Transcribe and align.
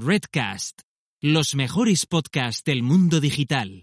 Redcast, 0.00 0.82
los 1.20 1.56
mejores 1.56 2.06
podcasts 2.06 2.62
del 2.62 2.84
mundo 2.84 3.20
digital. 3.20 3.82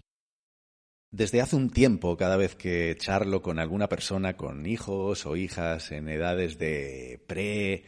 Desde 1.10 1.42
hace 1.42 1.56
un 1.56 1.68
tiempo, 1.68 2.16
cada 2.16 2.38
vez 2.38 2.54
que 2.54 2.96
charlo 2.98 3.42
con 3.42 3.58
alguna 3.58 3.90
persona 3.90 4.34
con 4.34 4.64
hijos 4.64 5.26
o 5.26 5.36
hijas 5.36 5.92
en 5.92 6.08
edades 6.08 6.58
de 6.58 7.22
pre, 7.26 7.84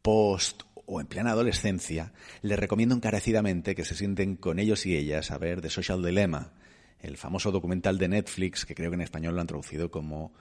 post 0.00 0.62
o 0.74 1.00
en 1.00 1.08
plena 1.08 1.32
adolescencia, 1.32 2.12
les 2.40 2.56
recomiendo 2.56 2.94
encarecidamente 2.94 3.74
que 3.74 3.84
se 3.84 3.96
sienten 3.96 4.36
con 4.36 4.60
ellos 4.60 4.86
y 4.86 4.94
ellas 4.94 5.32
a 5.32 5.38
ver 5.38 5.60
The 5.60 5.70
Social 5.70 6.04
Dilemma, 6.04 6.52
el 7.00 7.16
famoso 7.16 7.50
documental 7.50 7.98
de 7.98 8.06
Netflix 8.06 8.64
que 8.64 8.76
creo 8.76 8.92
que 8.92 8.94
en 8.94 9.00
español 9.00 9.34
lo 9.34 9.40
han 9.40 9.48
traducido 9.48 9.90
como 9.90 10.34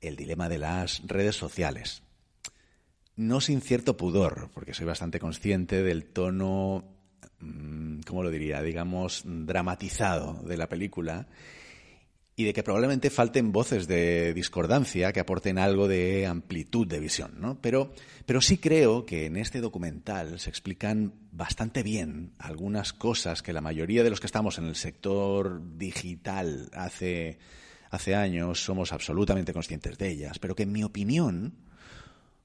El 0.00 0.16
dilema 0.16 0.48
de 0.48 0.58
las 0.58 1.00
redes 1.06 1.36
sociales. 1.36 2.02
No 3.16 3.40
sin 3.40 3.60
cierto 3.60 3.96
pudor, 3.96 4.50
porque 4.54 4.74
soy 4.74 4.86
bastante 4.86 5.20
consciente 5.20 5.82
del 5.82 6.04
tono, 6.04 6.84
mm, 7.40 8.00
¿cómo 8.06 8.22
lo 8.22 8.30
diría?, 8.30 8.62
digamos, 8.62 9.22
dramatizado 9.24 10.42
de 10.44 10.56
la 10.56 10.68
película 10.68 11.26
y 12.34 12.44
de 12.44 12.54
que 12.54 12.62
probablemente 12.62 13.10
falten 13.10 13.52
voces 13.52 13.86
de 13.86 14.32
discordancia 14.32 15.12
que 15.12 15.20
aporten 15.20 15.58
algo 15.58 15.86
de 15.86 16.26
amplitud 16.26 16.86
de 16.86 16.98
visión, 16.98 17.32
¿no? 17.38 17.60
Pero, 17.60 17.92
pero 18.24 18.40
sí 18.40 18.56
creo 18.56 19.04
que 19.04 19.26
en 19.26 19.36
este 19.36 19.60
documental 19.60 20.40
se 20.40 20.48
explican 20.48 21.12
bastante 21.30 21.82
bien 21.82 22.32
algunas 22.38 22.94
cosas 22.94 23.42
que 23.42 23.52
la 23.52 23.60
mayoría 23.60 24.02
de 24.02 24.10
los 24.10 24.20
que 24.20 24.26
estamos 24.26 24.58
en 24.58 24.64
el 24.64 24.76
sector 24.76 25.60
digital 25.76 26.70
hace, 26.72 27.38
hace 27.90 28.14
años 28.14 28.64
somos 28.64 28.92
absolutamente 28.92 29.52
conscientes 29.52 29.98
de 29.98 30.08
ellas, 30.08 30.38
pero 30.38 30.54
que 30.56 30.62
en 30.62 30.72
mi 30.72 30.84
opinión, 30.84 31.54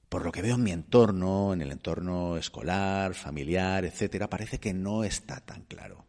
por 0.10 0.24
lo 0.24 0.32
que 0.32 0.42
veo 0.42 0.56
en 0.56 0.64
mi 0.64 0.72
entorno, 0.72 1.54
en 1.54 1.62
el 1.62 1.72
entorno 1.72 2.38
escolar, 2.38 3.14
familiar, 3.14 3.86
etcétera, 3.86 4.30
parece 4.30 4.60
que 4.60 4.74
no 4.74 5.04
está 5.04 5.42
tan 5.42 5.64
claro. 5.64 6.06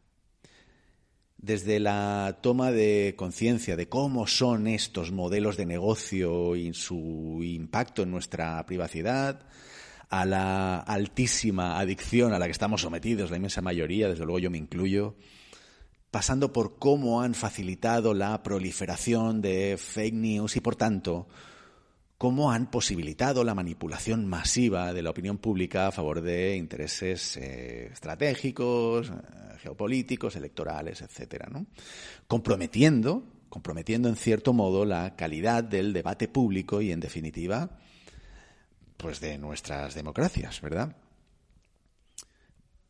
Desde 1.37 1.79
la 1.79 2.39
toma 2.43 2.73
de 2.73 3.15
conciencia 3.17 3.77
de 3.77 3.89
cómo 3.89 4.27
son 4.27 4.67
estos 4.67 5.13
modelos 5.13 5.57
de 5.57 5.67
negocio 5.67 6.57
y 6.57 6.75
su 6.75 7.41
impacto 7.43 8.03
en 8.03 8.11
nuestra 8.11 8.65
privacidad, 8.67 9.47
a 10.11 10.25
la 10.25 10.79
altísima 10.79 11.79
adicción 11.79 12.33
a 12.33 12.39
la 12.39 12.47
que 12.47 12.53
estamos 12.53 12.81
sometidos, 12.81 13.31
la 13.31 13.37
inmensa 13.37 13.61
mayoría, 13.61 14.09
desde 14.09 14.25
luego 14.25 14.39
yo 14.39 14.51
me 14.51 14.59
incluyo, 14.59 15.17
pasando 16.11 16.53
por 16.53 16.79
cómo 16.79 17.21
han 17.21 17.35
facilitado 17.35 18.15
la 18.15 18.43
proliferación 18.43 19.43
de 19.43 19.77
fake 19.79 20.15
news 20.15 20.57
y, 20.57 20.61
por 20.61 20.77
tanto, 20.77 21.29
cómo 22.19 22.51
han 22.51 22.69
posibilitado 22.69 23.45
la 23.45 23.55
manipulación 23.55 24.27
masiva 24.27 24.93
de 24.93 25.03
la 25.03 25.11
opinión 25.11 25.39
pública 25.39 25.87
a 25.87 25.93
favor 25.93 26.21
de 26.21 26.57
intereses 26.57 27.37
eh, 27.37 27.91
estratégicos, 27.93 29.11
eh, 29.11 29.13
geopolíticos, 29.63 30.35
electorales, 30.35 31.01
etcétera, 31.01 31.49
¿no? 31.49 31.67
Comprometiendo, 32.27 33.23
comprometiendo 33.49 34.09
en 34.09 34.17
cierto 34.17 34.53
modo 34.53 34.85
la 34.85 35.15
calidad 35.15 35.63
del 35.63 35.93
debate 35.93 36.27
público 36.27 36.83
y, 36.83 36.91
en 36.91 36.99
definitiva, 36.99 37.79
pues 38.97 39.21
de 39.21 39.39
nuestras 39.39 39.95
democracias, 39.95 40.61
¿verdad? 40.61 40.97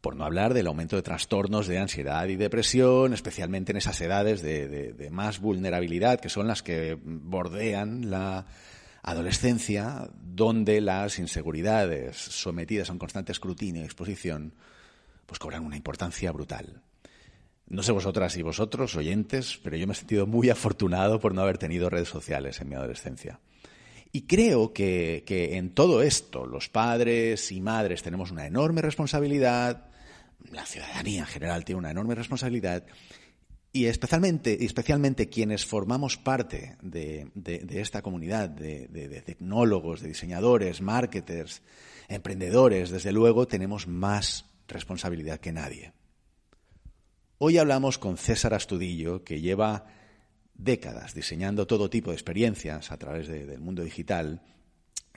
Por 0.00 0.16
no 0.16 0.24
hablar 0.24 0.54
del 0.54 0.68
aumento 0.68 0.96
de 0.96 1.02
trastornos 1.02 1.66
de 1.66 1.78
ansiedad 1.78 2.26
y 2.28 2.36
depresión, 2.36 3.12
especialmente 3.12 3.72
en 3.72 3.78
esas 3.78 4.00
edades 4.00 4.40
de, 4.40 4.68
de 4.68 5.10
más 5.10 5.38
vulnerabilidad, 5.38 6.18
que 6.18 6.30
son 6.30 6.46
las 6.46 6.62
que 6.62 6.96
bordean 7.02 8.08
la 8.10 8.46
adolescencia, 9.10 10.10
donde 10.14 10.80
las 10.80 11.18
inseguridades 11.18 12.16
sometidas 12.16 12.88
a 12.88 12.92
un 12.92 12.98
constante 12.98 13.32
escrutinio 13.32 13.82
y 13.82 13.84
exposición, 13.84 14.54
pues 15.26 15.38
cobran 15.38 15.64
una 15.64 15.76
importancia 15.76 16.32
brutal. 16.32 16.82
No 17.66 17.82
sé 17.82 17.92
vosotras 17.92 18.36
y 18.36 18.42
vosotros, 18.42 18.96
oyentes, 18.96 19.60
pero 19.62 19.76
yo 19.76 19.86
me 19.86 19.92
he 19.92 19.96
sentido 19.96 20.26
muy 20.26 20.48
afortunado 20.48 21.20
por 21.20 21.34
no 21.34 21.42
haber 21.42 21.58
tenido 21.58 21.90
redes 21.90 22.08
sociales 22.08 22.60
en 22.60 22.68
mi 22.68 22.76
adolescencia. 22.76 23.40
Y 24.10 24.22
creo 24.22 24.72
que, 24.72 25.22
que 25.26 25.58
en 25.58 25.74
todo 25.74 26.02
esto 26.02 26.46
los 26.46 26.70
padres 26.70 27.52
y 27.52 27.60
madres 27.60 28.02
tenemos 28.02 28.30
una 28.30 28.46
enorme 28.46 28.80
responsabilidad, 28.80 29.88
la 30.50 30.64
ciudadanía 30.64 31.20
en 31.20 31.26
general 31.26 31.64
tiene 31.64 31.80
una 31.80 31.90
enorme 31.90 32.14
responsabilidad, 32.14 32.86
y 33.72 33.86
especialmente, 33.86 34.64
especialmente 34.64 35.28
quienes 35.28 35.66
formamos 35.66 36.16
parte 36.16 36.76
de, 36.82 37.30
esta 37.70 38.02
comunidad 38.02 38.48
de, 38.48 38.88
de, 38.88 39.22
tecnólogos, 39.22 40.00
de 40.00 40.08
diseñadores, 40.08 40.80
marketers, 40.80 41.62
emprendedores, 42.08 42.90
desde 42.90 43.12
luego 43.12 43.46
tenemos 43.46 43.86
más 43.86 44.46
responsabilidad 44.66 45.40
que 45.40 45.52
nadie. 45.52 45.92
Hoy 47.38 47.58
hablamos 47.58 47.98
con 47.98 48.16
César 48.16 48.54
Astudillo, 48.54 49.22
que 49.22 49.40
lleva 49.40 49.86
décadas 50.54 51.14
diseñando 51.14 51.66
todo 51.66 51.90
tipo 51.90 52.10
de 52.10 52.16
experiencias 52.16 52.90
a 52.90 52.96
través 52.96 53.28
del 53.28 53.60
mundo 53.60 53.84
digital 53.84 54.42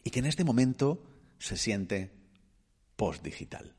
y 0.04 0.12
que 0.12 0.20
en 0.20 0.26
este 0.28 0.44
momento 0.44 1.04
se 1.40 1.58
siente 1.58 2.12
post-digital. 2.96 3.76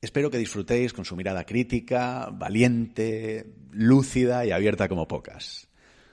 Espero 0.00 0.30
que 0.30 0.38
disfrutéis 0.38 0.92
con 0.92 1.04
su 1.04 1.16
mirada 1.16 1.44
crítica, 1.44 2.28
valiente, 2.30 3.54
lúcida 3.72 4.44
y 4.44 4.50
abierta 4.50 4.88
como 4.88 5.08
pocas. 5.08 5.68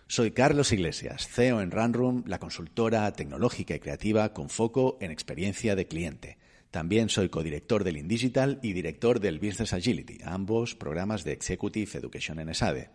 Soy 0.07 0.31
Carlos 0.31 0.71
Iglesias, 0.71 1.27
CEO 1.27 1.61
en 1.61 1.71
Runroom, 1.71 2.23
la 2.27 2.39
consultora 2.39 3.11
tecnológica 3.13 3.75
y 3.75 3.79
creativa 3.79 4.33
con 4.33 4.49
foco 4.49 4.97
en 5.01 5.11
experiencia 5.11 5.75
de 5.75 5.87
cliente. 5.87 6.37
También 6.71 7.09
soy 7.09 7.29
codirector 7.29 7.83
del 7.83 7.97
InDigital 7.97 8.59
y 8.63 8.73
director 8.73 9.19
del 9.19 9.39
Business 9.39 9.73
Agility, 9.73 10.19
ambos 10.23 10.75
programas 10.75 11.23
de 11.23 11.33
Executive 11.33 11.99
Education 11.99 12.39
en 12.39 12.49
ESADE. 12.49 12.89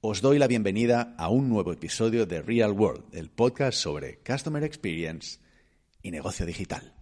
Os 0.00 0.20
doy 0.20 0.38
la 0.38 0.46
bienvenida 0.46 1.14
a 1.18 1.28
un 1.28 1.48
nuevo 1.48 1.72
episodio 1.72 2.26
de 2.26 2.42
Real 2.42 2.72
World, 2.72 3.14
el 3.14 3.28
podcast 3.28 3.78
sobre 3.78 4.18
Customer 4.18 4.62
Experience 4.62 5.40
y 6.02 6.10
negocio 6.10 6.46
digital. 6.46 6.95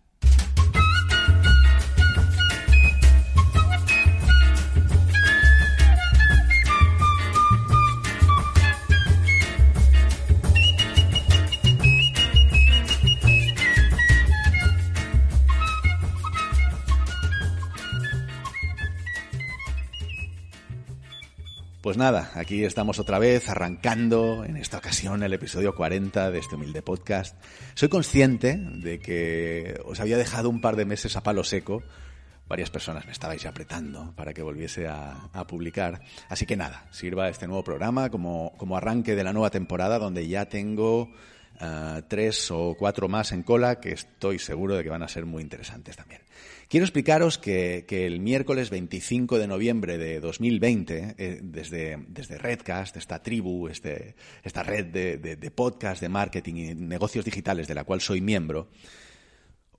Pues 21.85 21.99
nada, 21.99 22.31
aquí 22.33 22.65
estamos 22.65 22.99
otra 22.99 23.19
vez 23.19 23.51
arrancando 23.51 24.43
en 24.47 24.57
esta 24.57 24.79
ocasión 24.79 25.23
el 25.23 25.35
episodio 25.35 25.75
40 25.75 26.31
de 26.31 26.39
este 26.39 26.55
humilde 26.55 26.81
podcast. 26.81 27.37
Soy 27.75 27.91
consciente 27.91 28.57
de 28.57 29.01
que 29.01 29.79
os 29.85 30.01
había 30.01 30.17
dejado 30.17 30.49
un 30.49 30.63
par 30.63 30.77
de 30.77 30.87
meses 30.87 31.15
a 31.15 31.23
palo 31.23 31.45
seco. 31.45 31.83
Varias 32.49 32.71
personas 32.71 33.05
me 33.05 33.13
estabais 33.13 33.45
apretando 33.45 34.15
para 34.17 34.33
que 34.33 34.43
volviese 34.43 34.89
a, 34.89 35.29
publicar. 35.47 36.01
Así 36.31 36.47
que 36.47 36.57
nada, 36.57 36.87
sirva 36.91 37.29
este 37.29 37.47
nuevo 37.47 37.63
programa 37.63 38.09
como, 38.09 38.55
como 38.57 38.79
arranque 38.79 39.15
de 39.15 39.25
la 39.25 39.35
nueva 39.35 39.51
temporada 39.51 39.99
donde 39.99 40.27
ya 40.27 40.47
tengo 40.47 41.13
tres 42.09 42.51
o 42.51 42.75
cuatro 42.79 43.09
más 43.09 43.33
en 43.33 43.43
cola 43.43 43.81
que 43.81 43.93
estoy 43.93 44.39
seguro 44.39 44.77
de 44.77 44.83
que 44.83 44.91
van 44.91 45.03
a 45.03 45.09
ser 45.09 45.27
muy 45.27 45.43
interesantes 45.43 45.97
también. 45.97 46.23
Quiero 46.69 46.85
explicaros 46.85 47.39
que, 47.39 47.85
el 47.89 48.21
miércoles 48.21 48.71
25 48.71 49.39
de 49.39 49.47
noviembre 49.47 49.99
de 49.99 50.19
2020, 50.21 51.15
eh, 51.19 51.41
desde, 51.43 52.05
desde 52.09 52.39
Redcast, 52.39 52.97
esta 52.97 53.23
tribu, 53.23 53.69
este, 53.69 54.17
esta 54.43 54.63
red 54.63 54.87
de, 54.87 55.19
de, 55.19 55.51
podcast 55.51 56.01
de 56.01 56.09
marketing 56.09 56.55
y 56.55 56.75
negocios 56.75 57.25
digitales 57.25 57.69
de 57.69 57.75
la 57.75 57.85
cual 57.85 58.01
soy 58.01 58.21
miembro, 58.21 58.71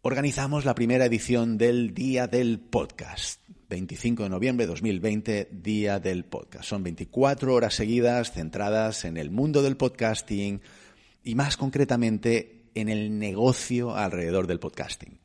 organizamos 0.03 0.63
la 0.63 0.75
primera 0.75 1.05
edición 1.05 1.57
del 1.57 1.93
Día 1.93 2.27
del 2.27 2.59
Podcast. 2.59 3.41
25 3.67 4.23
de 4.23 4.29
noviembre 4.29 4.65
de 4.65 4.71
2020, 4.71 5.49
Día 5.51 5.99
del 5.99 6.23
Podcast. 6.23 6.65
Son 6.65 6.83
24 6.83 7.53
horas 7.53 7.73
seguidas 7.73 8.31
centradas 8.31 9.05
en 9.05 9.17
el 9.17 9.31
mundo 9.31 9.63
del 9.63 9.75
podcasting 9.75 10.61
y 11.25 11.35
más 11.35 11.57
concretamente 11.57 12.69
en 12.75 12.87
el 12.87 13.19
negocio 13.19 13.93
alrededor 13.95 14.47
del 14.47 14.59
podcasting. 14.59 15.19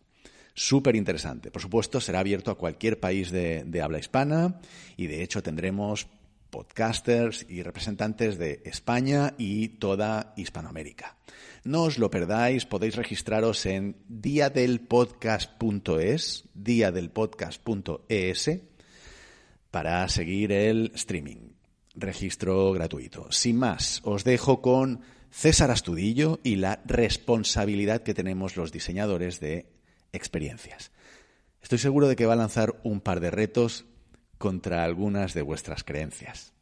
Súper 0.54 0.96
interesante. 0.96 1.52
Por 1.52 1.62
supuesto, 1.62 2.00
será 2.00 2.18
abierto 2.20 2.50
a 2.50 2.58
cualquier 2.58 2.98
país 2.98 3.30
de, 3.30 3.82
habla 3.82 3.98
hispana 3.98 4.58
y 4.96 5.06
de 5.06 5.22
hecho 5.22 5.42
tendremos 5.42 6.06
podcasters 6.50 7.44
y 7.48 7.62
representantes 7.62 8.38
de 8.38 8.62
España 8.64 9.34
y 9.38 9.68
toda 9.68 10.34
Hispanoamérica. 10.36 11.16
No 11.62 11.84
os 11.84 11.98
lo 11.98 12.10
perdáis, 12.10 12.66
podéis 12.66 12.96
registraros 12.96 13.64
en 13.66 13.98
diadelpodcast.es, 14.08 16.48
diadelpodcast.es, 16.54 18.50
para 19.70 20.08
seguir 20.08 20.50
el 20.52 20.90
streaming. 20.94 21.50
Registro 21.94 22.72
gratuito. 22.72 23.30
Sin 23.30 23.58
más, 23.58 24.00
os 24.04 24.24
dejo 24.24 24.62
con 24.62 25.02
César 25.30 25.70
Astudillo 25.70 26.40
y 26.42 26.56
la 26.56 26.80
responsabilidad 26.84 28.02
que 28.02 28.14
tenemos 28.14 28.56
los 28.56 28.72
diseñadores 28.72 29.40
de 29.40 29.66
experiencias. 30.12 30.90
Estoy 31.62 31.78
seguro 31.78 32.08
de 32.08 32.16
que 32.16 32.26
va 32.26 32.32
a 32.34 32.36
lanzar 32.36 32.80
un 32.82 33.00
par 33.00 33.20
de 33.20 33.30
retos 33.30 33.84
contra 34.38 34.84
algunas 34.84 35.34
de 35.34 35.42
vuestras 35.42 35.84
creencias. 35.84 36.52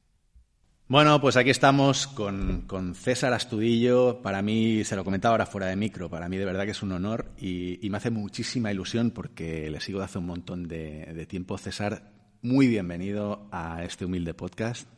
Bueno, 0.88 1.20
pues 1.20 1.37
aquí 1.37 1.50
estamos 1.50 2.06
con, 2.06 2.94
César 2.94 3.35
Astudillo. 3.35 4.23
Para 4.23 4.41
mí, 4.41 4.85
se 4.85 4.97
lo 4.97 5.05
comentaba 5.05 5.35
ahora 5.35 5.44
fuera 5.44 5.67
de 5.67 5.76
micro, 5.76 6.09
para 6.09 6.31
mí 6.31 6.38
de 6.38 6.47
verdad 6.47 6.64
que 6.64 6.71
es 6.71 6.82
un 6.82 6.93
honor 6.93 7.26
y, 7.38 7.87
me 7.91 7.99
hace 7.99 8.11
muchísima 8.11 8.73
ilusión 8.73 9.11
porque 9.11 9.69
le 9.71 9.81
sigo 9.81 9.99
de 9.99 10.06
hace 10.06 10.19
un 10.19 10.26
montón 10.26 10.67
de, 10.67 11.26
tiempo. 11.29 11.59
César, 11.59 12.11
muy 12.41 12.69
bienvenido 12.69 13.49
a 13.53 13.85
este 13.85 14.06
humilde 14.06 14.32
podcast. 14.32 14.88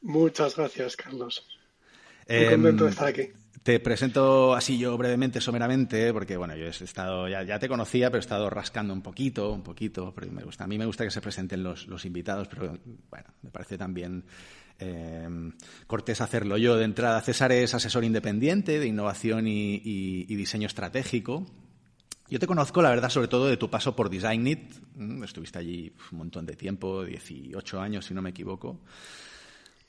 Muchas 0.00 0.56
gracias, 0.56 0.96
Carlos. 0.96 1.51
Muy 2.38 2.50
contento 2.50 2.84
de 2.84 2.90
estar 2.90 3.08
aquí. 3.08 3.22
Te 3.62 3.78
presento 3.78 4.54
así 4.54 4.76
yo 4.76 4.98
brevemente, 4.98 5.40
someramente, 5.40 6.12
porque 6.12 6.36
bueno, 6.36 6.56
yo 6.56 6.66
he 6.66 6.70
estado, 6.70 7.28
ya, 7.28 7.58
te 7.60 7.68
conocía, 7.68 8.10
pero 8.10 8.18
he 8.18 8.20
estado 8.20 8.50
rascando 8.50 8.92
un 8.92 9.02
poquito, 9.02 9.52
un 9.52 9.62
poquito, 9.62 10.12
porque 10.12 10.30
me 10.32 10.42
gusta, 10.42 10.64
a 10.64 10.66
mí 10.66 10.78
me 10.78 10.86
gusta 10.86 11.04
que 11.04 11.12
se 11.12 11.20
presenten 11.20 11.62
los, 11.62 11.86
los 11.86 12.04
invitados, 12.04 12.48
pero 12.48 12.76
bueno, 13.08 13.28
me 13.42 13.50
parece 13.50 13.78
también 13.78 14.24
eh, 14.84 15.28
cortés 15.86 16.20
hacerlo 16.20 16.56
yo 16.56 16.76
de 16.76 16.84
entrada. 16.84 17.20
César 17.20 17.52
es 17.52 17.74
asesor 17.74 18.04
independiente 18.04 18.80
de 18.80 18.86
innovación 18.86 19.46
y, 19.46 20.24
diseño 20.26 20.66
estratégico. 20.66 21.46
Yo 22.28 22.38
te 22.38 22.46
conozco, 22.46 22.82
la 22.82 22.90
verdad, 22.90 23.10
sobre 23.10 23.28
todo 23.28 23.46
de 23.46 23.56
tu 23.56 23.70
paso 23.70 23.94
por 23.94 24.08
Designit. 24.08 24.74
Estuviste 25.22 25.58
allí 25.58 25.92
un 26.10 26.18
montón 26.18 26.46
de 26.46 26.56
tiempo, 26.56 27.04
18 27.04 27.80
años, 27.80 28.06
si 28.06 28.14
no 28.14 28.22
me 28.22 28.30
equivoco. 28.30 28.80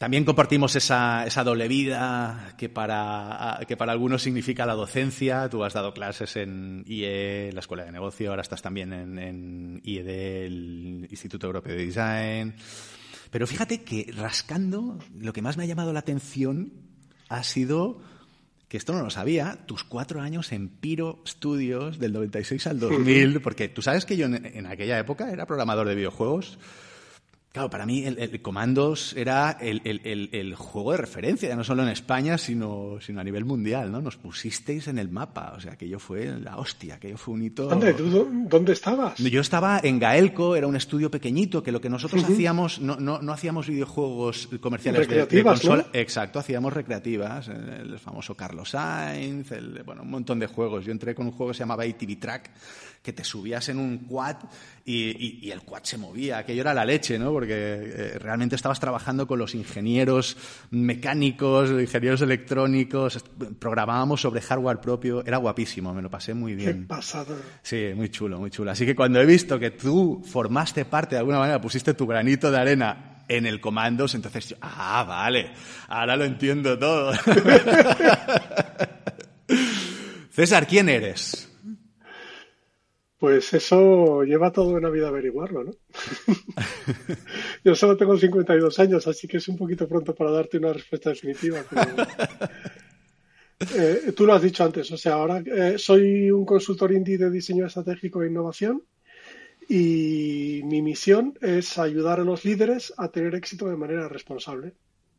También 0.04 0.26
compartimos 0.26 0.76
esa, 0.76 1.26
doble 1.46 1.70
vida 1.70 2.56
que 2.58 2.68
para, 2.68 3.58
que 3.66 3.78
para 3.78 3.94
algunos 3.94 4.22
significa 4.22 4.66
la 4.66 4.74
docencia. 4.74 5.48
Tú 5.48 5.64
has 5.64 5.72
dado 5.72 5.94
clases 5.94 6.36
en 6.36 6.84
IE, 6.86 7.54
la 7.54 7.62
Escuela 7.62 7.86
de 7.86 7.94
Negocio, 7.94 8.30
ahora 8.30 8.42
estás 8.42 8.62
también 8.62 8.92
en, 8.92 9.18
en 9.18 9.82
IED, 9.82 10.08
el 10.10 11.08
Instituto 11.10 11.48
Europeo 11.48 11.74
de 11.74 11.86
Design. 11.86 12.54
Pero 13.32 13.48
fíjate 13.48 13.86
que 13.86 14.12
rascando, 14.14 15.00
lo 15.18 15.32
que 15.32 15.42
más 15.42 15.56
me 15.56 15.64
ha 15.64 15.68
llamado 15.68 15.94
la 15.94 16.00
atención 16.00 16.74
ha 17.30 17.42
sido 17.44 18.02
que 18.68 18.76
esto 18.76 18.92
no 18.92 19.04
lo 19.04 19.10
sabía, 19.10 19.60
tus 19.68 19.86
cuatro 19.86 20.20
años 20.20 20.52
en 20.52 20.68
Piro 20.68 21.24
Studios 21.26 21.98
del 21.98 22.12
96 22.12 22.68
al 22.68 22.82
2000, 22.82 23.40
porque 23.42 23.70
tú 23.70 23.82
sabes 23.82 24.04
que 24.04 24.18
yo 24.18 24.26
en, 24.26 24.66
aquella 24.66 25.00
época 25.00 25.32
era 25.32 25.46
programador 25.46 25.88
de 25.88 25.96
videojuegos. 25.96 26.60
Claro, 27.54 27.70
para 27.70 27.86
mí 27.86 28.04
el, 28.04 28.42
Comandos 28.42 29.14
era 29.16 29.60
el, 29.62 30.56
juego 30.56 30.94
de 30.94 30.98
referencia, 30.98 31.50
ya 31.50 31.56
no 31.56 31.64
solo 31.64 31.84
en 31.84 31.90
España, 31.90 32.40
sino, 32.40 32.98
sino 33.00 33.22
a 33.22 33.24
nivel 33.24 33.46
mundial, 33.46 33.92
¿no? 33.92 34.02
Nos 34.02 34.18
pusisteis 34.18 34.88
en 34.88 34.98
el 34.98 35.10
mapa, 35.10 35.54
o 35.56 35.60
sea, 35.60 35.74
aquello 35.74 36.00
fue 36.00 36.26
la 36.40 36.58
hostia, 36.58 36.96
aquello 36.96 37.16
fue 37.16 37.36
un 37.36 37.44
hito... 37.44 37.68
¿Dónde, 37.68 37.94
dónde 37.94 38.74
estabas? 38.74 39.20
Yo 39.20 39.40
estaba 39.40 39.80
en 39.84 40.00
Gaelco, 40.00 40.56
era 40.56 40.66
un 40.66 40.76
estudio 40.76 41.12
pequeñito, 41.12 41.62
que 41.62 41.72
lo 41.72 41.80
que 41.80 41.92
nosotros 41.92 42.24
hacíamos, 42.24 42.82
no, 42.82 42.96
no, 42.96 43.22
no, 43.22 43.32
hacíamos 43.32 43.68
videojuegos 43.68 44.50
comerciales 44.60 45.08
de, 45.08 45.44
consola, 45.44 45.86
exacto, 45.94 46.40
hacíamos 46.40 46.74
recreativas, 46.74 47.50
el 47.50 48.00
famoso 48.00 48.34
Carlos 48.36 48.72
Sainz, 48.72 49.52
bueno, 49.86 50.02
un 50.02 50.10
montón 50.10 50.40
de 50.40 50.48
juegos. 50.48 50.86
Yo 50.86 50.92
entré 50.92 51.14
con 51.14 51.28
un 51.28 51.34
juego 51.34 51.52
que 51.52 51.58
se 51.58 51.60
llamaba 51.60 51.84
ATV 51.84 52.20
Track, 52.20 52.50
que 53.04 53.12
te 53.12 53.26
subías 53.26 53.68
en 53.68 53.80
un 53.80 54.00
quad 54.08 54.38
y, 54.86 55.52
el 55.52 55.62
quad 55.64 55.84
se 55.84 55.98
movía. 55.98 56.38
Aquello 56.38 56.62
era 56.62 56.74
la 56.74 56.86
leche, 56.86 57.20
¿no? 57.20 57.34
Porque 57.34 57.54
eh, 57.54 58.18
realmente 58.18 58.56
estabas 58.56 58.80
trabajando 58.80 59.28
con 59.28 59.38
los 59.40 59.54
ingenieros 59.56 60.38
mecánicos, 60.72 61.70
ingenieros 61.70 62.22
electrónicos, 62.22 63.22
programábamos 63.60 64.22
sobre 64.22 64.40
hardware 64.40 64.80
propio. 64.80 65.24
Era 65.26 65.36
guapísimo, 65.38 65.94
me 65.94 66.02
lo 66.02 66.10
pasé 66.10 66.34
muy 66.34 66.56
bien. 66.56 66.84
Qué 66.84 66.88
pasado. 66.88 67.36
Sí, 67.62 67.92
muy 67.94 68.08
chulo, 68.10 68.40
muy 68.40 68.50
chulo. 68.50 68.72
Así 68.72 68.86
que 68.86 68.96
cuando 68.96 69.20
he 69.20 69.26
visto 69.26 69.60
que 69.60 69.72
tú 69.72 70.24
formaste 70.26 70.86
parte 70.86 71.16
de 71.16 71.20
alguna 71.20 71.40
manera, 71.40 71.60
pusiste 71.60 71.94
tu 71.94 72.08
granito 72.08 72.50
de 72.50 72.58
arena 72.58 73.26
en 73.28 73.46
el 73.46 73.60
comandos, 73.60 74.16
entonces 74.16 74.50
yo, 74.50 74.56
ah, 74.62 75.04
vale, 75.06 75.52
ahora 75.90 76.16
lo 76.16 76.24
entiendo 76.24 76.80
todo. 76.80 77.12
César, 80.32 80.68
¿quién 80.68 80.88
eres? 80.88 81.53
Pues 83.24 83.54
eso 83.54 84.26
lleva 84.26 84.52
toda 84.52 84.76
una 84.76 84.90
vida 84.90 85.08
averiguarlo, 85.08 85.64
¿no? 85.64 85.72
Yo 87.64 87.74
solo 87.74 87.96
tengo 87.96 88.18
52 88.18 88.80
años, 88.80 89.08
así 89.08 89.30
que 89.30 89.38
es 89.38 89.48
un 89.48 89.56
poquito 89.56 89.88
pronto 89.88 90.14
para 90.14 90.30
darte 90.30 90.58
una 90.58 90.74
respuesta 90.74 91.12
definitiva. 91.12 91.64
Eh, 93.78 94.12
tú 94.14 94.26
lo 94.26 94.34
has 94.34 94.42
dicho 94.42 94.66
antes, 94.66 94.92
o 94.92 94.98
sea, 94.98 95.14
ahora 95.14 95.42
eh, 95.46 95.76
soy 95.78 96.32
un 96.32 96.46
consultor 96.46 96.92
indie 96.92 97.18
de 97.18 97.32
diseño 97.32 97.66
estratégico 97.66 98.22
e 98.22 98.28
innovación 98.28 98.84
y 99.70 100.60
mi 100.66 100.82
misión 100.82 101.34
es 101.40 101.78
ayudar 101.78 102.20
a 102.20 102.26
los 102.26 102.44
líderes 102.44 102.94
a 102.98 103.08
tener 103.08 103.36
éxito 103.36 103.70
de 103.70 103.78
manera 103.78 104.10
responsable. 104.10 104.74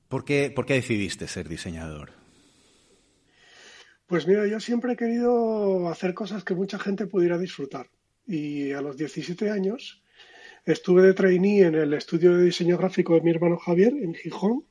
¿Por 0.09 0.27
qué, 0.27 0.53
por 0.55 0.67
qué 0.67 0.75
decidiste 0.75 1.27
ser 1.27 1.49
diseñador? 1.49 2.24
Pues 4.15 4.29
mira, 4.29 4.47
yo 4.47 4.61
siempre 4.61 4.93
he 4.93 4.97
querido 4.97 5.89
hacer 5.89 6.15
cosas 6.15 6.45
que 6.45 6.55
mucha 6.55 6.79
gente 6.79 7.09
pudiera 7.09 7.37
disfrutar. 7.37 7.89
Y 8.29 8.71
a 8.71 8.81
los 8.81 8.97
17 8.97 9.51
años 9.51 10.05
estuve 10.65 11.03
de 11.03 11.15
trainee 11.15 11.63
en 11.63 11.75
el 11.75 11.93
estudio 11.95 12.37
de 12.37 12.45
diseño 12.45 12.79
gráfico 12.79 13.15
de 13.15 13.23
mi 13.23 13.33
hermano 13.33 13.57
Javier 13.57 13.93
en 13.93 14.15
Gijón 14.15 14.63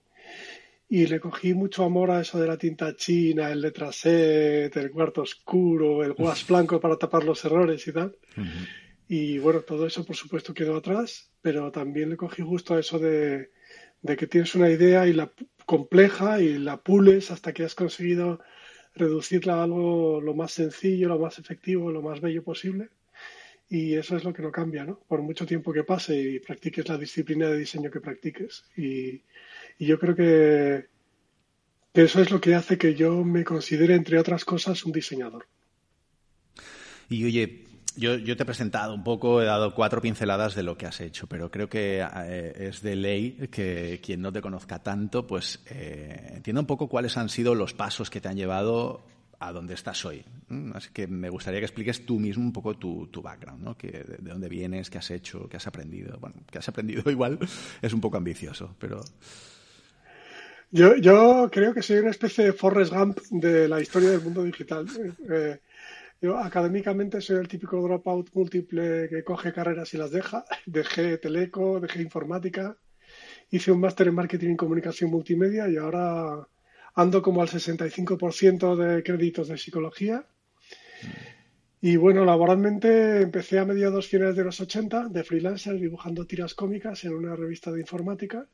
y 0.87 1.07
le 1.07 1.19
cogí 1.19 1.53
mucho 1.53 1.83
amor 1.83 2.11
a 2.11 2.21
eso 2.21 2.39
de 2.39 2.47
la 2.47 2.57
tinta 2.57 2.95
china, 2.95 3.51
el 3.51 3.59
letraset, 3.59 4.73
el 4.77 4.91
cuarto 4.91 5.23
oscuro, 5.23 6.05
el 6.05 6.13
guas 6.13 6.47
blanco 6.47 6.79
para 6.79 6.95
tapar 6.95 7.25
los 7.25 7.43
errores 7.43 7.85
y 7.85 7.91
tal. 7.91 8.15
Y 9.09 9.39
bueno, 9.39 9.59
todo 9.59 9.85
eso 9.85 10.05
por 10.05 10.15
supuesto 10.15 10.53
quedó 10.53 10.77
atrás, 10.77 11.33
pero 11.41 11.69
también 11.69 12.12
le 12.12 12.15
cogí 12.15 12.43
gusto 12.43 12.75
a 12.75 12.79
eso 12.79 12.97
de, 12.97 13.51
de 14.03 14.15
que 14.15 14.25
tienes 14.25 14.55
una 14.55 14.69
idea 14.69 15.05
y 15.05 15.12
la 15.12 15.33
compleja 15.65 16.39
y 16.39 16.59
la 16.59 16.77
pules 16.77 17.29
hasta 17.29 17.51
que 17.51 17.65
has 17.65 17.75
conseguido 17.75 18.39
reducirla 18.95 19.55
a 19.55 19.63
algo 19.63 20.21
lo 20.21 20.33
más 20.33 20.53
sencillo, 20.53 21.09
lo 21.09 21.19
más 21.19 21.39
efectivo, 21.39 21.91
lo 21.91 22.01
más 22.01 22.21
bello 22.21 22.43
posible. 22.43 22.89
Y 23.69 23.95
eso 23.95 24.15
es 24.15 24.23
lo 24.23 24.33
que 24.33 24.41
no 24.41 24.51
cambia, 24.51 24.85
¿no? 24.85 25.00
Por 25.07 25.21
mucho 25.21 25.45
tiempo 25.45 25.73
que 25.73 25.83
pase 25.83 26.15
y 26.15 26.39
practiques 26.39 26.88
la 26.88 26.97
disciplina 26.97 27.47
de 27.50 27.57
diseño 27.57 27.89
que 27.89 28.01
practiques. 28.01 28.65
Y, 28.77 29.21
yo 29.79 29.97
creo 29.97 30.15
que, 30.15 30.85
que 31.93 32.03
eso 32.03 32.21
es 32.21 32.29
lo 32.29 32.39
que 32.39 32.53
hace 32.53 32.77
que 32.77 32.93
yo 32.93 33.23
me 33.23 33.43
considere, 33.43 33.95
entre 33.95 34.19
otras 34.19 34.45
cosas, 34.45 34.85
un 34.85 34.91
diseñador. 34.91 35.47
Y 37.09 37.25
oye, 37.25 37.65
yo, 37.95 38.15
yo, 38.15 38.35
te 38.35 38.43
he 38.43 38.45
presentado 38.45 38.93
un 38.93 39.03
poco, 39.03 39.41
he 39.41 39.45
dado 39.45 39.73
cuatro 39.73 40.01
pinceladas 40.01 40.55
de 40.55 40.63
lo 40.63 40.77
que 40.77 40.85
has 40.85 41.00
hecho, 41.01 41.27
pero 41.27 41.51
creo 41.51 41.69
que 41.69 42.01
eh, 42.01 42.67
es 42.69 42.81
de 42.81 42.95
ley 42.95 43.47
que 43.51 44.00
quien 44.03 44.21
no 44.21 44.31
te 44.31 44.41
conozca 44.41 44.79
tanto, 44.79 45.27
pues 45.27 45.62
eh, 45.69 46.33
entienda 46.35 46.62
un 46.62 46.67
poco 46.67 46.88
cuáles 46.88 47.17
han 47.17 47.29
sido 47.29 47.55
los 47.55 47.73
pasos 47.73 48.09
que 48.09 48.21
te 48.21 48.27
han 48.27 48.38
llevado 48.38 49.03
a 49.39 49.51
donde 49.51 49.73
estás 49.73 50.05
hoy. 50.05 50.23
Así 50.73 50.89
que 50.93 51.05
me 51.07 51.29
gustaría 51.29 51.59
que 51.59 51.65
expliques 51.65 52.05
tú 52.05 52.19
mismo 52.19 52.43
un 52.43 52.53
poco 52.53 52.75
tu, 52.75 53.09
background, 53.21 53.62
¿no? 53.62 53.77
Que, 53.77 53.91
de, 53.91 54.17
dónde 54.21 54.47
vienes, 54.47 54.89
qué 54.89 55.00
has 55.00 55.12
hecho, 55.12 55.50
qué 55.50 55.57
has 55.57 55.67
aprendido. 55.67 56.17
Bueno, 56.19 56.38
qué 56.50 56.59
has 56.59 56.69
aprendido 56.69 57.03
igual 57.12 57.38
es 57.81 57.93
un 57.93 58.01
poco 58.01 58.17
ambicioso, 58.17 58.75
pero... 58.79 59.01
Yo, 60.71 60.95
yo 60.95 61.50
creo 61.51 61.71
que 61.71 61.83
soy 61.83 61.97
una 61.97 62.09
especie 62.09 62.45
de 62.45 62.53
Forrest 62.53 62.91
Gump 62.91 63.19
de 63.29 63.67
la 63.67 63.79
historia 63.79 64.09
del 64.09 64.21
mundo 64.21 64.43
digital. 64.43 64.88
Eh, 65.29 65.59
yo 66.24 66.38
académicamente 66.38 67.20
soy 67.20 67.36
el 67.36 67.50
típico 67.50 67.82
dropout 67.82 68.30
múltiple 68.34 69.10
que 69.10 69.25
coge 69.25 69.51
carreras 69.51 69.94
y 69.94 69.98
las 69.98 70.10
deja. 70.10 70.46
Dejé 70.65 71.18
teleco, 71.18 71.82
dejé 71.82 72.01
informática, 72.01 72.77
hice 73.51 73.74
un 73.74 73.82
máster 73.82 74.08
en 74.08 74.15
marketing 74.15 74.51
y 74.51 74.56
comunicación 74.56 75.12
multimedia 75.12 75.68
y 75.68 75.75
ahora 75.75 76.48
ando 76.96 77.22
como 77.22 77.42
al 77.42 77.50
65% 77.50 78.75
de 78.77 79.03
créditos 79.03 79.50
de 79.50 79.58
psicología. 79.58 80.25
Y 81.82 81.98
bueno, 81.98 82.24
laboralmente 82.24 83.22
empecé 83.22 83.60
a 83.60 83.65
mediados 83.65 84.08
finales 84.08 84.38
de 84.38 84.46
los 84.46 84.62
80 84.62 85.10
de 85.10 85.25
freelancer 85.25 85.77
dibujando 85.77 86.25
tiras 86.25 86.53
cómicas 86.53 87.03
en 87.03 87.15
una 87.15 87.36
revista 87.36 87.70
de 87.70 87.82
informática. 87.82 88.48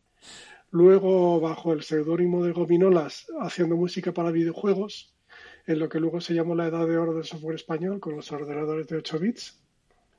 Luego, 0.72 1.40
bajo 1.40 1.74
el 1.74 1.84
seudónimo 1.84 2.44
de 2.44 2.52
Gominolas, 2.52 3.28
haciendo 3.40 3.76
música 3.76 4.12
para 4.12 4.32
videojuegos 4.32 5.14
en 5.66 5.80
lo 5.80 5.90
que 5.90 6.00
luego 6.00 6.22
se 6.22 6.34
llamó 6.34 6.56
la 6.56 6.68
edad 6.68 6.88
de 6.88 6.98
oro 6.98 7.14
del 7.14 7.26
software 7.26 7.56
español 7.56 8.00
con 8.00 8.16
los 8.16 8.32
ordenadores 8.32 8.88
de 8.88 8.98
8 8.98 9.20
bits. 9.20 9.60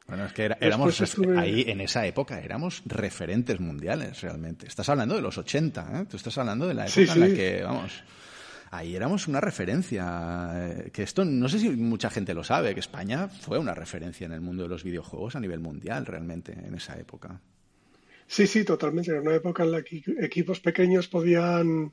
Bueno, 0.06 0.25
es 0.25 0.32
que 0.32 0.50
éramos 0.61 1.16
ahí 1.37 1.64
en 1.68 1.80
esa 1.80 2.04
época 2.04 2.40
éramos 2.40 2.82
referentes 2.85 3.61
mundiales 3.61 4.20
realmente. 4.23 4.66
Estás 4.66 4.88
hablando 4.88 5.14
de 5.14 5.23
los 5.23 5.38
80, 5.38 6.00
¿eh? 6.00 6.06
Tú 6.11 6.16
estás 6.16 6.37
hablando 6.38 6.66
de 6.66 6.75
la 6.75 6.87
época 6.87 7.12
en 7.12 7.20
la 7.20 7.28
que, 7.28 7.62
vamos, 7.62 8.02
ahí 8.70 8.97
éramos 8.97 9.28
una 9.28 9.40
referencia. 9.40 10.50
Eh, 10.54 10.90
que 10.92 11.02
esto 11.02 11.25
no 11.25 11.49
sé 11.49 11.59
si 11.59 11.70
mucha 11.70 12.11
gente 12.11 12.35
lo 12.35 12.42
sabe, 12.42 12.75
que 12.75 12.80
España 12.80 13.28
fue 13.28 13.59
una 13.59 13.75
referencia 13.75 14.25
en 14.25 14.32
el 14.32 14.40
mundo 14.40 14.64
de 14.64 14.68
los 14.68 14.82
videojuegos 14.82 15.37
a 15.37 15.40
nivel 15.40 15.61
mundial 15.61 16.06
realmente 16.06 16.52
en 16.52 16.75
esa 16.75 16.99
época. 16.99 17.40
Sí, 18.26 18.47
sí, 18.47 18.64
totalmente. 18.64 19.11
Era 19.11 19.20
una 19.20 19.35
época 19.35 19.64
en 19.64 19.73
la 19.73 19.82
que 19.82 20.02
equipos 20.20 20.61
pequeños 20.61 21.09
podían, 21.09 21.90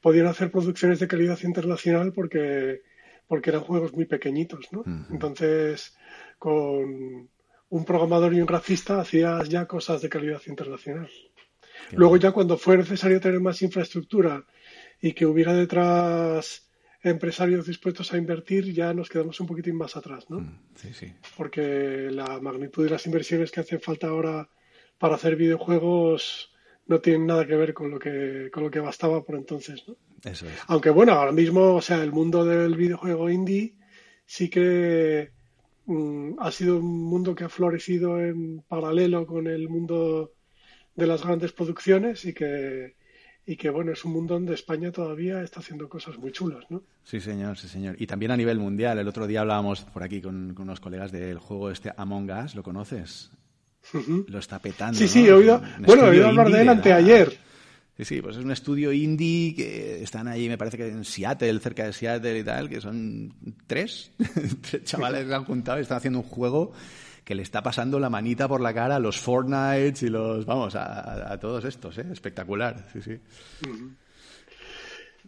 podían 0.00 0.26
hacer 0.26 0.50
producciones 0.50 1.00
de 1.00 1.08
calidad 1.08 1.38
internacional 1.42 2.12
porque, 2.12 2.82
porque 3.28 3.50
eran 3.50 3.62
juegos 3.62 3.92
muy 3.92 4.06
pequeñitos, 4.06 4.72
¿no? 4.72 4.82
Entonces, 5.10 5.96
con 6.38 7.28
un 7.70 7.84
programador 7.84 8.34
y 8.34 8.40
un 8.40 8.48
racista 8.48 9.00
hacías 9.00 9.48
ya 9.48 9.66
cosas 9.66 10.00
de 10.02 10.08
calidad 10.08 10.40
internacional. 10.46 11.10
Luego 11.92 12.16
ya 12.16 12.32
cuando 12.32 12.56
fue 12.56 12.76
necesario 12.76 13.20
tener 13.20 13.40
más 13.40 13.62
infraestructura 13.62 14.44
y 15.00 15.12
que 15.12 15.26
hubiera 15.26 15.54
detrás 15.54 16.68
empresarios 17.02 17.66
dispuestos 17.66 18.12
a 18.12 18.16
invertir, 18.16 18.72
ya 18.72 18.92
nos 18.92 19.08
quedamos 19.08 19.38
un 19.40 19.46
poquitín 19.46 19.76
más 19.76 19.96
atrás, 19.96 20.28
¿no? 20.28 20.40
Mm, 20.40 20.60
sí, 20.74 20.92
sí. 20.92 21.14
Porque 21.36 22.08
la 22.10 22.40
magnitud 22.40 22.84
de 22.84 22.90
las 22.90 23.06
inversiones 23.06 23.52
que 23.52 23.60
hacen 23.60 23.80
falta 23.80 24.08
ahora 24.08 24.48
para 24.98 25.14
hacer 25.14 25.36
videojuegos 25.36 26.52
no 26.86 27.00
tienen 27.00 27.26
nada 27.26 27.46
que 27.46 27.54
ver 27.54 27.74
con 27.74 27.90
lo 27.90 27.98
que 27.98 28.50
con 28.52 28.64
lo 28.64 28.70
que 28.70 28.80
bastaba 28.80 29.22
por 29.22 29.36
entonces, 29.36 29.84
¿no? 29.86 29.96
Eso 30.24 30.46
es. 30.46 30.52
Aunque 30.66 30.90
bueno, 30.90 31.12
ahora 31.12 31.32
mismo, 31.32 31.74
o 31.74 31.82
sea, 31.82 32.02
el 32.02 32.12
mundo 32.12 32.44
del 32.44 32.74
videojuego 32.76 33.30
indie 33.30 33.74
sí 34.26 34.50
que 34.50 35.30
Mm, 35.88 36.34
ha 36.40 36.52
sido 36.52 36.76
un 36.76 37.04
mundo 37.04 37.34
que 37.34 37.44
ha 37.44 37.48
florecido 37.48 38.20
en 38.20 38.60
paralelo 38.68 39.26
con 39.26 39.46
el 39.46 39.70
mundo 39.70 40.34
de 40.94 41.06
las 41.06 41.24
grandes 41.24 41.52
producciones 41.52 42.26
y 42.26 42.34
que, 42.34 42.94
y 43.46 43.56
que 43.56 43.70
bueno, 43.70 43.92
es 43.92 44.04
un 44.04 44.12
mundo 44.12 44.34
donde 44.34 44.52
España 44.52 44.92
todavía 44.92 45.42
está 45.42 45.60
haciendo 45.60 45.88
cosas 45.88 46.18
muy 46.18 46.30
chulas, 46.30 46.66
¿no? 46.68 46.82
Sí, 47.04 47.22
señor, 47.22 47.56
sí, 47.56 47.68
señor. 47.68 47.96
Y 47.98 48.06
también 48.06 48.32
a 48.32 48.36
nivel 48.36 48.58
mundial. 48.58 48.98
El 48.98 49.08
otro 49.08 49.26
día 49.26 49.40
hablábamos 49.40 49.80
por 49.80 50.02
aquí 50.02 50.20
con, 50.20 50.54
unos 50.60 50.78
colegas 50.78 51.10
del 51.10 51.38
juego 51.38 51.70
este 51.70 51.90
Among 51.96 52.30
Us, 52.32 52.54
¿lo 52.54 52.62
conoces? 52.62 53.30
Lo 54.26 54.38
está 54.38 54.58
petando. 54.58 54.98
Sí, 54.98 55.08
sí, 55.08 55.26
he 55.26 55.32
oído, 55.32 55.62
bueno, 55.86 56.04
he 56.04 56.10
oído 56.10 56.28
hablar 56.28 56.50
de 56.50 56.60
él 56.60 56.68
anteayer. 56.68 57.38
Sí, 57.98 58.04
sí, 58.04 58.22
pues 58.22 58.36
es 58.36 58.44
un 58.44 58.52
estudio 58.52 58.92
indie 58.92 59.56
que 59.56 60.04
están 60.04 60.28
ahí, 60.28 60.48
me 60.48 60.56
parece 60.56 60.76
que 60.76 60.86
en 60.86 61.04
Seattle, 61.04 61.58
cerca 61.58 61.84
de 61.84 61.92
Seattle 61.92 62.38
y 62.38 62.44
tal, 62.44 62.68
que 62.68 62.80
son 62.80 63.34
tres, 63.66 64.12
tres 64.70 64.84
chavales 64.84 65.24
que 65.24 65.30
se 65.30 65.34
han 65.34 65.44
juntado 65.44 65.78
y 65.78 65.82
están 65.82 65.96
haciendo 65.96 66.20
un 66.20 66.24
juego 66.24 66.72
que 67.24 67.34
le 67.34 67.42
está 67.42 67.60
pasando 67.60 67.98
la 67.98 68.08
manita 68.08 68.46
por 68.46 68.60
la 68.60 68.72
cara 68.72 68.96
a 68.96 68.98
los 69.00 69.18
Fortnite 69.18 70.06
y 70.06 70.10
los, 70.10 70.46
vamos, 70.46 70.76
a, 70.76 71.36
todos 71.40 71.64
estos, 71.64 71.98
¿eh? 71.98 72.06
Espectacular, 72.12 72.86
sí, 72.92 73.02
sí. 73.02 73.18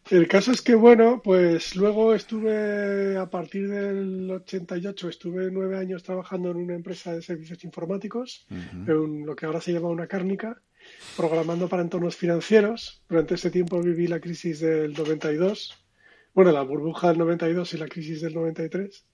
El 0.09 0.29
caso 0.29 0.53
es 0.53 0.62
que, 0.62 0.77
bueno, 0.77 1.21
pues 1.23 1.75
luego 1.75 2.15
estuve, 2.15 3.17
a 3.17 3.29
partir 3.29 3.69
del 3.69 4.31
88, 4.31 5.09
estuve 5.09 5.50
nueve 5.50 5.77
años 5.77 6.05
trabajando 6.05 6.53
en 6.53 6.59
una 6.59 6.75
empresa 6.75 7.12
de 7.12 7.21
servicios 7.21 7.65
informáticos, 7.65 8.47
en 8.49 9.27
lo 9.27 9.35
que 9.35 9.47
ahora 9.47 9.61
se 9.61 9.73
llama 9.73 9.89
una 9.89 10.07
cárnica, 10.07 10.62
programando 11.17 11.69
para 11.69 11.83
entornos 11.83 12.17
financieros. 12.17 13.02
Durante 13.09 13.35
ese 13.35 13.50
tiempo 13.50 13.81
viví 13.81 14.07
la 14.07 14.21
crisis 14.21 14.61
del 14.61 14.93
92, 14.93 15.75
bueno, 16.35 16.52
la 16.52 16.62
burbuja 16.62 17.09
del 17.09 17.19
92 17.19 17.75
y 17.75 17.79
la 17.79 17.88
crisis 17.88 18.21
del 18.21 18.35
93. 18.35 19.07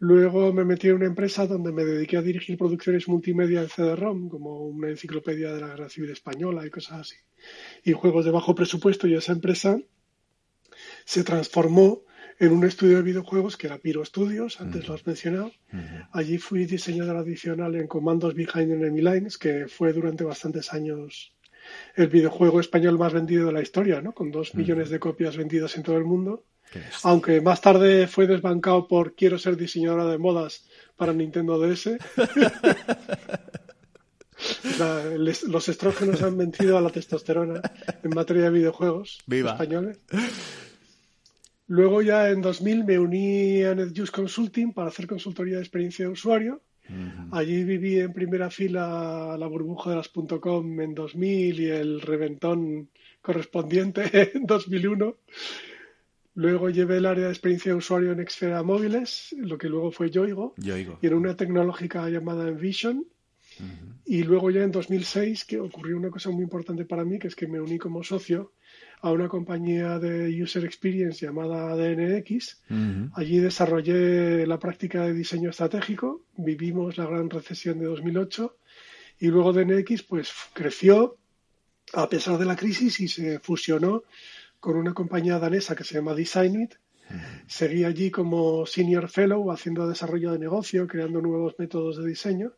Luego 0.00 0.52
me 0.52 0.64
metí 0.64 0.88
en 0.88 0.94
una 0.94 1.06
empresa 1.06 1.46
donde 1.46 1.72
me 1.72 1.84
dediqué 1.84 2.16
a 2.16 2.22
dirigir 2.22 2.56
producciones 2.56 3.08
multimedia 3.08 3.62
en 3.62 3.68
CD-ROM, 3.68 4.28
como 4.28 4.60
una 4.60 4.90
enciclopedia 4.90 5.52
de 5.52 5.60
la 5.60 5.68
Guerra 5.68 5.88
Civil 5.88 6.10
Española 6.10 6.64
y 6.64 6.70
cosas 6.70 7.00
así, 7.00 7.16
y 7.82 7.92
juegos 7.92 8.24
de 8.24 8.30
bajo 8.30 8.54
presupuesto. 8.54 9.08
Y 9.08 9.14
esa 9.14 9.32
empresa 9.32 9.78
se 11.04 11.24
transformó 11.24 12.02
en 12.40 12.52
un 12.52 12.64
estudio 12.64 12.96
de 12.96 13.02
videojuegos 13.02 13.56
que 13.56 13.66
era 13.66 13.78
Piro 13.78 14.04
Studios, 14.04 14.60
antes 14.60 14.86
lo 14.86 14.94
has 14.94 15.06
mencionado. 15.06 15.52
Allí 16.12 16.38
fui 16.38 16.66
diseñador 16.66 17.16
adicional 17.16 17.74
en 17.74 17.86
Comandos 17.88 18.34
Behind 18.34 18.72
Enemy 18.72 19.00
Lines, 19.00 19.38
que 19.38 19.66
fue 19.66 19.92
durante 19.92 20.24
bastantes 20.24 20.72
años 20.72 21.34
el 21.96 22.08
videojuego 22.08 22.60
español 22.60 22.98
más 22.98 23.12
vendido 23.12 23.46
de 23.46 23.52
la 23.52 23.62
historia, 23.62 24.00
¿no? 24.00 24.12
Con 24.12 24.30
dos 24.30 24.54
millones 24.54 24.90
de 24.90 25.00
copias 25.00 25.36
vendidas 25.36 25.76
en 25.76 25.82
todo 25.82 25.96
el 25.96 26.04
mundo. 26.04 26.44
Aunque 27.02 27.40
más 27.40 27.60
tarde 27.60 28.06
fue 28.06 28.26
desbancado 28.26 28.86
por 28.86 29.14
quiero 29.14 29.38
ser 29.38 29.56
diseñadora 29.56 30.06
de 30.06 30.18
modas 30.18 30.66
para 30.96 31.12
Nintendo 31.12 31.58
DS. 31.58 31.96
los 35.48 35.68
estrógenos 35.68 36.22
han 36.22 36.36
vencido 36.36 36.78
a 36.78 36.80
la 36.80 36.90
testosterona 36.90 37.60
en 38.02 38.10
materia 38.14 38.44
de 38.44 38.50
videojuegos 38.50 39.18
españoles. 39.26 39.98
Luego 41.68 42.00
ya 42.00 42.30
en 42.30 42.40
2000 42.40 42.84
me 42.84 42.98
uní 42.98 43.62
a 43.62 43.74
NetJust 43.74 44.14
Consulting 44.14 44.72
para 44.72 44.88
hacer 44.88 45.06
consultoría 45.06 45.56
de 45.56 45.62
experiencia 45.62 46.06
de 46.06 46.12
usuario. 46.12 46.62
Allí 47.32 47.64
viví 47.64 48.00
en 48.00 48.14
primera 48.14 48.48
fila 48.48 49.36
la 49.38 49.46
burbuja 49.46 49.90
de 49.90 49.96
las 49.96 50.08
.com 50.08 50.80
en 50.80 50.94
2000 50.94 51.60
y 51.60 51.66
el 51.68 52.00
reventón 52.00 52.88
correspondiente 53.20 54.30
en 54.34 54.46
2001. 54.46 55.16
Luego 56.36 56.70
llevé 56.70 56.96
el 56.96 57.06
área 57.06 57.26
de 57.26 57.30
experiencia 57.32 57.72
de 57.72 57.78
usuario 57.78 58.12
en 58.12 58.26
Xfera 58.26 58.62
Móviles, 58.62 59.34
lo 59.36 59.58
que 59.58 59.68
luego 59.68 59.90
fue 59.90 60.10
Yoigo, 60.10 60.54
Yoigo. 60.56 60.98
y 61.02 61.06
en 61.08 61.14
una 61.14 61.36
tecnológica 61.36 62.08
llamada 62.08 62.48
Envision. 62.48 63.04
Y 64.06 64.22
luego 64.22 64.50
ya 64.50 64.62
en 64.62 64.70
2006, 64.70 65.44
que 65.44 65.58
ocurrió 65.58 65.96
una 65.96 66.10
cosa 66.10 66.30
muy 66.30 66.44
importante 66.44 66.84
para 66.84 67.04
mí, 67.04 67.18
que 67.18 67.26
es 67.26 67.34
que 67.34 67.48
me 67.48 67.60
uní 67.60 67.76
como 67.76 68.02
socio 68.04 68.52
a 69.00 69.12
una 69.12 69.28
compañía 69.28 69.98
de 69.98 70.42
User 70.42 70.64
Experience 70.64 71.24
llamada 71.24 71.76
DNX. 71.76 72.62
Allí 73.14 73.38
desarrollé 73.38 74.46
la 74.46 74.58
práctica 74.58 75.04
de 75.04 75.12
diseño 75.12 75.50
estratégico, 75.50 76.22
vivimos 76.36 76.98
la 76.98 77.06
gran 77.06 77.30
recesión 77.30 77.78
de 77.78 77.86
2008 77.86 78.56
y 79.20 79.28
luego 79.28 79.52
DNX 79.52 80.02
pues 80.02 80.32
creció 80.52 81.16
a 81.94 82.08
pesar 82.08 82.38
de 82.38 82.44
la 82.44 82.56
crisis 82.56 83.00
y 83.00 83.08
se 83.08 83.38
fusionó 83.38 84.02
con 84.60 84.76
una 84.76 84.94
compañía 84.94 85.38
danesa 85.38 85.76
que 85.76 85.84
se 85.84 85.94
llama 85.94 86.14
Designit. 86.14 86.74
Seguí 87.46 87.84
allí 87.84 88.10
como 88.10 88.66
Senior 88.66 89.08
Fellow 89.08 89.50
haciendo 89.50 89.88
desarrollo 89.88 90.32
de 90.32 90.38
negocio, 90.38 90.86
creando 90.86 91.22
nuevos 91.22 91.54
métodos 91.58 91.96
de 91.96 92.06
diseño 92.06 92.52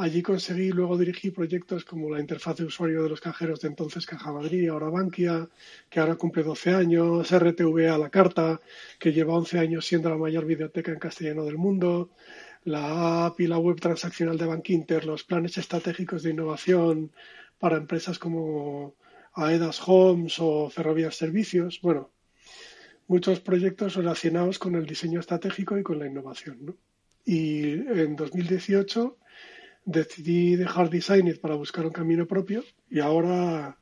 Allí 0.00 0.22
conseguí 0.22 0.70
luego 0.70 0.96
dirigir 0.96 1.34
proyectos 1.34 1.84
como 1.84 2.08
la 2.08 2.20
interfaz 2.20 2.58
de 2.58 2.64
usuario 2.64 3.02
de 3.02 3.08
los 3.08 3.20
cajeros 3.20 3.60
de 3.60 3.66
entonces 3.66 4.06
Caja 4.06 4.30
Madrid, 4.30 4.68
ahora 4.68 4.90
Bankia, 4.90 5.48
que 5.90 5.98
ahora 5.98 6.14
cumple 6.14 6.44
12 6.44 6.72
años, 6.72 7.32
RTV 7.32 7.90
a 7.90 7.98
la 7.98 8.08
carta, 8.08 8.60
que 9.00 9.12
lleva 9.12 9.34
11 9.34 9.58
años 9.58 9.84
siendo 9.84 10.08
la 10.08 10.16
mayor 10.16 10.44
biblioteca 10.44 10.92
en 10.92 11.00
castellano 11.00 11.44
del 11.44 11.58
mundo, 11.58 12.10
la 12.62 13.26
app 13.26 13.40
y 13.40 13.48
la 13.48 13.58
web 13.58 13.80
transaccional 13.80 14.38
de 14.38 14.46
Bankinter, 14.46 15.04
los 15.04 15.24
planes 15.24 15.58
estratégicos 15.58 16.22
de 16.22 16.30
innovación 16.30 17.10
para 17.58 17.76
empresas 17.76 18.20
como 18.20 18.94
Aedas 19.34 19.80
Homes 19.84 20.36
o 20.38 20.70
Ferrovías 20.70 21.16
Servicios. 21.16 21.80
Bueno, 21.82 22.12
muchos 23.08 23.40
proyectos 23.40 23.96
relacionados 23.96 24.60
con 24.60 24.76
el 24.76 24.86
diseño 24.86 25.18
estratégico 25.18 25.76
y 25.76 25.82
con 25.82 25.98
la 25.98 26.06
innovación. 26.06 26.76
Y 27.24 27.72
en 27.72 28.14
2018 28.14 29.18
decidí 29.88 30.54
dejar 30.54 30.90
Designit 30.90 31.40
para 31.40 31.54
buscar 31.54 31.86
un 31.86 31.92
camino 31.92 32.26
propio 32.26 32.62
y 32.90 33.00
ahora 33.00 33.78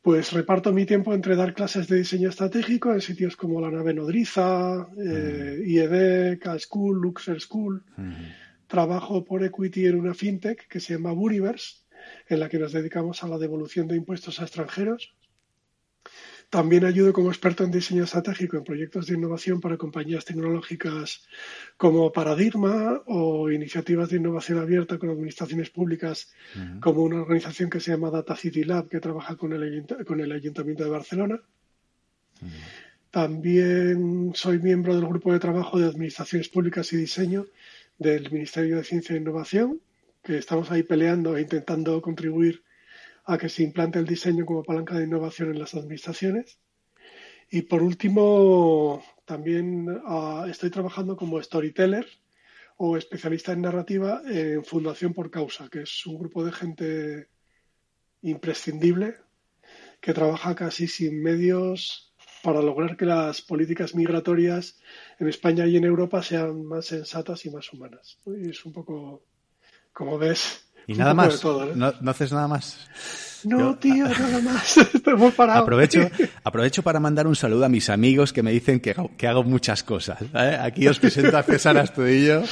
pues 0.00 0.32
reparto 0.32 0.72
mi 0.72 0.86
tiempo 0.86 1.12
entre 1.12 1.36
dar 1.36 1.52
clases 1.52 1.88
de 1.88 1.96
diseño 1.96 2.30
estratégico 2.30 2.94
en 2.94 3.02
sitios 3.02 3.36
como 3.36 3.60
la 3.60 3.70
nave 3.70 3.92
nodriza, 3.92 4.88
eh, 4.96 5.62
IED, 5.66 6.38
K-School, 6.38 6.98
Luxer 7.02 7.38
School. 7.40 7.84
Trabajo 8.66 9.24
por 9.24 9.44
Equity 9.44 9.86
en 9.86 9.98
una 9.98 10.14
fintech 10.14 10.66
que 10.68 10.80
se 10.80 10.94
llama 10.94 11.12
Buriverse, 11.12 11.82
en 12.26 12.40
la 12.40 12.48
que 12.48 12.58
nos 12.58 12.72
dedicamos 12.72 13.22
a 13.22 13.28
la 13.28 13.36
devolución 13.36 13.88
de 13.88 13.96
impuestos 13.96 14.40
a 14.40 14.44
extranjeros. 14.44 15.14
También 16.50 16.86
ayudo 16.86 17.12
como 17.12 17.28
experto 17.28 17.62
en 17.62 17.70
diseño 17.70 18.04
estratégico 18.04 18.56
en 18.56 18.64
proyectos 18.64 19.06
de 19.06 19.14
innovación 19.14 19.60
para 19.60 19.76
compañías 19.76 20.24
tecnológicas 20.24 21.26
como 21.76 22.10
Paradigma 22.10 23.02
o 23.04 23.50
iniciativas 23.50 24.08
de 24.08 24.16
innovación 24.16 24.58
abierta 24.58 24.98
con 24.98 25.10
administraciones 25.10 25.68
públicas 25.68 26.32
como 26.80 27.02
una 27.02 27.20
organización 27.20 27.68
que 27.68 27.80
se 27.80 27.90
llama 27.90 28.10
Data 28.10 28.34
City 28.34 28.64
Lab 28.64 28.88
que 28.88 28.98
trabaja 28.98 29.36
con 29.36 29.52
el, 29.52 29.84
con 30.06 30.20
el 30.20 30.32
Ayuntamiento 30.32 30.84
de 30.84 30.90
Barcelona. 30.90 31.42
También 33.10 34.32
soy 34.34 34.58
miembro 34.58 34.94
del 34.94 35.06
grupo 35.06 35.34
de 35.34 35.40
trabajo 35.40 35.78
de 35.78 35.86
administraciones 35.86 36.48
públicas 36.48 36.90
y 36.94 36.96
diseño 36.96 37.44
del 37.98 38.30
Ministerio 38.30 38.78
de 38.78 38.84
Ciencia 38.84 39.14
e 39.14 39.18
Innovación, 39.18 39.82
que 40.22 40.38
estamos 40.38 40.70
ahí 40.70 40.82
peleando 40.82 41.36
e 41.36 41.42
intentando 41.42 42.00
contribuir 42.00 42.62
a 43.28 43.36
que 43.36 43.50
se 43.50 43.62
implante 43.62 43.98
el 43.98 44.06
diseño 44.06 44.46
como 44.46 44.62
palanca 44.62 44.94
de 44.96 45.04
innovación 45.04 45.50
en 45.50 45.58
las 45.58 45.74
administraciones. 45.74 46.58
Y 47.50 47.62
por 47.62 47.82
último, 47.82 49.04
también 49.26 49.86
ah, 50.06 50.46
estoy 50.48 50.70
trabajando 50.70 51.14
como 51.14 51.42
storyteller 51.42 52.06
o 52.78 52.96
especialista 52.96 53.52
en 53.52 53.60
narrativa 53.60 54.22
en 54.24 54.64
Fundación 54.64 55.12
por 55.12 55.30
Causa, 55.30 55.68
que 55.68 55.82
es 55.82 56.06
un 56.06 56.18
grupo 56.18 56.42
de 56.42 56.52
gente 56.52 57.28
imprescindible 58.22 59.16
que 60.00 60.14
trabaja 60.14 60.54
casi 60.54 60.88
sin 60.88 61.22
medios 61.22 62.14
para 62.42 62.62
lograr 62.62 62.96
que 62.96 63.04
las 63.04 63.42
políticas 63.42 63.94
migratorias 63.94 64.78
en 65.18 65.28
España 65.28 65.66
y 65.66 65.76
en 65.76 65.84
Europa 65.84 66.22
sean 66.22 66.64
más 66.64 66.86
sensatas 66.86 67.44
y 67.44 67.50
más 67.50 67.70
humanas. 67.74 68.18
Y 68.24 68.48
es 68.48 68.64
un 68.64 68.72
poco, 68.72 69.22
como 69.92 70.16
ves, 70.16 70.67
y 70.88 70.94
nada 70.94 71.14
más. 71.14 71.44
¿eh? 71.44 71.72
¿No, 71.76 72.10
haces 72.10 72.32
nada 72.32 72.48
más? 72.48 72.78
No, 73.44 73.76
tío, 73.76 74.08
nada 74.08 74.40
más. 74.40 74.76
Estoy 74.94 75.30
parado. 75.30 75.62
Aprovecho, 75.62 76.00
aprovecho 76.42 76.82
para 76.82 76.98
mandar 76.98 77.28
un 77.28 77.36
saludo 77.36 77.66
a 77.66 77.68
mis 77.68 77.88
amigos 77.90 78.32
que 78.32 78.42
me 78.42 78.50
dicen 78.50 78.80
que, 78.80 78.96
que 79.16 79.28
hago 79.28 79.44
muchas 79.44 79.84
cosas. 79.84 80.18
¿eh? 80.34 80.58
Aquí 80.60 80.88
os 80.88 80.98
presento 80.98 81.36
a 81.36 81.44
César 81.44 81.76
Astudillo. 81.78 82.42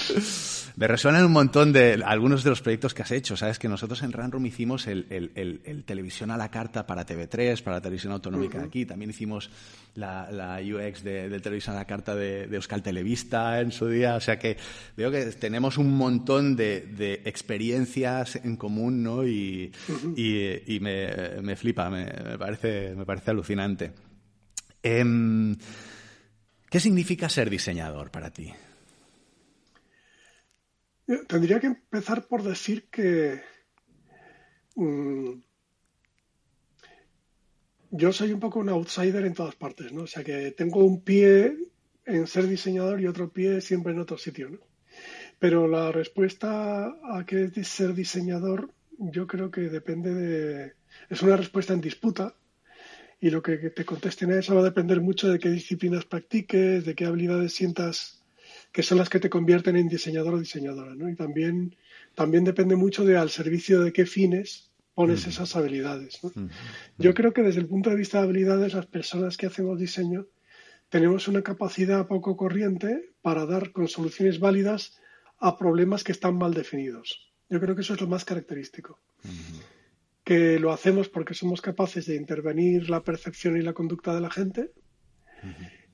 Me 0.77 0.87
resuenan 0.87 1.25
un 1.25 1.33
montón 1.33 1.73
de 1.73 2.03
algunos 2.05 2.45
de 2.45 2.51
los 2.51 2.61
proyectos 2.61 2.93
que 2.93 3.01
has 3.01 3.11
hecho. 3.11 3.35
Sabes 3.35 3.59
que 3.59 3.67
nosotros 3.67 4.03
en 4.03 4.13
Ranrum 4.13 4.45
hicimos 4.45 4.87
el, 4.87 5.85
televisión 5.87 6.31
a 6.31 6.37
la 6.37 6.51
carta 6.51 6.87
para 6.87 7.07
TV3, 7.07 7.63
para 7.63 7.79
la 7.79 7.81
televisión 7.81 8.13
autonómica 8.13 8.59
de 8.59 8.67
aquí. 8.67 8.85
También 8.85 9.09
hicimos 9.09 9.49
la, 9.95 10.61
UX 10.63 11.03
de, 11.03 11.41
televisión 11.41 11.77
a 11.77 11.79
la 11.79 11.87
carta 11.87 12.15
de, 12.15 12.43
Euskal 12.55 12.83
Televista 12.83 13.59
en 13.63 13.73
su 13.73 13.89
día. 13.89 14.17
O 14.17 14.21
sea 14.21 14.39
que 14.39 14.59
veo 14.99 15.11
que 15.11 15.25
tenemos 15.33 15.79
un 15.79 15.97
montón 15.97 16.57
de, 16.57 17.23
experiencias 17.25 18.37
en 18.37 18.57
común, 18.57 19.03
¿no? 19.03 19.27
Y, 19.27 19.73
me, 20.83 21.57
flipa, 21.57 21.89
me, 21.89 22.37
parece, 22.37 22.95
me 22.95 23.07
parece 23.07 23.31
alucinante. 23.31 23.93
Em, 24.83 25.57
¿Qué 26.69 26.81
significa 26.81 27.31
ser 27.31 27.49
diseñador 27.49 28.11
para 28.11 28.31
ti? 28.31 28.53
Tendría 31.29 31.61
que 31.61 31.69
empezar 31.69 32.27
por 32.27 32.43
decir 32.43 32.89
que 32.91 33.41
mm, 34.75 35.33
yo 37.93 38.13
soy 38.13 38.33
un 38.33 38.41
poco 38.41 38.59
un 38.59 38.69
outsider 38.69 39.25
en 39.25 39.35
todas 39.35 39.55
partes, 39.55 39.93
¿no? 39.93 40.03
O 40.03 40.07
sea 40.07 40.25
que 40.25 40.51
tengo 40.53 40.85
un 40.85 41.03
pie 41.03 41.57
en 42.05 42.27
ser 42.27 42.47
diseñador 42.47 43.01
y 43.01 43.07
otro 43.07 43.33
pie 43.33 43.61
siempre 43.61 43.93
en 43.93 44.01
otro 44.01 44.19
sitio, 44.19 44.51
¿no? 44.51 44.59
Pero 45.39 45.69
la 45.69 45.93
respuesta 45.93 46.87
a 46.87 47.25
qué 47.27 47.51
es 47.55 47.69
ser 47.69 47.95
diseñador, 47.95 48.73
yo 48.99 49.27
creo 49.27 49.51
que 49.51 49.63
depende 49.63 50.15
de. 50.15 50.73
Es 51.09 51.23
una 51.23 51.37
respuesta 51.37 51.75
en 51.75 51.81
disputa, 51.81 52.35
y 53.21 53.31
lo 53.31 53.43
que 53.43 53.57
te 53.71 53.85
contesten 53.85 54.33
a 54.33 54.39
eso 54.39 54.55
va 54.55 54.61
a 54.61 54.65
depender 54.65 55.01
mucho 55.01 55.29
de 55.29 55.39
qué 55.39 55.51
disciplinas 55.51 56.05
practiques, 56.05 56.85
de 56.85 56.95
qué 56.95 57.05
habilidades 57.07 57.55
sientas 57.55 58.16
que 58.77 58.83
son 58.83 58.99
las 58.99 59.09
que 59.09 59.21
te 59.21 59.31
convierten 59.31 59.75
en 59.77 59.89
diseñador 59.89 60.35
o 60.35 60.39
diseñadora, 60.39 60.95
¿no? 60.95 61.09
Y 61.09 61.17
también, 61.17 61.75
también 62.15 62.45
depende 62.45 62.77
mucho 62.77 63.07
de 63.07 63.17
al 63.17 63.31
servicio 63.31 63.81
de 63.81 63.91
qué 63.91 64.05
fines 64.05 64.71
pones 64.93 65.27
esas 65.27 65.57
habilidades. 65.57 66.21
Yo 66.99 67.15
creo 67.15 67.33
que 67.33 67.41
desde 67.41 67.61
el 67.61 67.69
punto 67.69 67.89
de 67.89 67.97
vista 67.97 68.19
de 68.19 68.25
habilidades, 68.25 68.75
las 68.75 68.85
personas 68.85 69.39
que 69.39 69.47
hacemos 69.47 69.81
diseño 69.81 70.27
tenemos 70.91 71.27
una 71.27 71.41
capacidad 71.41 72.07
poco 72.07 72.37
corriente 72.37 73.15
para 73.23 73.47
dar 73.47 73.73
con 73.73 73.89
soluciones 73.89 74.41
válidas 74.41 75.01
a 75.39 75.57
problemas 75.57 76.05
que 76.05 76.13
están 76.13 76.37
mal 76.37 76.53
definidos. 76.53 77.33
Yo 77.49 77.59
creo 77.61 77.75
que 77.77 77.81
eso 77.81 77.95
es 77.95 78.03
lo 78.03 78.09
más 78.09 78.27
característico. 78.27 79.01
Que 80.23 80.61
lo 80.61 80.71
hacemos 80.71 81.09
porque 81.09 81.33
somos 81.33 81.63
capaces 81.63 82.05
de 82.05 82.17
intervenir 82.17 82.91
la 82.91 83.03
percepción 83.03 83.57
y 83.57 83.63
la 83.63 83.73
conducta 83.73 84.15
de 84.15 84.21
la 84.21 84.31
gente 84.31 84.73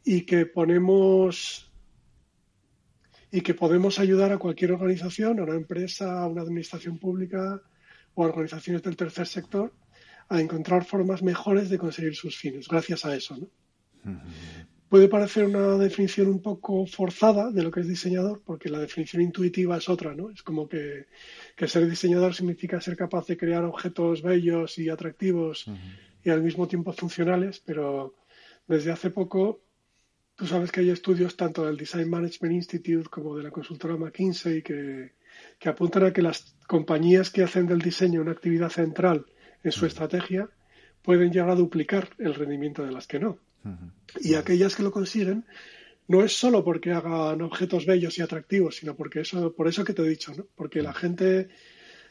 y 0.02 0.22
que 0.22 0.46
ponemos 0.46 1.71
y 3.32 3.40
que 3.40 3.54
podemos 3.54 3.98
ayudar 3.98 4.30
a 4.30 4.38
cualquier 4.38 4.72
organización, 4.72 5.40
a 5.40 5.44
una 5.44 5.54
empresa, 5.54 6.20
a 6.20 6.26
una 6.28 6.42
administración 6.42 6.98
pública 6.98 7.62
o 8.14 8.24
a 8.24 8.28
organizaciones 8.28 8.82
del 8.82 8.94
tercer 8.94 9.26
sector 9.26 9.72
a 10.28 10.40
encontrar 10.40 10.85
formas 10.85 11.22
mejores 11.22 11.70
de 11.70 11.78
conseguir 11.78 12.14
sus 12.14 12.37
fines, 12.37 12.68
gracias 12.68 13.04
a 13.04 13.16
eso. 13.16 13.37
Puede 14.88 15.09
parecer 15.09 15.46
una 15.46 15.78
definición 15.78 16.28
un 16.28 16.42
poco 16.42 16.85
forzada 16.87 17.50
de 17.50 17.62
lo 17.62 17.70
que 17.70 17.80
es 17.80 17.88
diseñador, 17.88 18.42
porque 18.44 18.68
la 18.68 18.78
definición 18.78 19.22
intuitiva 19.22 19.78
es 19.78 19.88
otra, 19.88 20.14
¿no? 20.14 20.28
Es 20.30 20.42
como 20.42 20.68
que, 20.68 21.07
ser 21.66 21.88
diseñador 21.88 22.35
significa 22.35 22.80
ser 22.83 22.96
capaz 22.96 23.26
de 23.26 23.38
crear 23.38 23.64
objetos 23.64 24.20
bellos 24.22 24.78
y 24.78 24.90
atractivos 24.90 25.66
y 26.22 26.28
al 26.28 26.42
mismo 26.42 26.68
tiempo 26.68 26.92
funcionales, 26.92 27.61
pero 27.64 28.14
desde 28.68 28.92
hace 28.92 29.11
poco 29.11 29.62
Tú 30.42 30.48
sabes 30.48 30.72
que 30.72 30.81
hay 30.81 30.90
estudios 30.90 31.37
tanto 31.37 31.64
del 31.64 31.76
Design 31.76 32.11
Management 32.11 32.52
Institute 32.52 33.09
como 33.09 33.37
de 33.37 33.44
la 33.44 33.52
consultora 33.52 33.96
McKinsey 33.96 34.61
que, 34.61 35.12
apuntan 35.66 36.07
a 36.07 36.12
que 36.12 36.20
las 36.20 36.57
compañías 36.66 37.31
que 37.31 37.44
hacen 37.44 37.68
del 37.68 37.78
diseño 37.78 38.20
una 38.20 38.33
actividad 38.33 38.68
central 38.68 39.24
en 39.62 39.70
su 39.70 39.87
estrategia 39.87 40.50
pueden 41.00 41.31
llegar 41.31 41.50
a 41.50 41.55
duplicar 41.55 42.09
el 42.18 42.35
rendimiento 42.35 42.85
de 42.85 42.90
las 42.90 43.07
que 43.07 43.20
no. 43.20 43.38
Y 44.20 44.35
aquellas 44.35 44.74
que 44.74 44.83
lo 44.83 44.90
consiguen 44.90 45.44
no 46.09 46.24
es 46.24 46.33
solo 46.33 46.64
porque 46.64 46.90
hagan 46.90 47.40
objetos 47.40 47.87
bellos 47.87 48.18
y 48.18 48.22
atractivos, 48.22 48.74
sino 48.74 48.96
porque 48.96 49.20
eso, 49.20 49.55
por 49.55 49.68
eso 49.68 49.85
que 49.85 49.92
te 49.92 50.02
he 50.02 50.09
dicho, 50.09 50.35
¿no? 50.37 50.48
Porque 50.57 50.83
la 50.83 50.92
gente 50.92 51.50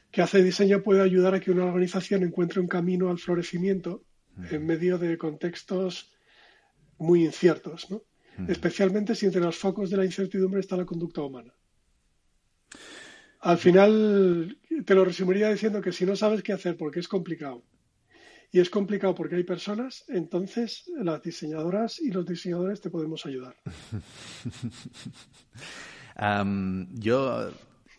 que 0.10 0.22
hace 0.22 0.42
diseño 0.42 0.84
puede 0.84 1.02
ayudar 1.02 1.36
a 1.36 1.42
que 1.42 1.52
una 1.52 1.66
organización 1.66 2.24
encuentre 2.24 2.62
un 2.62 2.70
camino 2.70 3.10
al 3.10 3.20
florecimiento 3.20 4.06
en 4.50 4.66
medio 4.66 4.98
de 4.98 5.18
contextos 5.18 6.14
muy 6.98 7.26
inciertos, 7.26 7.92
¿no? 7.92 8.04
Especialmente 8.48 9.16
si 9.16 9.26
entre 9.26 9.42
los 9.42 9.58
focos 9.58 9.90
de 9.90 9.98
la 9.98 10.06
incertidumbre 10.06 10.60
está 10.60 10.78
la 10.78 10.86
conducta 10.86 11.22
humana. 11.22 11.54
Al 13.42 13.58
final, 13.58 14.58
te 14.86 14.96
lo 14.96 15.04
resumiría 15.04 15.50
diciendo 15.50 15.82
que 15.82 15.92
si 15.92 16.06
no 16.06 16.16
sabes 16.16 16.44
qué 16.44 16.54
hacer 16.54 16.78
porque 16.78 17.00
es 17.00 17.08
complicado, 17.08 17.64
y 18.52 18.60
es 18.60 18.70
complicado 18.70 19.16
porque 19.16 19.36
hay 19.36 19.44
personas, 19.44 20.04
entonces 20.10 20.92
las 20.98 21.22
diseñadoras 21.22 22.02
y 22.02 22.12
los 22.12 22.26
diseñadores 22.26 22.82
te 22.82 22.90
podemos 22.90 23.26
ayudar. 23.26 23.56
yo 26.94 27.52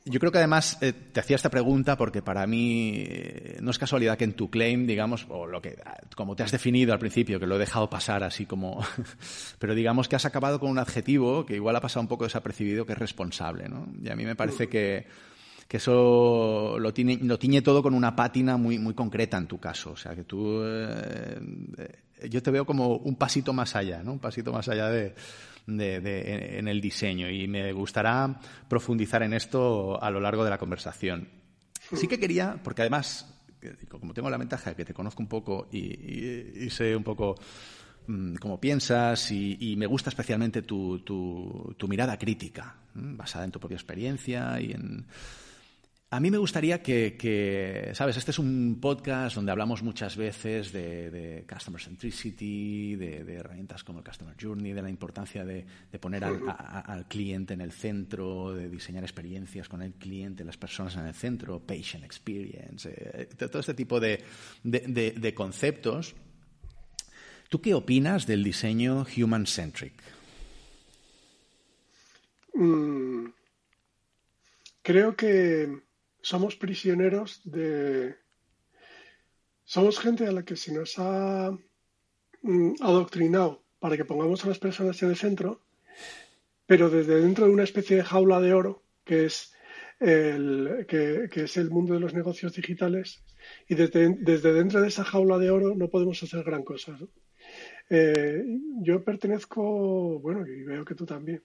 yo 0.05 0.19
creo 0.19 0.33
que 0.33 0.38
además 0.38 0.79
eh, 0.81 0.93
te 0.93 1.21
hacía 1.21 1.37
esta 1.37 1.51
pregunta 1.51 1.97
porque 1.97 2.23
para 2.23 2.47
mí 2.47 3.05
eh, 3.07 3.59
no 3.61 3.71
es 3.71 3.79
casualidad 3.79 4.19
que 4.19 4.25
en 4.25 4.35
tu 4.35 4.51
claim, 4.51 4.87
digamos, 4.87 5.27
o 5.29 5.47
lo 5.47 5.62
que, 5.62 5.79
como 6.17 6.35
te 6.35 6.43
has 6.43 6.51
definido 6.51 6.93
al 6.93 6.99
principio, 6.99 7.38
que 7.38 7.47
lo 7.47 7.57
he 7.57 7.59
dejado 7.59 7.88
pasar 7.88 8.25
así 8.25 8.47
como, 8.47 8.85
pero 9.59 9.75
digamos 9.75 10.09
que 10.09 10.17
has 10.17 10.25
acabado 10.25 10.59
con 10.59 10.71
un 10.71 10.79
adjetivo 10.79 11.47
que 11.47 11.55
igual 11.55 11.77
ha 11.77 11.81
pasado 11.81 12.01
un 12.01 12.09
poco 12.09 12.25
desapercibido, 12.25 12.85
que 12.85 12.93
es 12.95 12.99
responsable, 12.99 13.69
¿no? 13.69 13.87
Y 14.03 14.09
a 14.09 14.17
mí 14.17 14.25
me 14.25 14.35
parece 14.35 14.69
que, 14.69 15.07
que 15.69 15.77
eso 15.77 16.77
lo, 16.79 16.93
tiene, 16.93 17.19
lo 17.23 17.38
tiñe 17.38 17.62
todo 17.62 17.83
con 17.83 17.95
una 17.95 18.17
pátina 18.17 18.57
muy, 18.57 18.79
muy 18.79 18.95
concreta 18.95 19.38
en 19.38 19.47
tu 19.47 19.59
caso. 19.59 19.93
O 19.93 19.97
sea, 19.97 20.15
que 20.15 20.25
tú, 20.25 20.62
eh, 20.65 21.38
yo 22.29 22.43
te 22.43 22.51
veo 22.51 22.67
como 22.67 22.97
un 22.97 23.15
pasito 23.15 23.53
más 23.53 23.77
allá, 23.77 24.03
¿no? 24.03 24.12
Un 24.12 24.19
pasito 24.19 24.53
más 24.53 24.69
allá 24.69 24.88
de 24.88 25.15
de, 25.66 26.59
en 26.59 26.68
el 26.68 26.81
diseño 26.81 27.29
y 27.31 27.46
me 27.48 27.72
gustará 27.72 28.38
profundizar 28.68 29.22
en 29.22 29.33
esto 29.33 30.03
a 30.03 30.11
lo 30.11 30.20
largo 30.20 30.44
de 30.44 30.51
la 30.51 30.59
conversación. 30.59 31.29
Sí 31.94 32.07
que 32.09 32.18
quería, 32.18 32.59
porque 32.62 32.83
además, 32.83 33.35
como 33.88 34.14
tengo 34.14 34.31
la 34.31 34.38
ventaja 34.38 34.70
de 34.70 34.77
que 34.77 34.85
te 34.85 34.94
conozco 34.94 35.22
un 35.22 35.29
poco 35.29 35.68
y, 35.72 36.68
sé 36.70 36.96
un 36.96 37.05
poco 37.05 37.37
mm, 38.07 38.37
cómo 38.37 38.61
piensas 38.61 39.31
y, 39.31 39.75
me 39.77 39.87
gusta 39.87 40.11
especialmente 40.11 40.62
tu, 40.62 41.01
tu 41.01 41.88
mirada 41.88 42.18
crítica, 42.18 42.77
basada 42.94 43.44
en 43.44 43.51
tu 43.51 43.61
propia 43.61 43.77
experiencia 43.77 44.61
y 44.61 44.72
en 44.72 45.07
a 46.12 46.20
mí 46.20 46.31
me 46.31 46.37
gustaría 46.37 46.83
que, 46.83 47.90
¿sabes? 47.94 48.18
Este 48.18 48.33
es 48.33 48.38
un 48.38 48.77
podcast 48.83 49.35
donde 49.35 49.51
hablamos 49.51 49.83
muchas 49.83 50.14
veces 50.14 50.70
de, 50.70 51.46
Customer 51.48 51.81
Centricity, 51.81 52.96
de, 52.96 53.35
herramientas 53.35 53.83
como 53.83 54.01
el 54.01 54.05
Customer 54.05 54.37
Journey, 54.38 54.75
de 54.75 54.83
la 54.83 54.90
importancia 54.90 55.42
de, 55.42 55.64
poner 55.98 56.22
al, 56.22 57.09
cliente 57.09 57.55
en 57.55 57.62
el 57.62 57.72
centro, 57.72 58.55
de 58.55 58.68
diseñar 58.68 59.05
experiencias 59.05 59.70
con 59.70 59.81
el 59.81 59.94
cliente, 59.94 60.44
las 60.44 60.59
personas 60.59 60.96
en 60.96 61.07
el 61.07 61.14
centro, 61.14 61.61
patient 61.61 62.05
experience, 62.05 62.90
eh, 62.94 63.29
todo 63.35 63.61
este 63.61 63.72
tipo 63.72 63.98
de, 63.98 64.22
conceptos. 65.35 66.14
¿Tú 67.48 67.62
qué 67.62 67.72
opinas 67.72 68.27
del 68.27 68.44
diseño 68.44 69.07
human-centric? 69.16 69.94
Mm, 72.53 73.29
creo 74.83 75.16
que 75.16 75.90
somos 76.23 76.57
prisioneros 76.57 77.43
de... 77.45 78.17
Somos 79.65 79.99
gente 79.99 80.27
a 80.27 80.33
la 80.33 80.45
que 80.45 80.57
se 80.57 80.73
nos 80.73 80.99
ha 80.99 81.51
mm, 82.43 82.75
adoctrinado 82.81 83.63
para 83.79 83.97
que 83.97 84.05
pongamos 84.05 84.45
a 84.45 84.49
las 84.49 84.59
personas 84.59 85.03
en 85.03 85.11
el 85.11 85.17
centro, 85.17 85.63
pero 86.67 86.89
desde 86.89 87.21
dentro 87.21 87.47
de 87.47 87.53
una 87.53 87.65
especie 87.65 87.97
de 87.97 88.05
jaula 88.05 88.41
de 88.41 88.55
oro, 88.55 88.83
que 89.05 89.27
es 89.27 89.53
el, 89.99 90.87
que, 90.89 91.29
es 91.35 91.57
el 91.57 91.71
mundo 91.71 91.95
de 91.95 92.01
los 92.01 92.15
negocios 92.15 92.55
digitales, 92.55 93.25
y 93.69 93.75
desde, 93.75 94.09
dentro 94.53 94.81
de 94.81 94.89
esa 94.89 95.05
jaula 95.05 95.39
de 95.39 95.51
oro 95.51 95.75
no 95.75 95.89
podemos 95.89 96.23
hacer 96.23 96.45
gran 96.45 96.63
cosa. 96.63 96.97
Eh, 97.91 98.45
yo 98.83 99.03
pertenezco, 99.03 100.21
bueno, 100.21 100.47
y 100.47 100.63
veo 100.63 100.85
que 100.85 100.95
tú 100.95 101.05
también, 101.05 101.43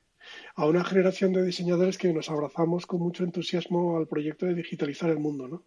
a 0.56 0.66
una 0.66 0.84
generación 0.84 1.34
de 1.34 1.46
diseñadores 1.46 1.98
que 1.98 2.14
nos 2.14 2.30
abrazamos 2.30 2.86
con 2.86 3.00
mucho 3.00 3.24
entusiasmo 3.24 3.98
al 3.98 4.08
proyecto 4.08 4.46
de 4.46 4.56
digitalizar 4.56 5.10
el 5.10 5.20
mundo. 5.20 5.48
¿no? 5.48 5.64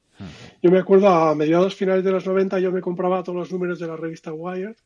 Yo 0.62 0.70
me 0.70 0.78
acuerdo 0.78 1.08
a 1.08 1.34
mediados 1.34 1.74
finales 1.74 2.04
de 2.04 2.12
los 2.12 2.26
90 2.26 2.58
yo 2.60 2.72
me 2.72 2.80
compraba 2.80 3.22
todos 3.22 3.38
los 3.38 3.52
números 3.52 3.78
de 3.78 3.86
la 3.86 3.96
revista 3.96 4.32
Wired, 4.32 4.76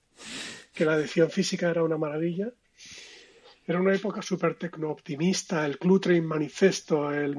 que 0.73 0.85
la 0.85 0.97
edición 0.97 1.31
física 1.31 1.71
era 1.71 1.83
una 1.83 1.97
maravilla. 1.97 2.53
Era 3.67 3.81
una 3.81 3.95
época 3.95 4.21
súper 4.21 4.57
tecno-optimista, 4.57 5.65
el 5.65 5.79
Clutrain 5.79 6.27
Manifesto, 6.27 7.11
el, 7.11 7.35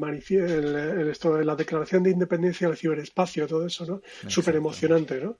esto, 1.11 1.39
la 1.39 1.55
Declaración 1.55 2.01
de 2.01 2.09
Independencia 2.09 2.67
del 2.67 2.77
Ciberespacio, 2.77 3.45
todo 3.45 3.67
eso, 3.67 3.85
¿no? 3.85 4.01
Súper 4.27 4.55
emocionante, 4.55 5.21
¿no? 5.21 5.37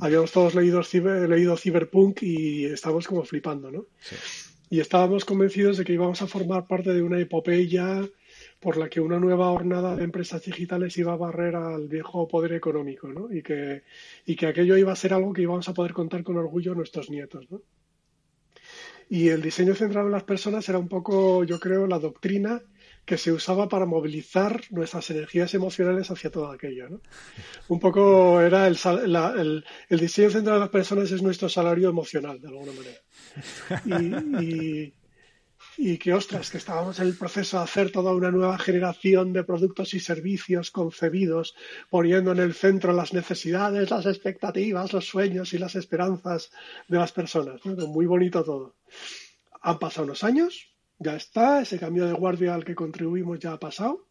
Habíamos 0.00 0.32
todos 0.32 0.54
leído, 0.54 0.80
leído 1.28 1.56
Cyberpunk 1.58 2.22
y 2.22 2.64
estábamos 2.64 3.06
como 3.06 3.24
flipando, 3.24 3.70
¿no? 3.70 3.84
Y 4.72 4.80
estábamos 4.80 5.26
convencidos 5.26 5.76
de 5.76 5.84
que 5.84 5.92
íbamos 5.92 6.22
a 6.22 6.26
formar 6.26 6.66
parte 6.66 6.94
de 6.94 7.02
una 7.02 7.20
epopeya 7.20 8.08
por 8.58 8.78
la 8.78 8.88
que 8.88 9.02
una 9.02 9.18
nueva 9.18 9.50
hornada 9.50 9.96
de 9.96 10.04
empresas 10.04 10.42
digitales 10.42 10.96
iba 10.96 11.12
a 11.12 11.16
barrer 11.16 11.56
al 11.56 11.88
viejo 11.88 12.26
poder 12.26 12.54
económico, 12.54 13.08
¿no? 13.08 13.30
Y 13.30 13.42
que, 13.42 13.82
y 14.24 14.34
que 14.34 14.46
aquello 14.46 14.78
iba 14.78 14.90
a 14.90 14.96
ser 14.96 15.12
algo 15.12 15.34
que 15.34 15.42
íbamos 15.42 15.68
a 15.68 15.74
poder 15.74 15.92
contar 15.92 16.22
con 16.22 16.38
orgullo 16.38 16.72
a 16.72 16.74
nuestros 16.74 17.10
nietos, 17.10 17.50
¿no? 17.50 17.60
Y 19.10 19.28
el 19.28 19.42
diseño 19.42 19.74
centrado 19.74 20.06
en 20.06 20.12
las 20.12 20.24
personas 20.24 20.66
era 20.70 20.78
un 20.78 20.88
poco, 20.88 21.44
yo 21.44 21.60
creo, 21.60 21.86
la 21.86 21.98
doctrina 21.98 22.62
que 23.04 23.18
se 23.18 23.30
usaba 23.30 23.68
para 23.68 23.84
movilizar 23.84 24.62
nuestras 24.70 25.10
energías 25.10 25.52
emocionales 25.52 26.10
hacia 26.10 26.30
todo 26.30 26.50
aquello. 26.50 26.88
¿no? 26.88 27.00
Un 27.68 27.78
poco 27.78 28.40
era 28.40 28.66
el, 28.66 28.78
el, 29.90 30.00
diseño 30.00 30.30
centrado 30.30 30.56
en 30.56 30.62
las 30.62 30.70
personas 30.70 31.10
es 31.10 31.20
nuestro 31.20 31.50
salario 31.50 31.90
emocional, 31.90 32.40
de 32.40 32.48
alguna 32.48 32.72
manera. 32.72 32.98
Y, 35.78 35.96
que, 35.98 36.12
ostras, 36.12 36.50
que 36.50 36.58
estábamos 36.58 37.00
en 37.00 37.06
el 37.06 37.16
proceso 37.16 37.56
de 37.56 37.64
hacer 37.64 37.90
toda 37.90 38.14
una 38.14 38.30
nueva 38.30 38.58
generación 38.58 39.32
de 39.32 39.42
productos 39.42 39.94
y 39.94 40.00
servicios 40.00 40.70
concebidos, 40.70 41.54
poniendo 41.88 42.32
en 42.32 42.40
el 42.40 42.54
centro 42.54 42.92
las 42.92 43.14
necesidades, 43.14 43.90
las 43.90 44.06
expectativas, 44.06 44.92
los 44.92 45.06
sueños 45.06 45.52
y 45.54 45.58
las 45.58 45.74
esperanzas 45.74 46.50
de 46.88 46.98
las 46.98 47.12
personas. 47.12 47.64
Muy 47.64 48.06
bonito 48.06 48.44
todo. 48.44 48.74
Han 49.62 49.78
pasado 49.78 50.04
unos 50.04 50.24
años, 50.24 50.72
ya 50.98 51.16
está, 51.16 51.62
ese 51.62 51.78
cambio 51.78 52.06
de 52.06 52.12
guardia 52.12 52.54
al 52.54 52.64
que 52.64 52.74
contribuimos 52.74 53.38
ya 53.38 53.52
ha 53.52 53.58
pasado. 53.58 54.06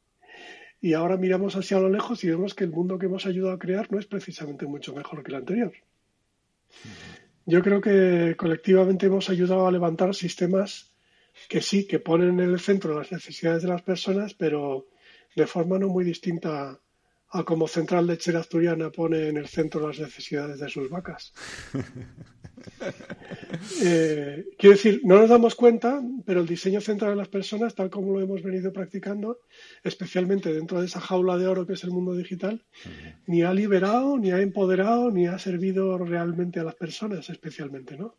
Y 0.81 0.93
ahora 0.93 1.15
miramos 1.15 1.55
hacia 1.55 1.79
lo 1.79 1.89
lejos 1.89 2.23
y 2.23 2.29
vemos 2.29 2.55
que 2.55 2.63
el 2.63 2.71
mundo 2.71 2.97
que 2.97 3.05
hemos 3.05 3.25
ayudado 3.27 3.53
a 3.53 3.60
crear 3.60 3.91
no 3.91 3.99
es 3.99 4.07
precisamente 4.07 4.65
mucho 4.65 4.95
mejor 4.95 5.23
que 5.23 5.29
el 5.31 5.38
anterior. 5.38 5.73
Yo 7.45 7.62
creo 7.62 7.82
que 7.82 8.36
colectivamente 8.38 9.08
hemos 9.08 9.30
ayudado 9.30 9.67
a 9.67 9.71
levantar 9.71 10.13
sistemas 10.13 10.91
que 11.49 11.62
sí, 11.62 11.88
que 11.88 11.99
ponen 11.99 12.39
en 12.39 12.49
el 12.51 12.60
centro 12.60 12.97
las 12.97 13.12
necesidades 13.12 13.63
de 13.63 13.69
las 13.69 13.82
personas, 13.82 14.34
pero 14.34 14.88
de 15.36 15.47
forma 15.47 15.80
no 15.80 15.88
muy 15.88 16.04
distinta 16.04 16.80
a 17.30 17.43
como 17.43 17.67
Central 17.67 18.08
Lechera 18.08 18.39
Asturiana 18.39 18.91
pone 18.91 19.30
en 19.30 19.38
el 19.38 19.47
centro 19.47 19.88
las 19.88 19.99
necesidades 19.99 20.60
de 20.60 20.69
sus 20.69 20.89
vacas. 20.89 21.34
Eh, 23.84 24.45
quiero 24.58 24.76
decir, 24.76 25.02
no 25.04 25.19
nos 25.19 25.30
damos 25.30 25.56
cuenta, 25.56 26.02
pero 26.26 26.41
el 26.41 26.47
diseño 26.47 26.82
central 26.82 27.12
de 27.12 27.17
las 27.17 27.28
personas, 27.28 27.76
tal 27.76 27.89
como 27.89 28.13
lo 28.13 28.21
hemos 28.21 28.41
venido 28.41 28.71
practicando, 28.71 29.39
especialmente 29.84 30.54
dentro 30.54 30.80
de 30.80 30.88
esa 30.88 31.00
jaula 31.00 31.38
de 31.38 31.47
oro 31.47 31.67
que 31.67 31.74
es 31.74 31.84
el 31.84 31.91
mundo 31.91 32.15
digital, 32.15 32.63
ni 33.28 33.43
ha 33.43 33.54
liberado, 33.54 34.17
ni 34.17 34.32
ha 34.32 34.41
empoderado, 34.41 35.12
ni 35.12 35.28
ha 35.28 35.38
servido 35.38 35.97
realmente 35.97 36.60
a 36.60 36.63
las 36.63 36.76
personas, 36.76 37.30
especialmente, 37.30 37.97
¿no? 37.97 38.15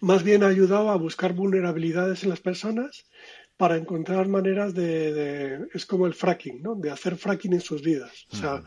Más 0.00 0.22
bien 0.22 0.42
ha 0.42 0.48
ayudado 0.48 0.90
a 0.90 0.96
buscar 0.96 1.32
vulnerabilidades 1.32 2.24
en 2.24 2.30
las 2.30 2.40
personas 2.40 3.06
para 3.56 3.76
encontrar 3.76 4.26
maneras 4.28 4.74
de, 4.74 5.68
es 5.72 5.86
como 5.86 6.06
el 6.06 6.14
fracking, 6.14 6.60
¿no? 6.60 6.74
De 6.74 6.90
hacer 6.90 7.16
fracking 7.16 7.52
en 7.52 7.60
sus 7.60 7.82
vidas. 7.82 8.26
O 8.32 8.36
sea, 8.36 8.62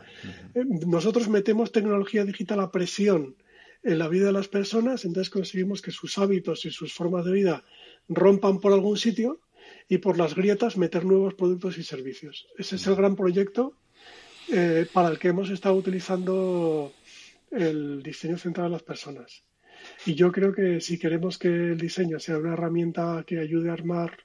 eh, 0.54 0.64
nosotros 0.86 1.28
metemos 1.28 1.72
tecnología 1.72 2.24
digital 2.24 2.60
a 2.60 2.70
presión 2.70 3.36
en 3.82 3.98
la 3.98 4.08
vida 4.08 4.26
de 4.26 4.32
las 4.32 4.48
personas, 4.48 5.04
entonces 5.04 5.30
conseguimos 5.30 5.82
que 5.82 5.90
sus 5.90 6.18
hábitos 6.18 6.64
y 6.64 6.70
sus 6.70 6.92
formas 6.92 7.24
de 7.24 7.32
vida 7.32 7.64
rompan 8.08 8.60
por 8.60 8.72
algún 8.72 8.96
sitio 8.96 9.40
y 9.88 9.98
por 9.98 10.18
las 10.18 10.34
grietas 10.34 10.76
meter 10.76 11.04
nuevos 11.04 11.34
productos 11.34 11.78
y 11.78 11.82
servicios. 11.82 12.48
Ese 12.56 12.76
es 12.76 12.86
el 12.86 12.96
gran 12.96 13.16
proyecto 13.16 13.74
eh, 14.50 14.86
para 14.92 15.08
el 15.08 15.18
que 15.18 15.28
hemos 15.28 15.50
estado 15.50 15.74
utilizando 15.74 16.92
el 17.50 18.02
diseño 18.02 18.38
central 18.38 18.66
de 18.66 18.72
las 18.72 18.82
personas. 18.82 19.44
Y 20.06 20.14
yo 20.14 20.32
creo 20.32 20.52
que 20.52 20.80
si 20.80 20.98
queremos 20.98 21.38
que 21.38 21.48
el 21.48 21.78
diseño 21.78 22.18
sea 22.18 22.38
una 22.38 22.54
herramienta 22.54 23.24
que 23.26 23.38
ayude 23.38 23.70
a 23.70 23.74
armar 23.74 24.18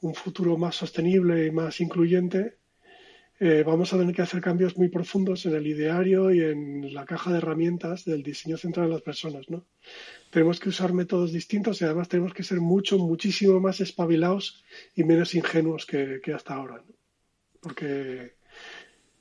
un 0.00 0.14
futuro 0.14 0.56
más 0.56 0.76
sostenible 0.76 1.46
y 1.46 1.50
más 1.50 1.80
incluyente, 1.80 2.56
eh, 3.42 3.62
vamos 3.66 3.90
a 3.90 3.96
tener 3.96 4.14
que 4.14 4.20
hacer 4.20 4.42
cambios 4.42 4.76
muy 4.76 4.90
profundos 4.90 5.46
en 5.46 5.54
el 5.54 5.66
ideario 5.66 6.30
y 6.30 6.42
en 6.42 6.92
la 6.92 7.06
caja 7.06 7.32
de 7.32 7.38
herramientas 7.38 8.04
del 8.04 8.22
diseño 8.22 8.58
central 8.58 8.88
de 8.88 8.92
las 8.92 9.00
personas. 9.00 9.48
¿no? 9.48 9.64
Tenemos 10.28 10.60
que 10.60 10.68
usar 10.68 10.92
métodos 10.92 11.32
distintos 11.32 11.80
y 11.80 11.86
además 11.86 12.10
tenemos 12.10 12.34
que 12.34 12.42
ser 12.42 12.60
mucho, 12.60 12.98
muchísimo 12.98 13.58
más 13.58 13.80
espabilados 13.80 14.62
y 14.94 15.04
menos 15.04 15.34
ingenuos 15.34 15.86
que, 15.86 16.20
hasta 16.34 16.52
ahora. 16.52 16.84
Porque 17.62 18.34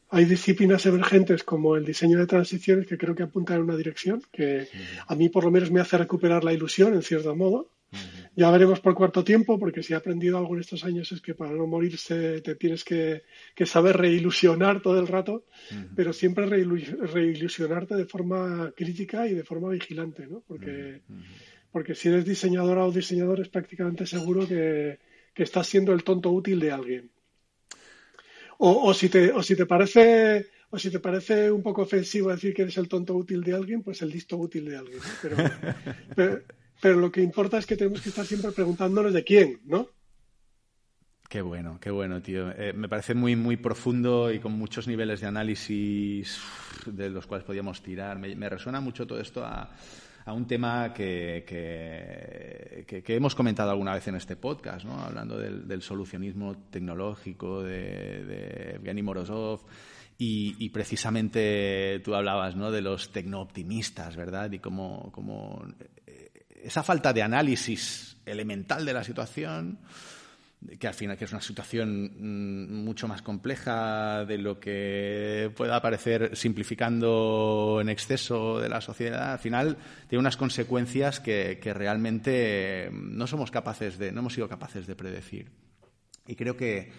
hay 0.09 0.25
disciplinas 0.25 0.85
emergentes 0.85 1.45
como 1.45 1.77
el 1.77 1.85
diseño 1.85 2.19
de 2.19 2.27
transiciones 2.27 2.87
que 2.87 2.97
creo 2.97 3.15
que 3.15 3.23
apuntan 3.23 3.57
en 3.57 3.63
una 3.63 3.77
dirección 3.77 4.21
que 4.33 4.67
a 5.07 5.15
mí 5.15 5.29
por 5.29 5.45
lo 5.45 5.51
menos 5.51 5.71
me 5.71 5.79
hace 5.79 5.97
recuperar 5.97 6.43
la 6.43 6.51
ilusión 6.51 6.93
en 6.93 7.03
cierto 7.03 7.33
modo. 7.37 7.71
Ya 8.35 8.51
veremos 8.51 8.79
por 8.79 8.95
cuarto 8.95 9.23
tiempo, 9.23 9.59
porque 9.59 9.83
si 9.83 9.93
he 9.93 9.95
aprendido 9.95 10.37
algo 10.37 10.55
en 10.55 10.61
estos 10.61 10.83
años 10.85 11.11
es 11.11 11.21
que 11.21 11.35
para 11.35 11.51
no 11.51 11.67
morirse 11.67 12.41
te 12.41 12.55
tienes 12.55 12.83
que, 12.83 13.23
saber 13.65 13.97
reilusionar 13.97 14.81
todo 14.81 14.99
el 14.99 15.07
rato, 15.07 15.45
pero 15.95 16.13
siempre 16.13 16.45
reilusionarte 16.45 17.95
de 17.95 18.05
forma 18.05 18.71
crítica 18.75 19.27
y 19.27 19.33
de 19.33 19.43
forma 19.43 19.69
vigilante, 19.69 20.27
¿no? 20.27 20.41
Porque, 20.47 21.01
porque 21.71 21.95
si 21.95 22.09
eres 22.09 22.25
diseñadora 22.25 22.85
o 22.85 22.91
diseñador 22.91 23.41
es 23.41 23.49
prácticamente 23.49 24.05
seguro 24.05 24.47
que, 24.47 24.99
que 25.33 25.43
estás 25.43 25.67
siendo 25.67 25.91
el 25.91 26.03
tonto 26.03 26.31
útil 26.31 26.59
de 26.59 26.71
alguien. 26.71 27.09
O, 28.61 28.93
si 28.93 29.07
te, 29.07 29.31
o 29.31 29.41
si 29.41 29.55
te 29.55 29.65
parece 29.65 30.47
o 30.69 30.77
si 30.77 30.91
te 30.91 30.99
parece 30.99 31.49
un 31.49 31.63
poco 31.63 31.81
ofensivo 31.81 32.29
decir 32.29 32.53
que 32.53 32.63
eres 32.63 32.77
el 32.77 32.87
tonto 32.89 33.15
útil 33.15 33.41
de 33.41 33.53
alguien, 33.53 33.81
pues 33.81 34.01
el 34.01 34.09
listo 34.09 34.37
útil 34.37 34.65
de 34.65 34.77
alguien. 34.77 34.99
Pero, 35.21 36.41
lo 36.81 37.11
que 37.11 37.21
importa 37.21 37.57
es 37.57 37.65
que 37.65 37.75
tenemos 37.75 38.01
que 38.01 38.09
estar 38.09 38.25
siempre 38.25 38.51
preguntándonos 38.51 39.13
de 39.13 39.23
quién, 39.23 39.59
¿no? 39.65 39.87
Qué 41.27 41.41
bueno, 41.41 41.77
qué 41.79 41.91
bueno, 41.91 42.21
tío. 42.21 42.49
Eh, 42.51 42.73
me 42.73 42.89
parece 42.89 43.13
muy, 43.13 43.35
muy 43.35 43.57
profundo 43.57 44.31
y 44.31 44.39
con 44.39 44.53
muchos 44.53 44.87
niveles 44.87 45.21
de 45.21 45.27
análisis 45.27 46.39
de 46.87 47.09
los 47.09 47.27
cuales 47.27 47.45
podíamos 47.45 47.83
tirar. 47.83 48.17
me 48.17 48.49
resuena 48.49 48.81
mucho 48.81 49.05
todo 49.05 49.19
esto 49.19 49.45
a, 49.45 49.69
a 50.29 50.33
un 50.33 50.45
tema 50.45 50.93
que, 50.93 51.43
que, 52.85 53.15
hemos 53.15 53.35
comentado 53.35 53.71
alguna 53.71 53.93
vez 53.93 54.07
en 54.07 54.15
este 54.15 54.35
podcast, 54.35 54.85
¿no? 54.85 54.99
hablando 54.99 55.37
del, 55.37 55.81
solucionismo 55.81 56.55
tecnológico 56.69 57.63
de, 57.63 58.25
de 58.25 58.75
Evgeny 58.75 59.01
Morozov. 59.01 59.61
Y, 60.21 60.69
precisamente 60.69 62.01
tú 62.03 62.13
hablabas 62.13 62.55
¿no? 62.55 62.71
de 62.71 62.81
los 62.81 63.11
tecnooptimistas, 63.11 64.17
¿verdad? 64.17 64.51
Y 64.51 64.59
cómo, 64.59 65.09
cómo 65.13 65.65
esa 66.63 66.83
falta 66.83 67.13
de 67.13 67.23
análisis 67.23 68.17
elemental 68.25 68.85
de 68.85 68.93
la 68.93 69.03
situación 69.03 69.79
que 70.79 70.87
al 70.87 70.93
final 70.93 71.17
que 71.17 71.25
es 71.25 71.31
una 71.31 71.41
situación 71.41 72.11
mm, 72.19 72.83
mucho 72.83 73.07
más 73.07 73.21
compleja 73.21 74.25
de 74.25 74.37
lo 74.37 74.59
que 74.59 75.51
pueda 75.55 75.81
parecer 75.81 76.35
simplificando 76.35 77.79
en 77.81 77.89
exceso 77.89 78.59
de 78.59 78.69
la 78.69 78.81
sociedad, 78.81 79.31
al 79.33 79.39
final 79.39 79.77
tiene 80.07 80.19
unas 80.19 80.37
consecuencias 80.37 81.19
que, 81.19 81.57
realmente 81.73 82.89
no 82.91 83.27
somos 83.27 83.51
capaces 83.51 83.97
de, 83.97 84.11
no 84.11 84.19
hemos 84.19 84.33
sido 84.33 84.49
capaces 84.49 84.85
de 84.85 84.95
predecir. 84.95 85.49
Y 86.27 86.35
creo 86.35 86.57
que, 86.57 86.91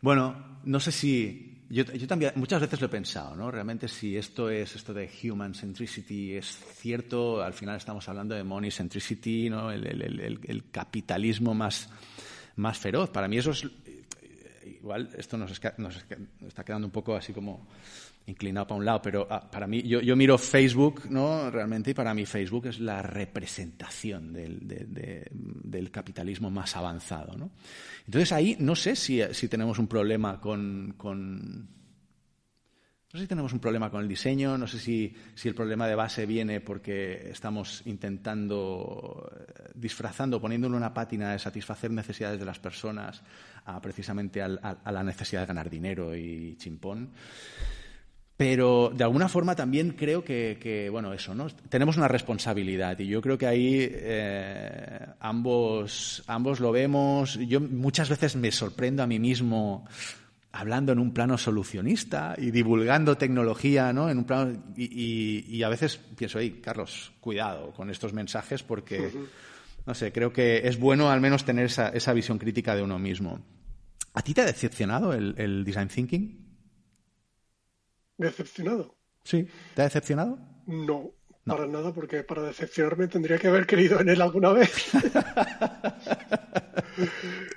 bueno, 0.00 0.60
no 0.64 0.80
sé 0.80 0.90
si 0.92 1.51
yo, 1.72 2.06
también 2.06 2.32
muchas 2.36 2.60
veces 2.60 2.80
lo 2.80 2.86
he 2.86 2.90
pensado, 2.90 3.34
¿no? 3.34 3.50
Realmente 3.50 3.88
si 3.88 4.16
esto 4.16 4.50
es 4.50 4.76
esto 4.76 4.92
de 4.92 5.10
human 5.24 5.54
centricity 5.54 6.34
es 6.34 6.58
cierto, 6.74 7.42
al 7.42 7.54
final 7.54 7.76
estamos 7.76 8.08
hablando 8.08 8.34
de 8.34 8.44
money 8.44 8.70
centricity, 8.70 9.50
¿no? 9.50 9.70
el 9.70 10.64
capitalismo 10.70 11.54
más 11.54 11.88
más 12.56 12.78
feroz. 12.78 13.10
Para 13.10 13.28
mí 13.28 13.38
eso 13.38 13.50
es... 13.50 13.66
Igual 14.64 15.10
esto 15.16 15.36
nos, 15.36 15.52
está 15.52 16.64
quedando 16.64 16.86
un 16.86 16.92
poco 16.92 17.14
así 17.14 17.32
como 17.32 17.68
inclinado 18.26 18.66
para 18.66 18.78
un 18.78 18.84
lado, 18.84 19.02
pero 19.02 19.26
ah, 19.30 19.50
para 19.50 19.66
mí, 19.66 19.82
yo, 19.82 20.00
yo, 20.00 20.16
miro 20.16 20.38
Facebook, 20.38 21.10
¿no? 21.10 21.50
Realmente, 21.50 21.90
y 21.90 21.94
para 21.94 22.14
mí 22.14 22.24
Facebook 22.24 22.66
es 22.66 22.80
la 22.80 23.02
representación 23.02 24.32
del, 24.32 24.58
del 24.60 25.90
capitalismo 25.90 26.50
más 26.50 26.76
avanzado, 26.76 27.36
¿no? 27.36 27.50
Entonces 28.06 28.32
ahí 28.32 28.56
no 28.58 28.76
sé 28.76 28.96
si, 28.96 29.20
si 29.32 29.48
tenemos 29.48 29.78
un 29.78 29.86
problema 29.86 30.40
con, 30.40 30.94
con 30.96 31.68
no 33.12 33.18
sé 33.18 33.24
si 33.24 33.28
tenemos 33.28 33.52
un 33.52 33.58
problema 33.58 33.90
con 33.90 34.00
el 34.00 34.08
diseño, 34.08 34.56
no 34.56 34.66
sé 34.66 34.78
si, 34.78 35.14
si, 35.34 35.46
el 35.46 35.54
problema 35.54 35.86
de 35.86 35.94
base 35.94 36.24
viene 36.24 36.62
porque 36.62 37.28
estamos 37.30 37.82
intentando, 37.84 39.30
eh, 39.36 39.70
disfrazando, 39.74 40.40
poniéndole 40.40 40.76
una 40.76 40.94
pátina 40.94 41.32
de 41.32 41.38
satisfacer 41.38 41.90
necesidades 41.90 42.40
de 42.40 42.46
las 42.46 42.58
personas 42.58 43.22
a, 43.66 43.82
precisamente 43.82 44.40
a, 44.40 44.48
la 44.48 45.02
necesidad 45.02 45.42
de 45.42 45.46
ganar 45.46 45.68
dinero 45.68 46.16
y 46.16 46.56
chimpón. 46.56 47.10
Pero 48.36 48.90
de 48.94 49.04
alguna 49.04 49.28
forma 49.28 49.54
también 49.54 49.90
creo 49.90 50.24
que, 50.24 50.88
bueno, 50.90 51.12
eso, 51.12 51.34
¿no? 51.34 51.48
Tenemos 51.68 51.96
una 51.96 52.08
responsabilidad 52.08 52.98
y 52.98 53.06
yo 53.06 53.20
creo 53.20 53.38
que 53.38 53.46
ahí 53.46 53.88
eh, 53.90 55.06
ambos, 55.20 56.24
ambos 56.26 56.58
lo 56.58 56.72
vemos. 56.72 57.38
Yo 57.46 57.60
muchas 57.60 58.08
veces 58.08 58.34
me 58.36 58.50
sorprendo 58.50 59.02
a 59.02 59.06
mí 59.06 59.18
mismo 59.18 59.86
hablando 60.52 60.92
en 60.92 60.98
un 60.98 61.12
plano 61.12 61.38
solucionista 61.38 62.34
y 62.36 62.50
divulgando 62.50 63.16
tecnología, 63.16 63.92
¿no? 63.92 64.10
En 64.10 64.18
un 64.18 64.24
plano 64.24 64.62
y, 64.76 65.62
a 65.62 65.68
veces 65.68 65.98
pienso, 66.16 66.38
hey, 66.38 66.60
Carlos, 66.62 67.12
cuidado 67.20 67.72
con 67.72 67.90
estos 67.90 68.12
mensajes 68.12 68.62
porque, 68.62 69.10
no 69.86 69.94
sé, 69.94 70.12
creo 70.12 70.32
que 70.32 70.68
es 70.68 70.78
bueno 70.78 71.10
al 71.10 71.20
menos 71.20 71.44
tener 71.44 71.66
esa, 71.66 71.88
esa 71.88 72.12
visión 72.12 72.38
crítica 72.38 72.74
de 72.74 72.82
uno 72.82 72.98
mismo. 72.98 73.40
¿A 74.14 74.22
ti 74.22 74.34
te 74.34 74.42
ha 74.42 74.44
decepcionado 74.44 75.14
el, 75.14 75.64
design 75.64 75.88
thinking? 75.88 76.41
¿Decepcionado? 78.18 78.96
Sí. 79.24 79.46
¿Te 79.74 79.82
ha 79.82 79.84
decepcionado? 79.84 80.38
No, 80.66 81.12
no, 81.44 81.56
para 81.56 81.66
nada, 81.66 81.92
porque 81.92 82.22
para 82.22 82.42
decepcionarme 82.42 83.08
tendría 83.08 83.38
que 83.38 83.48
haber 83.48 83.66
creído 83.66 84.00
en 84.00 84.08
él 84.08 84.22
alguna 84.22 84.52
vez. 84.52 84.70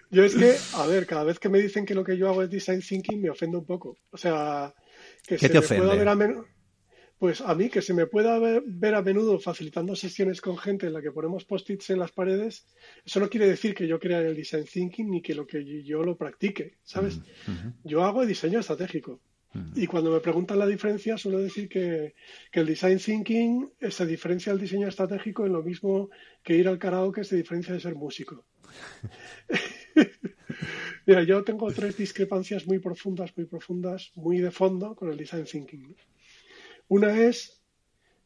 Yo 0.09 0.23
es 0.23 0.33
que, 0.35 0.55
a 0.73 0.87
ver, 0.87 1.05
cada 1.05 1.23
vez 1.23 1.39
que 1.39 1.49
me 1.49 1.59
dicen 1.59 1.85
que 1.85 1.93
lo 1.93 2.03
que 2.03 2.17
yo 2.17 2.29
hago 2.29 2.41
es 2.41 2.49
design 2.49 2.81
thinking, 2.81 3.21
me 3.21 3.29
ofende 3.29 3.57
un 3.57 3.65
poco. 3.65 3.97
O 4.11 4.17
sea, 4.17 4.73
que 5.27 5.37
se 5.37 5.49
me 5.49 5.61
pueda 5.61 5.93
ver 5.93 6.07
a 6.07 6.15
menudo. 6.15 6.45
Pues 7.17 7.41
a 7.41 7.53
mí, 7.55 7.69
que 7.69 7.81
se 7.81 7.93
me 7.93 8.07
pueda 8.07 8.39
ver, 8.39 8.95
a 8.95 9.01
menudo 9.01 9.39
facilitando 9.39 9.95
sesiones 9.95 10.41
con 10.41 10.57
gente 10.57 10.87
en 10.87 10.93
la 10.93 11.01
que 11.01 11.11
ponemos 11.11 11.45
post-its 11.45 11.89
en 11.89 11.99
las 11.99 12.11
paredes, 12.11 12.65
eso 13.05 13.19
no 13.19 13.29
quiere 13.29 13.47
decir 13.47 13.73
que 13.73 13.87
yo 13.87 13.99
crea 13.99 14.21
en 14.21 14.27
el 14.27 14.35
design 14.35 14.65
thinking 14.65 15.09
ni 15.09 15.21
que 15.21 15.35
lo 15.35 15.45
que 15.45 15.83
yo 15.83 16.03
lo 16.03 16.17
practique, 16.17 16.77
¿sabes? 16.83 17.19
Yo 17.83 18.03
hago 18.03 18.25
diseño 18.25 18.59
estratégico. 18.59 19.21
Y 19.75 19.87
cuando 19.87 20.11
me 20.11 20.19
preguntan 20.19 20.59
la 20.59 20.67
diferencia, 20.67 21.17
suelo 21.17 21.39
decir 21.39 21.69
que, 21.69 22.15
que, 22.51 22.59
el 22.59 22.65
design 22.65 22.99
thinking 22.99 23.71
se 23.89 24.05
diferencia 24.05 24.51
del 24.51 24.61
diseño 24.61 24.87
estratégico 24.87 25.45
en 25.45 25.53
lo 25.53 25.63
mismo 25.63 26.09
que 26.43 26.55
ir 26.55 26.67
al 26.67 26.77
karaoke 26.77 27.23
se 27.23 27.37
diferencia 27.37 27.73
de 27.73 27.79
ser 27.79 27.95
músico. 27.95 28.45
Mira, 31.05 31.23
yo 31.23 31.43
tengo 31.43 31.71
tres 31.71 31.97
discrepancias 31.97 32.65
muy 32.67 32.79
profundas, 32.79 33.31
muy 33.37 33.45
profundas, 33.45 34.11
muy 34.15 34.39
de 34.39 34.51
fondo 34.51 34.95
con 34.95 35.09
el 35.09 35.17
design 35.17 35.45
thinking. 35.45 35.95
Una 36.87 37.17
es 37.21 37.61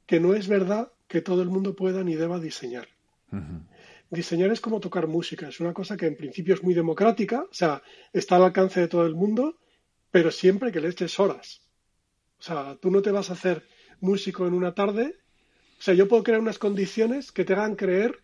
que 0.05 0.19
no 0.19 0.33
es 0.33 0.47
verdad 0.47 0.91
que 1.07 1.21
todo 1.21 1.41
el 1.41 1.49
mundo 1.49 1.75
pueda 1.75 2.03
ni 2.03 2.15
deba 2.15 2.39
diseñar. 2.39 2.87
Diseñar 4.09 4.51
es 4.51 4.59
como 4.59 4.79
tocar 4.79 5.07
música, 5.07 5.49
es 5.49 5.59
una 5.59 5.73
cosa 5.73 5.95
que 5.95 6.07
en 6.07 6.15
principio 6.15 6.55
es 6.55 6.63
muy 6.63 6.73
democrática, 6.73 7.43
o 7.43 7.53
sea, 7.53 7.83
está 8.11 8.37
al 8.37 8.43
alcance 8.43 8.79
de 8.79 8.87
todo 8.87 9.05
el 9.05 9.13
mundo, 9.13 9.59
pero 10.11 10.31
siempre 10.31 10.71
que 10.71 10.81
le 10.81 10.89
eches 10.89 11.19
horas. 11.19 11.61
O 12.39 12.43
sea, 12.43 12.77
tú 12.81 12.91
no 12.91 13.01
te 13.01 13.11
vas 13.11 13.29
a 13.29 13.33
hacer 13.33 13.63
músico 13.99 14.47
en 14.47 14.53
una 14.53 14.73
tarde. 14.73 15.15
O 15.77 15.81
sea, 15.81 15.93
yo 15.93 16.07
puedo 16.07 16.23
crear 16.23 16.39
unas 16.39 16.59
condiciones 16.59 17.31
que 17.31 17.45
te 17.45 17.53
hagan 17.53 17.75
creer 17.75 18.19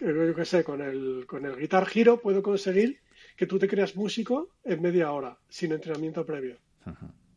yo 0.00 0.34
qué 0.34 0.44
sé, 0.44 0.64
con 0.64 0.80
el, 0.80 1.26
con 1.26 1.44
el 1.44 1.56
Guitar 1.56 1.86
Hero 1.94 2.20
puedo 2.20 2.42
conseguir 2.42 3.00
que 3.36 3.46
tú 3.46 3.58
te 3.58 3.68
creas 3.68 3.96
músico 3.96 4.48
en 4.64 4.80
media 4.80 5.12
hora, 5.12 5.38
sin 5.48 5.72
entrenamiento 5.72 6.24
previo. 6.24 6.58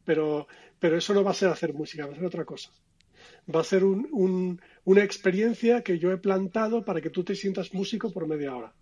Pero, 0.06 0.48
pero 0.80 0.98
eso 0.98 1.14
no 1.14 1.24
va 1.24 1.32
a 1.32 1.36
ser 1.36 1.50
hacer 1.50 1.74
música, 1.74 2.06
va 2.06 2.14
a 2.14 2.16
ser 2.16 2.26
otra 2.26 2.46
cosa. 2.46 2.72
Va 3.54 3.62
a 3.62 3.66
ser 3.66 3.84
un, 3.84 4.62
una 4.86 5.04
experiencia 5.04 5.82
que 5.82 6.00
yo 6.00 6.12
he 6.12 6.18
plantado 6.18 6.86
para 6.86 7.02
que 7.02 7.10
tú 7.10 7.24
te 7.24 7.36
sientas 7.36 7.74
músico 7.74 8.12
por 8.12 8.28
media 8.28 8.56
hora. 8.56 8.74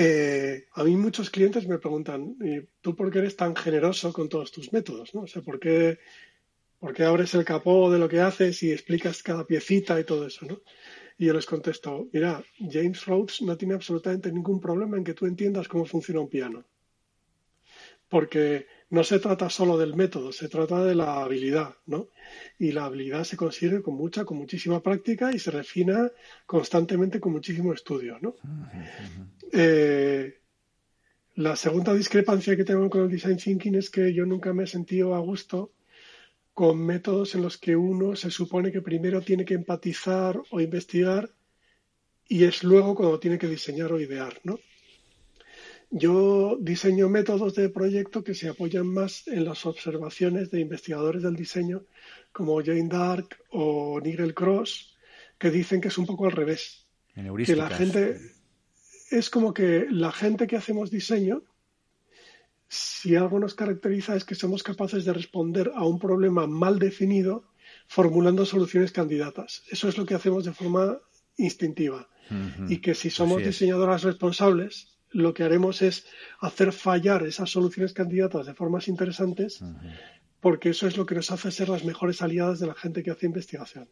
Eh, 0.00 0.68
a 0.74 0.84
mí 0.84 0.94
muchos 0.94 1.28
clientes 1.28 1.66
me 1.66 1.80
preguntan, 1.80 2.36
¿tú 2.80 2.94
por 2.94 3.10
qué 3.10 3.18
eres 3.18 3.34
tan 3.34 3.56
generoso 3.56 4.12
con 4.12 4.28
todos 4.28 4.52
tus 4.52 4.72
métodos? 4.72 5.12
¿no? 5.12 5.22
O 5.22 5.26
sea, 5.26 5.42
¿por 5.42 5.58
qué, 5.58 5.98
¿por 6.78 6.94
qué 6.94 7.02
abres 7.02 7.34
el 7.34 7.44
capó 7.44 7.90
de 7.90 7.98
lo 7.98 8.08
que 8.08 8.20
haces 8.20 8.62
y 8.62 8.70
explicas 8.70 9.24
cada 9.24 9.44
piecita 9.44 9.98
y 9.98 10.04
todo 10.04 10.28
eso? 10.28 10.46
¿no? 10.46 10.62
Y 11.18 11.26
yo 11.26 11.34
les 11.34 11.46
contesto, 11.46 12.08
mira, 12.12 12.44
James 12.70 13.06
Rhodes 13.06 13.42
no 13.42 13.56
tiene 13.56 13.74
absolutamente 13.74 14.30
ningún 14.30 14.60
problema 14.60 14.96
en 14.96 15.02
que 15.02 15.14
tú 15.14 15.26
entiendas 15.26 15.66
cómo 15.66 15.84
funciona 15.84 16.20
un 16.20 16.28
piano. 16.28 16.64
Porque 18.08 18.68
no 18.90 19.04
se 19.04 19.18
trata 19.18 19.50
solo 19.50 19.76
del 19.76 19.94
método, 19.94 20.32
se 20.32 20.48
trata 20.48 20.82
de 20.84 20.94
la 20.94 21.22
habilidad, 21.22 21.74
¿no? 21.86 22.08
Y 22.58 22.72
la 22.72 22.86
habilidad 22.86 23.24
se 23.24 23.36
consigue 23.36 23.82
con 23.82 23.94
mucha, 23.94 24.24
con 24.24 24.38
muchísima 24.38 24.82
práctica 24.82 25.30
y 25.32 25.38
se 25.38 25.50
refina 25.50 26.10
constantemente 26.46 27.20
con 27.20 27.32
muchísimo 27.32 27.72
estudio, 27.72 28.18
¿no? 28.20 28.34
Eh, 29.52 30.38
la 31.34 31.54
segunda 31.54 31.94
discrepancia 31.94 32.56
que 32.56 32.64
tengo 32.64 32.88
con 32.88 33.02
el 33.02 33.10
design 33.10 33.36
thinking 33.36 33.74
es 33.74 33.90
que 33.90 34.12
yo 34.12 34.24
nunca 34.24 34.52
me 34.52 34.64
he 34.64 34.66
sentido 34.66 35.14
a 35.14 35.20
gusto 35.20 35.72
con 36.54 36.84
métodos 36.84 37.34
en 37.34 37.42
los 37.42 37.58
que 37.58 37.76
uno 37.76 38.16
se 38.16 38.30
supone 38.30 38.72
que 38.72 38.82
primero 38.82 39.20
tiene 39.20 39.44
que 39.44 39.54
empatizar 39.54 40.40
o 40.50 40.60
investigar 40.60 41.30
y 42.26 42.44
es 42.44 42.64
luego 42.64 42.94
cuando 42.94 43.20
tiene 43.20 43.38
que 43.38 43.46
diseñar 43.46 43.92
o 43.92 44.00
idear, 44.00 44.40
¿no? 44.44 44.58
Yo 45.90 46.58
diseño 46.60 47.08
métodos 47.08 47.54
de 47.54 47.70
proyecto 47.70 48.22
que 48.22 48.34
se 48.34 48.48
apoyan 48.48 48.86
más 48.86 49.26
en 49.26 49.44
las 49.44 49.64
observaciones 49.64 50.50
de 50.50 50.60
investigadores 50.60 51.22
del 51.22 51.34
diseño 51.34 51.84
como 52.32 52.62
Jane 52.62 52.88
Dark 52.88 53.36
o 53.50 53.98
Nigel 54.00 54.34
Cross, 54.34 54.96
que 55.38 55.50
dicen 55.50 55.80
que 55.80 55.88
es 55.88 55.96
un 55.96 56.06
poco 56.06 56.26
al 56.26 56.32
revés. 56.32 56.86
que 57.14 57.56
la 57.56 57.70
gente 57.70 58.20
es 59.10 59.30
como 59.30 59.54
que 59.54 59.86
la 59.90 60.12
gente 60.12 60.46
que 60.46 60.56
hacemos 60.56 60.90
diseño 60.90 61.42
si 62.68 63.16
algo 63.16 63.38
nos 63.38 63.54
caracteriza 63.54 64.14
es 64.14 64.24
que 64.24 64.34
somos 64.34 64.62
capaces 64.62 65.06
de 65.06 65.14
responder 65.14 65.72
a 65.74 65.84
un 65.86 65.98
problema 65.98 66.46
mal 66.46 66.78
definido 66.78 67.44
formulando 67.86 68.44
soluciones 68.44 68.92
candidatas. 68.92 69.62
Eso 69.70 69.88
es 69.88 69.96
lo 69.96 70.04
que 70.04 70.14
hacemos 70.14 70.44
de 70.44 70.52
forma 70.52 70.98
instintiva. 71.38 72.08
Y 72.68 72.82
que 72.82 72.94
si 72.94 73.08
somos 73.08 73.42
diseñadoras 73.42 74.02
responsables, 74.02 74.97
lo 75.10 75.34
que 75.34 75.44
haremos 75.44 75.82
es 75.82 76.06
hacer 76.40 76.72
fallar 76.72 77.24
esas 77.26 77.50
soluciones 77.50 77.92
candidatas 77.92 78.46
de 78.46 78.54
formas 78.54 78.88
interesantes, 78.88 79.62
porque 80.40 80.70
eso 80.70 80.86
es 80.86 80.96
lo 80.96 81.06
que 81.06 81.14
nos 81.14 81.30
hace 81.30 81.50
ser 81.50 81.68
las 81.68 81.84
mejores 81.84 82.22
aliadas 82.22 82.60
de 82.60 82.66
la 82.66 82.74
gente 82.74 83.02
que 83.02 83.10
hace 83.10 83.26
investigación. 83.26 83.88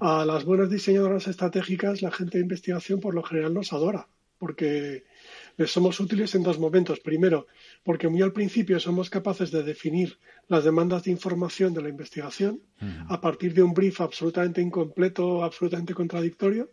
A 0.00 0.24
las 0.24 0.44
buenas 0.44 0.70
diseñadoras 0.70 1.26
estratégicas, 1.26 2.02
la 2.02 2.10
gente 2.10 2.38
de 2.38 2.44
investigación 2.44 3.00
por 3.00 3.14
lo 3.14 3.22
general 3.22 3.52
nos 3.52 3.72
adora, 3.72 4.08
porque 4.38 5.04
les 5.56 5.70
somos 5.70 6.00
útiles 6.00 6.34
en 6.34 6.42
dos 6.42 6.58
momentos. 6.58 7.00
Primero, 7.00 7.46
porque 7.82 8.08
muy 8.08 8.22
al 8.22 8.32
principio 8.32 8.80
somos 8.80 9.10
capaces 9.10 9.50
de 9.50 9.62
definir 9.62 10.18
las 10.48 10.64
demandas 10.64 11.04
de 11.04 11.10
información 11.10 11.74
de 11.74 11.82
la 11.82 11.88
investigación 11.88 12.60
a 13.08 13.20
partir 13.20 13.54
de 13.54 13.62
un 13.62 13.72
brief 13.72 14.00
absolutamente 14.00 14.60
incompleto, 14.60 15.44
absolutamente 15.44 15.94
contradictorio. 15.94 16.70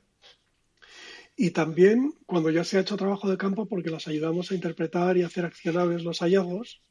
Y 1.35 1.51
también 1.51 2.13
cuando 2.25 2.49
ya 2.49 2.63
se 2.63 2.77
ha 2.77 2.81
hecho 2.81 2.97
trabajo 2.97 3.29
de 3.29 3.37
campo 3.37 3.67
porque 3.67 3.89
las 3.89 4.07
ayudamos 4.07 4.51
a 4.51 4.55
interpretar 4.55 5.17
y 5.17 5.23
hacer 5.23 5.45
accionables 5.45 6.03
los 6.03 6.19
hallazgos 6.19 6.81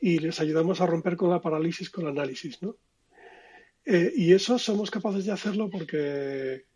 y 0.00 0.18
les 0.18 0.40
ayudamos 0.40 0.80
a 0.80 0.86
romper 0.86 1.16
con 1.16 1.30
la 1.30 1.40
parálisis 1.40 1.90
con 1.90 2.04
el 2.04 2.10
análisis, 2.10 2.62
¿no? 2.62 2.76
Eh, 3.84 4.12
y 4.16 4.32
eso 4.32 4.58
somos 4.58 4.90
capaces 4.90 5.24
de 5.24 5.32
hacerlo 5.32 5.70
porque 5.70 6.66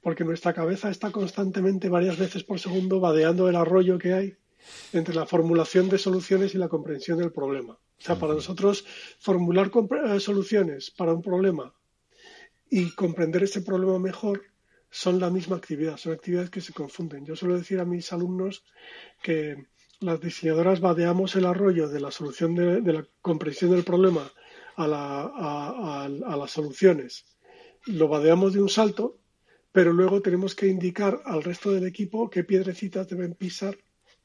porque 0.00 0.24
nuestra 0.24 0.52
cabeza 0.52 0.90
está 0.90 1.12
constantemente 1.12 1.88
varias 1.88 2.18
veces 2.18 2.42
por 2.42 2.58
segundo 2.58 2.98
vadeando 2.98 3.48
el 3.48 3.56
arroyo 3.56 3.98
que 3.98 4.12
hay 4.12 4.36
entre 4.92 5.14
la 5.14 5.26
formulación 5.26 5.88
de 5.88 5.98
soluciones 5.98 6.54
y 6.54 6.58
la 6.58 6.68
comprensión 6.68 7.18
del 7.18 7.32
problema. 7.32 7.74
O 7.74 8.04
sea, 8.04 8.16
para 8.16 8.34
nosotros 8.34 8.84
formular 9.20 9.70
eh, 10.06 10.20
soluciones 10.20 10.90
para 10.90 11.14
un 11.14 11.22
problema 11.22 11.72
y 12.68 12.90
comprender 12.94 13.44
ese 13.44 13.62
problema 13.62 13.98
mejor 13.98 14.42
son 14.92 15.18
la 15.18 15.30
misma 15.30 15.56
actividad, 15.56 15.96
son 15.96 16.12
actividades 16.12 16.50
que 16.50 16.60
se 16.60 16.72
confunden. 16.72 17.26
Yo 17.26 17.34
suelo 17.34 17.58
decir 17.58 17.80
a 17.80 17.84
mis 17.84 18.12
alumnos 18.12 18.64
que 19.20 19.66
las 19.98 20.20
diseñadoras 20.20 20.80
vadeamos 20.80 21.34
el 21.34 21.46
arroyo 21.46 21.88
de 21.88 21.98
la 21.98 22.12
solución 22.12 22.54
de, 22.54 22.92
la 22.92 23.04
comprensión 23.20 23.72
del 23.72 23.82
problema 23.82 24.30
a, 24.76 26.04
a 26.04 26.36
las 26.36 26.50
soluciones. 26.50 27.24
Lo 27.86 28.06
vadeamos 28.06 28.52
de 28.52 28.62
un 28.62 28.68
salto 28.68 29.18
pero 29.72 29.92
luego 29.92 30.20
tenemos 30.20 30.54
que 30.54 30.68
indicar 30.68 31.22
al 31.24 31.42
resto 31.42 31.72
del 31.72 31.86
equipo 31.86 32.28
qué 32.28 32.44
piedrecitas 32.44 33.08
deben 33.08 33.34
pisar 33.34 33.78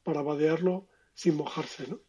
para 0.04 0.22
vadearlo 0.22 0.88
sin 1.14 1.36
mojarse, 1.36 1.88
¿no? 1.88 2.02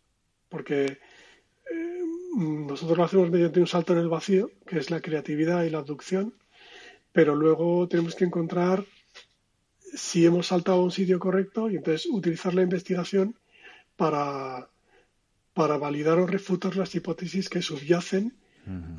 Porque 0.48 0.84
eh, 0.86 2.02
nosotros 2.36 2.98
lo 2.98 3.04
hacemos 3.04 3.30
mediante 3.30 3.60
un 3.60 3.68
salto 3.68 3.92
en 3.92 4.00
el 4.00 4.08
vacío, 4.08 4.50
que 4.66 4.78
es 4.78 4.90
la 4.90 5.00
creatividad 5.00 5.62
y 5.64 5.70
la 5.70 5.78
abducción, 5.78 6.34
pero 7.12 7.34
luego 7.34 7.88
tenemos 7.88 8.14
que 8.14 8.24
encontrar 8.24 8.84
si 9.94 10.26
hemos 10.26 10.48
saltado 10.48 10.80
a 10.80 10.84
un 10.84 10.90
sitio 10.90 11.18
correcto 11.18 11.70
y 11.70 11.76
entonces 11.76 12.06
utilizar 12.10 12.54
la 12.54 12.62
investigación 12.62 13.36
para, 13.96 14.68
para 15.54 15.78
validar 15.78 16.18
o 16.18 16.26
refutar 16.26 16.76
las 16.76 16.94
hipótesis 16.94 17.48
que 17.48 17.62
subyacen 17.62 18.34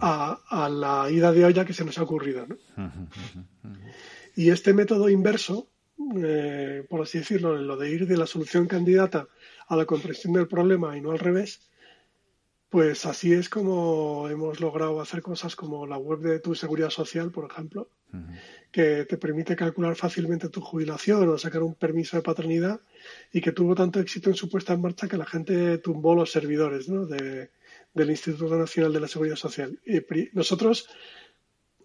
a, 0.02 0.70
la 0.70 1.10
ida 1.12 1.32
de 1.32 1.46
olla 1.46 1.66
que 1.66 1.74
se 1.74 1.86
nos 1.86 1.98
ha 2.00 2.04
ocurrido. 2.04 2.48
Y 4.36 4.50
este 4.50 4.74
método 4.74 5.10
inverso, 5.10 5.70
eh, 6.24 6.86
por 6.90 7.02
así 7.02 7.20
decirlo, 7.20 7.56
lo 7.56 7.78
de 7.78 7.92
ir 7.92 8.08
de 8.08 8.18
la 8.18 8.26
solución 8.26 8.68
candidata 8.68 9.28
a 9.68 9.76
la 9.76 9.86
comprensión 9.86 10.34
del 10.34 10.48
problema 10.48 10.98
y 10.98 11.02
no 11.02 11.12
al 11.12 11.20
revés, 11.20 11.69
pues 12.70 13.06
así 13.08 13.34
es 13.34 13.50
como 13.50 14.30
hemos 14.30 14.60
logrado 14.60 15.02
hacer 15.02 15.22
cosas 15.24 15.56
como 15.56 15.88
la 15.88 15.98
web 15.98 16.20
de 16.20 16.40
tu 16.40 16.54
seguridad 16.54 16.92
social, 16.92 17.32
por 17.32 17.50
ejemplo, 17.50 17.90
que 18.72 19.06
te 19.06 19.18
permite 19.18 19.56
calcular 19.56 19.96
fácilmente 19.96 20.50
tu 20.50 20.62
jubilación 20.62 21.28
o 21.30 21.38
sacar 21.38 21.64
un 21.64 21.74
permiso 21.74 22.16
de 22.16 22.24
paternidad 22.24 22.80
y 23.34 23.42
que 23.42 23.54
tuvo 23.54 23.74
tanto 23.74 24.00
éxito 24.00 24.30
en 24.30 24.36
su 24.36 24.50
puesta 24.50 24.74
en 24.74 24.82
marcha 24.82 25.08
que 25.08 25.18
la 25.18 25.26
gente 25.26 25.80
tumbó 25.80 26.14
los 26.14 26.32
servidores 26.32 26.88
del 26.88 28.10
Instituto 28.10 28.56
Nacional 28.56 28.94
de 28.94 29.00
la 29.00 29.08
Seguridad 29.08 29.36
Social. 29.36 29.80
Y 29.86 30.02
nosotros 30.34 30.90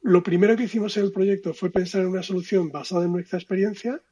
lo 0.02 0.22
primero 0.22 0.54
que 0.54 0.64
hicimos 0.64 0.94
en 0.98 1.04
el 1.04 1.12
proyecto 1.12 1.54
fue 1.54 1.70
pensar 1.70 2.02
en 2.02 2.08
una 2.08 2.22
solución 2.22 2.70
basada 2.70 3.06
en 3.06 3.12
nuestra 3.12 3.38
experiencia, 3.38 4.02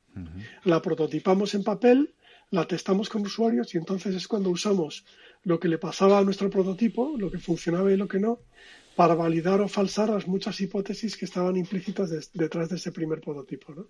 la 0.64 0.80
prototipamos 0.80 1.54
en 1.54 1.64
papel, 1.64 2.14
la 2.50 2.66
testamos 2.66 3.10
con 3.10 3.22
usuarios 3.22 3.74
y 3.74 3.78
entonces 3.78 4.14
es 4.14 4.26
cuando 4.26 4.50
usamos 4.50 5.04
lo 5.44 5.58
que 5.58 5.68
le 5.68 5.78
pasaba 5.78 6.18
a 6.18 6.24
nuestro 6.24 6.50
prototipo, 6.50 7.16
lo 7.18 7.30
que 7.30 7.38
funcionaba 7.38 7.92
y 7.92 7.96
lo 7.96 8.08
que 8.08 8.20
no, 8.20 8.40
para 8.94 9.14
validar 9.14 9.60
o 9.60 9.68
falsar 9.68 10.10
las 10.10 10.28
muchas 10.28 10.60
hipótesis 10.60 11.16
que 11.16 11.24
estaban 11.24 11.56
implícitas 11.56 12.30
detrás 12.32 12.68
de 12.68 12.76
ese 12.76 12.92
primer 12.92 13.20
prototipo. 13.20 13.86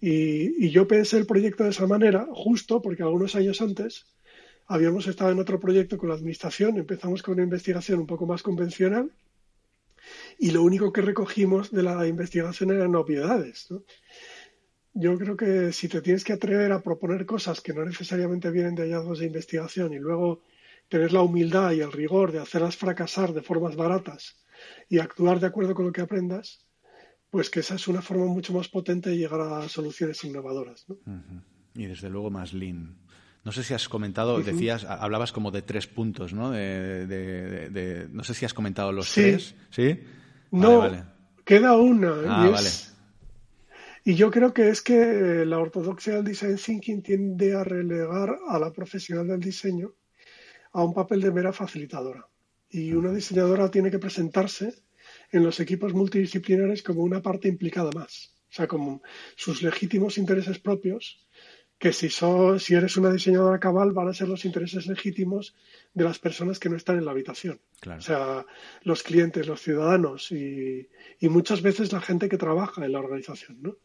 y, 0.00 0.70
yo 0.70 0.86
pensé 0.86 1.18
el 1.18 1.26
proyecto 1.26 1.64
de 1.64 1.70
esa 1.70 1.86
manera, 1.86 2.26
justo 2.32 2.80
porque 2.80 3.02
algunos 3.02 3.34
años 3.34 3.60
antes 3.60 4.06
habíamos 4.66 5.06
estado 5.08 5.32
en 5.32 5.40
otro 5.40 5.58
proyecto 5.58 5.98
con 5.98 6.08
la 6.10 6.14
administración, 6.14 6.78
empezamos 6.78 7.22
con 7.22 7.34
una 7.34 7.42
investigación 7.42 7.98
un 7.98 8.06
poco 8.06 8.26
más 8.26 8.42
convencional 8.42 9.10
y 10.38 10.52
lo 10.52 10.62
único 10.62 10.92
que 10.92 11.02
recogimos 11.02 11.70
de 11.72 11.82
la 11.82 12.06
investigación 12.06 12.70
eran 12.70 12.94
obviedades. 12.94 13.68
Yo 14.94 15.16
creo 15.18 15.36
que 15.36 15.72
si 15.72 15.88
te 15.88 16.00
tienes 16.00 16.24
que 16.24 16.32
atrever 16.32 16.72
a 16.72 16.82
proponer 16.82 17.26
cosas 17.26 17.60
que 17.60 17.72
no 17.72 17.84
necesariamente 17.84 18.50
vienen 18.50 18.74
de 18.74 18.82
hallazgos 18.84 19.18
de 19.18 19.26
investigación 19.26 19.92
y 19.92 19.98
luego 19.98 20.42
tener 20.90 21.12
la 21.12 21.22
humildad 21.22 21.70
y 21.70 21.80
el 21.80 21.92
rigor 21.92 22.32
de 22.32 22.40
hacerlas 22.40 22.76
fracasar 22.76 23.32
de 23.32 23.42
formas 23.42 23.76
baratas 23.76 24.36
y 24.88 24.98
actuar 24.98 25.38
de 25.38 25.46
acuerdo 25.46 25.72
con 25.72 25.86
lo 25.86 25.92
que 25.92 26.00
aprendas, 26.00 26.66
pues 27.30 27.48
que 27.48 27.60
esa 27.60 27.76
es 27.76 27.86
una 27.86 28.02
forma 28.02 28.26
mucho 28.26 28.52
más 28.52 28.68
potente 28.68 29.08
de 29.08 29.16
llegar 29.16 29.40
a 29.40 29.68
soluciones 29.68 30.22
innovadoras. 30.24 30.84
Y 31.74 31.86
desde 31.86 32.10
luego 32.10 32.30
más 32.30 32.52
lean. 32.52 32.98
No 33.44 33.52
sé 33.52 33.62
si 33.62 33.72
has 33.72 33.88
comentado, 33.88 34.42
decías, 34.42 34.84
hablabas 34.84 35.32
como 35.32 35.52
de 35.52 35.62
tres 35.62 35.86
puntos, 35.86 36.34
¿no? 36.34 36.50
De, 36.50 38.08
no 38.10 38.24
sé 38.24 38.34
si 38.34 38.44
has 38.44 38.52
comentado 38.52 38.90
los 38.90 39.14
tres. 39.14 39.54
¿Sí? 39.70 40.00
No, 40.50 40.90
queda 41.44 41.76
una. 41.76 42.14
Ah, 42.26 42.50
vale. 42.50 42.68
Y 44.04 44.14
yo 44.14 44.30
creo 44.30 44.52
que 44.52 44.70
es 44.70 44.82
que 44.82 45.44
la 45.46 45.58
ortodoxia 45.58 46.16
del 46.16 46.24
design 46.24 46.56
thinking 46.56 47.02
tiende 47.02 47.54
a 47.54 47.62
relegar 47.62 48.36
a 48.48 48.58
la 48.58 48.72
profesional 48.72 49.28
del 49.28 49.40
diseño 49.40 49.94
a 50.72 50.84
un 50.84 50.94
papel 50.94 51.20
de 51.20 51.32
mera 51.32 51.52
facilitadora. 51.52 52.28
Y 52.68 52.92
una 52.92 53.12
diseñadora 53.12 53.70
tiene 53.70 53.90
que 53.90 53.98
presentarse 53.98 54.74
en 55.32 55.42
los 55.42 55.58
equipos 55.60 55.92
multidisciplinares 55.92 56.82
como 56.82 57.02
una 57.02 57.22
parte 57.22 57.48
implicada 57.48 57.90
más, 57.94 58.34
o 58.48 58.52
sea, 58.52 58.66
como 58.68 59.02
sus 59.36 59.62
legítimos 59.62 60.18
intereses 60.18 60.58
propios, 60.58 61.26
que 61.80 61.94
si, 61.94 62.10
si 62.10 62.74
eres 62.74 62.98
una 62.98 63.10
diseñadora 63.10 63.58
cabal 63.58 63.92
van 63.92 64.08
a 64.08 64.12
ser 64.12 64.28
los 64.28 64.44
intereses 64.44 64.86
legítimos 64.86 65.54
de 65.94 66.04
las 66.04 66.18
personas 66.18 66.58
que 66.58 66.68
no 66.68 66.76
están 66.76 66.98
en 66.98 67.06
la 67.06 67.12
habitación. 67.12 67.58
O 67.86 68.00
sea, 68.02 68.44
los 68.82 69.02
clientes, 69.02 69.46
los 69.46 69.62
ciudadanos 69.62 70.30
y, 70.30 70.88
muchas 71.22 71.62
veces 71.62 71.90
la 71.90 72.02
gente 72.02 72.28
que 72.28 72.36
trabaja 72.36 72.84
en 72.84 72.92
la 72.92 72.98
organización. 72.98 73.62
¿no? 73.62 73.78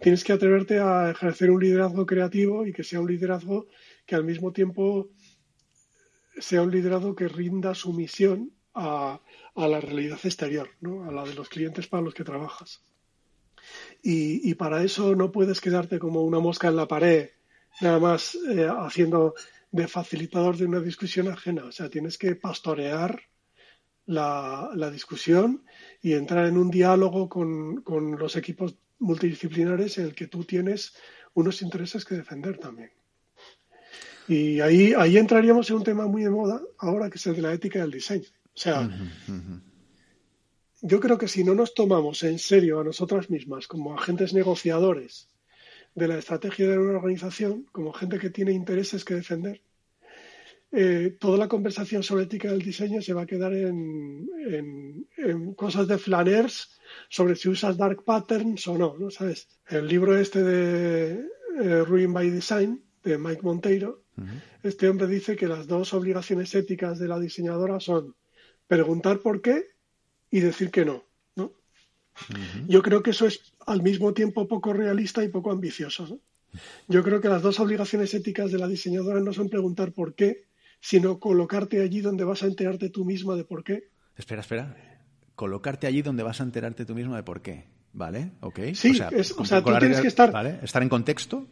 Tienes 0.00 0.24
que 0.24 0.32
atreverte 0.32 0.80
a 0.80 1.10
ejercer 1.12 1.52
un 1.52 1.62
liderazgo 1.62 2.04
creativo 2.04 2.66
y 2.66 2.72
que 2.72 2.82
sea 2.82 3.00
un 3.00 3.12
liderazgo 3.12 3.68
que 4.06 4.16
al 4.16 4.24
mismo 4.24 4.52
tiempo 4.52 5.10
sea 6.38 6.62
un 6.62 6.70
liderazgo 6.70 7.14
que 7.14 7.28
rinda 7.28 7.74
su 7.74 7.92
misión 7.92 8.52
a, 8.74 9.20
la 9.54 9.80
realidad 9.80 10.18
exterior, 10.22 10.68
a 11.06 11.10
la 11.10 11.24
de 11.24 11.34
los 11.34 11.48
clientes 11.48 11.86
para 11.86 12.02
los 12.02 12.14
que 12.14 12.24
trabajas. 12.24 12.82
Y, 14.02 14.54
para 14.54 14.84
eso 14.84 15.16
no 15.16 15.32
puedes 15.32 15.60
quedarte 15.60 15.98
como 15.98 16.22
una 16.22 16.38
mosca 16.38 16.68
en 16.68 16.76
la 16.76 16.86
pared, 16.86 17.30
nada 17.80 17.98
más 17.98 18.36
eh, 18.48 18.68
haciendo 18.68 19.34
de 19.72 19.88
facilitador 19.88 20.56
de 20.56 20.66
una 20.66 20.80
discusión 20.80 21.28
ajena. 21.28 21.64
O 21.64 21.72
sea, 21.72 21.88
tienes 21.90 22.16
que 22.16 22.36
pastorear 22.36 23.20
la, 24.06 24.90
discusión 24.92 25.64
y 26.00 26.12
entrar 26.12 26.46
en 26.46 26.58
un 26.58 26.70
diálogo 26.70 27.28
con, 27.28 27.82
con 27.82 28.18
los 28.18 28.36
equipos 28.36 28.76
multidisciplinares 28.98 29.98
en 29.98 30.06
el 30.06 30.14
que 30.14 30.28
tú 30.28 30.44
tienes 30.44 30.94
unos 31.34 31.60
intereses 31.62 32.04
que 32.04 32.14
defender 32.14 32.58
también. 32.58 32.92
Y 34.28 34.60
ahí, 34.60 34.92
ahí 34.96 35.18
entraríamos 35.18 35.70
en 35.70 35.76
un 35.76 35.84
tema 35.84 36.06
muy 36.06 36.22
de 36.22 36.30
moda 36.30 36.60
ahora, 36.78 37.08
que 37.10 37.16
es 37.16 37.26
el 37.26 37.36
de 37.36 37.42
la 37.42 37.52
ética 37.52 37.80
del 37.80 37.92
diseño. 37.92 38.28
O 38.54 38.58
sea, 38.58 38.90
yo 40.82 41.00
creo 41.00 41.18
que 41.18 41.28
si 41.28 41.44
no 41.44 41.54
nos 41.54 41.74
tomamos 41.74 42.22
en 42.22 42.38
serio 42.38 42.80
a 42.80 42.84
nosotras 42.84 43.30
mismas 43.30 43.66
como 43.66 43.94
agentes 43.94 44.32
negociadores 44.32 45.28
de 45.94 46.08
la 46.08 46.18
estrategia 46.18 46.68
de 46.68 46.78
una 46.78 46.98
organización, 46.98 47.66
como 47.72 47.92
gente 47.92 48.18
que 48.18 48.30
tiene 48.30 48.52
intereses 48.52 49.04
que 49.04 49.14
defender, 49.14 49.62
eh, 50.72 51.16
toda 51.20 51.38
la 51.38 51.48
conversación 51.48 52.02
sobre 52.02 52.24
ética 52.24 52.50
del 52.50 52.62
diseño 52.62 53.00
se 53.00 53.14
va 53.14 53.22
a 53.22 53.26
quedar 53.26 53.54
en, 53.54 54.28
en, 55.16 55.54
cosas 55.54 55.86
de 55.86 55.96
flaners 55.96 56.78
sobre 57.08 57.36
si 57.36 57.48
usas 57.48 57.76
dark 57.76 58.04
patterns 58.04 58.66
o 58.66 58.76
no, 58.76 58.96
¿no? 58.98 59.10
¿Sabes? 59.10 59.48
El 59.68 59.86
libro 59.86 60.18
este 60.18 60.42
de 60.42 61.28
eh, 61.62 61.84
Ruin 61.84 62.12
by 62.12 62.30
Design, 62.30 62.82
de 63.04 63.16
Mike 63.16 63.42
Monteiro, 63.42 64.02
este 64.62 64.88
hombre 64.88 65.06
dice 65.06 65.36
que 65.36 65.46
las 65.46 65.66
dos 65.66 65.92
obligaciones 65.94 66.54
éticas 66.54 66.98
de 66.98 67.08
la 67.08 67.18
diseñadora 67.18 67.80
son 67.80 68.14
preguntar 68.66 69.20
por 69.20 69.42
qué 69.42 69.64
y 70.30 70.40
decir 70.40 70.70
que 70.70 70.84
no. 70.84 71.04
¿no? 71.34 71.52
Yo 72.66 72.82
creo 72.82 73.02
que 73.02 73.10
eso 73.10 73.26
es 73.26 73.54
al 73.66 73.82
mismo 73.82 74.12
tiempo 74.12 74.48
poco 74.48 74.72
realista 74.72 75.22
y 75.22 75.28
poco 75.28 75.50
ambicioso. 75.50 76.20
Yo 76.88 77.02
creo 77.02 77.20
que 77.20 77.28
las 77.28 77.42
dos 77.42 77.60
obligaciones 77.60 78.14
éticas 78.14 78.50
de 78.50 78.58
la 78.58 78.66
diseñadora 78.66 79.20
no 79.20 79.32
son 79.32 79.48
preguntar 79.48 79.92
por 79.92 80.14
qué, 80.14 80.46
sino 80.80 81.18
colocarte 81.18 81.82
allí 81.82 82.00
donde 82.00 82.24
vas 82.24 82.42
a 82.42 82.46
enterarte 82.46 82.88
tú 82.88 83.04
misma 83.04 83.36
de 83.36 83.44
por 83.44 83.62
qué. 83.62 83.90
Espera, 84.16 84.40
espera. 84.40 84.76
Colocarte 85.34 85.86
allí 85.86 86.00
donde 86.00 86.22
vas 86.22 86.40
a 86.40 86.44
enterarte 86.44 86.86
tú 86.86 86.94
misma 86.94 87.16
de 87.16 87.22
por 87.22 87.42
qué. 87.42 87.68
¿Vale? 87.92 88.32
¿Ok? 88.40 88.60
Sí, 88.74 88.98
o 89.38 89.44
sea, 89.44 89.62
tú 89.62 89.78
tienes 89.78 90.00
que 90.00 90.08
estar... 90.08 90.30
¿Vale? 90.30 90.58
Estar 90.62 90.82
en 90.82 90.88
contexto 90.88 91.46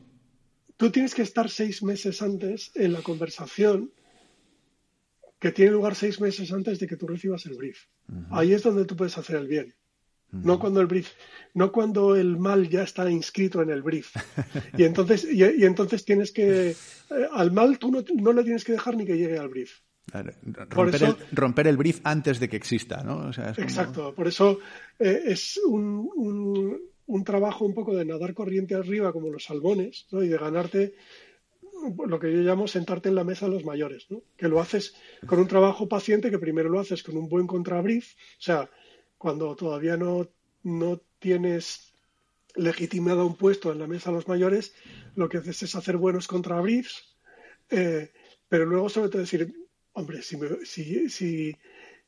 tú 0.76 0.90
tienes 0.90 1.14
que 1.14 1.22
estar 1.22 1.48
seis 1.50 1.82
meses 1.82 2.22
antes 2.22 2.70
en 2.74 2.92
la 2.92 3.02
conversación 3.02 3.92
que 5.38 5.52
tiene 5.52 5.72
lugar 5.72 5.94
seis 5.94 6.20
meses 6.20 6.52
antes 6.52 6.78
de 6.78 6.86
que 6.86 6.96
tú 6.96 7.06
recibas 7.06 7.44
el 7.46 7.54
brief. 7.54 7.86
Ahí 8.30 8.52
es 8.52 8.62
donde 8.62 8.86
tú 8.86 8.96
puedes 8.96 9.18
hacer 9.18 9.36
el 9.36 9.46
bien. 9.46 9.74
No 10.30 10.58
cuando 10.58 10.80
el 10.80 10.86
brief, 10.86 11.10
no 11.54 11.70
cuando 11.70 12.16
el 12.16 12.36
mal 12.38 12.68
ya 12.68 12.82
está 12.82 13.08
inscrito 13.08 13.62
en 13.62 13.70
el 13.70 13.82
brief. 13.82 14.16
Y 14.76 14.82
entonces, 14.82 15.24
y, 15.30 15.44
entonces 15.64 16.04
tienes 16.04 16.32
que, 16.32 16.70
eh, 16.70 16.76
al 17.32 17.52
mal 17.52 17.78
tú 17.78 17.92
no, 17.92 18.32
le 18.32 18.42
tienes 18.42 18.64
que 18.64 18.72
dejar 18.72 18.96
ni 18.96 19.04
que 19.04 19.16
llegue 19.16 19.38
al 19.38 19.48
brief. 19.48 19.80
Romper, 20.70 21.66
el, 21.66 21.76
brief 21.76 22.00
antes 22.04 22.40
de 22.40 22.48
que 22.48 22.56
exista, 22.56 23.02
¿no? 23.04 23.30
Exacto, 23.30 24.14
por 24.14 24.26
eso 24.28 24.58
eh, 24.98 25.22
es 25.26 25.58
un, 25.58 26.10
un 26.16 26.80
trabajo 27.24 27.64
un 27.64 27.74
poco 27.74 27.94
de 27.94 28.04
nadar 28.04 28.34
corriente 28.34 28.74
arriba 28.74 29.12
como 29.12 29.30
los 29.30 29.44
salmones 29.44 30.06
y 30.10 30.28
de 30.28 30.38
ganarte 30.38 30.94
lo 32.06 32.18
que 32.18 32.32
yo 32.32 32.38
llamo 32.38 32.66
sentarte 32.66 33.08
en 33.08 33.14
la 33.14 33.24
mesa 33.24 33.46
de 33.46 33.52
los 33.52 33.64
mayores, 33.64 34.06
¿no? 34.10 34.22
que 34.36 34.48
lo 34.48 34.60
haces 34.60 34.94
con 35.26 35.38
un 35.38 35.48
trabajo 35.48 35.88
paciente 35.88 36.30
que 36.30 36.38
primero 36.38 36.68
lo 36.68 36.80
haces 36.80 37.02
con 37.02 37.16
un 37.16 37.28
buen 37.28 37.46
contrabrief, 37.46 38.14
o 38.14 38.40
sea, 38.42 38.70
cuando 39.18 39.54
todavía 39.54 39.96
no, 39.96 40.28
no 40.62 41.00
tienes 41.18 41.94
legitimado 42.54 43.26
un 43.26 43.36
puesto 43.36 43.72
en 43.72 43.80
la 43.80 43.86
mesa 43.86 44.10
de 44.10 44.16
los 44.16 44.28
mayores, 44.28 44.74
lo 45.16 45.28
que 45.28 45.38
haces 45.38 45.62
es 45.62 45.74
hacer 45.74 45.96
buenos 45.96 46.26
contrabriefs, 46.26 47.16
eh, 47.70 48.12
pero 48.48 48.64
luego 48.66 48.88
sobre 48.88 49.08
todo 49.08 49.22
decir, 49.22 49.52
hombre, 49.92 50.22
si 50.22 50.38
si, 50.64 51.08
si, 51.08 51.56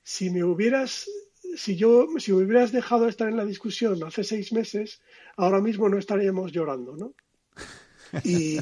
si 0.02 0.30
me 0.30 0.44
hubieras 0.44 1.08
si 1.56 1.76
yo, 1.76 2.08
si 2.18 2.32
me 2.32 2.44
hubieras 2.44 2.72
dejado 2.72 3.08
estar 3.08 3.28
en 3.28 3.36
la 3.36 3.44
discusión 3.44 4.02
hace 4.04 4.24
seis 4.24 4.52
meses, 4.52 5.00
ahora 5.36 5.60
mismo 5.60 5.88
no 5.88 5.98
estaríamos 5.98 6.52
llorando, 6.52 6.96
¿no? 6.96 7.14
Y 8.24 8.58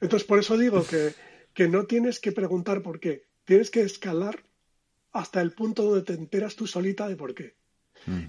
entonces 0.00 0.26
por 0.26 0.38
eso 0.38 0.56
digo 0.56 0.84
que, 0.84 1.14
que 1.54 1.68
no 1.68 1.86
tienes 1.86 2.20
que 2.20 2.32
preguntar 2.32 2.82
por 2.82 3.00
qué, 3.00 3.24
tienes 3.44 3.70
que 3.70 3.82
escalar 3.82 4.44
hasta 5.12 5.40
el 5.40 5.52
punto 5.52 5.84
donde 5.84 6.04
te 6.04 6.14
enteras 6.14 6.56
tú 6.56 6.66
solita 6.66 7.08
de 7.08 7.16
por 7.16 7.34
qué. 7.34 7.54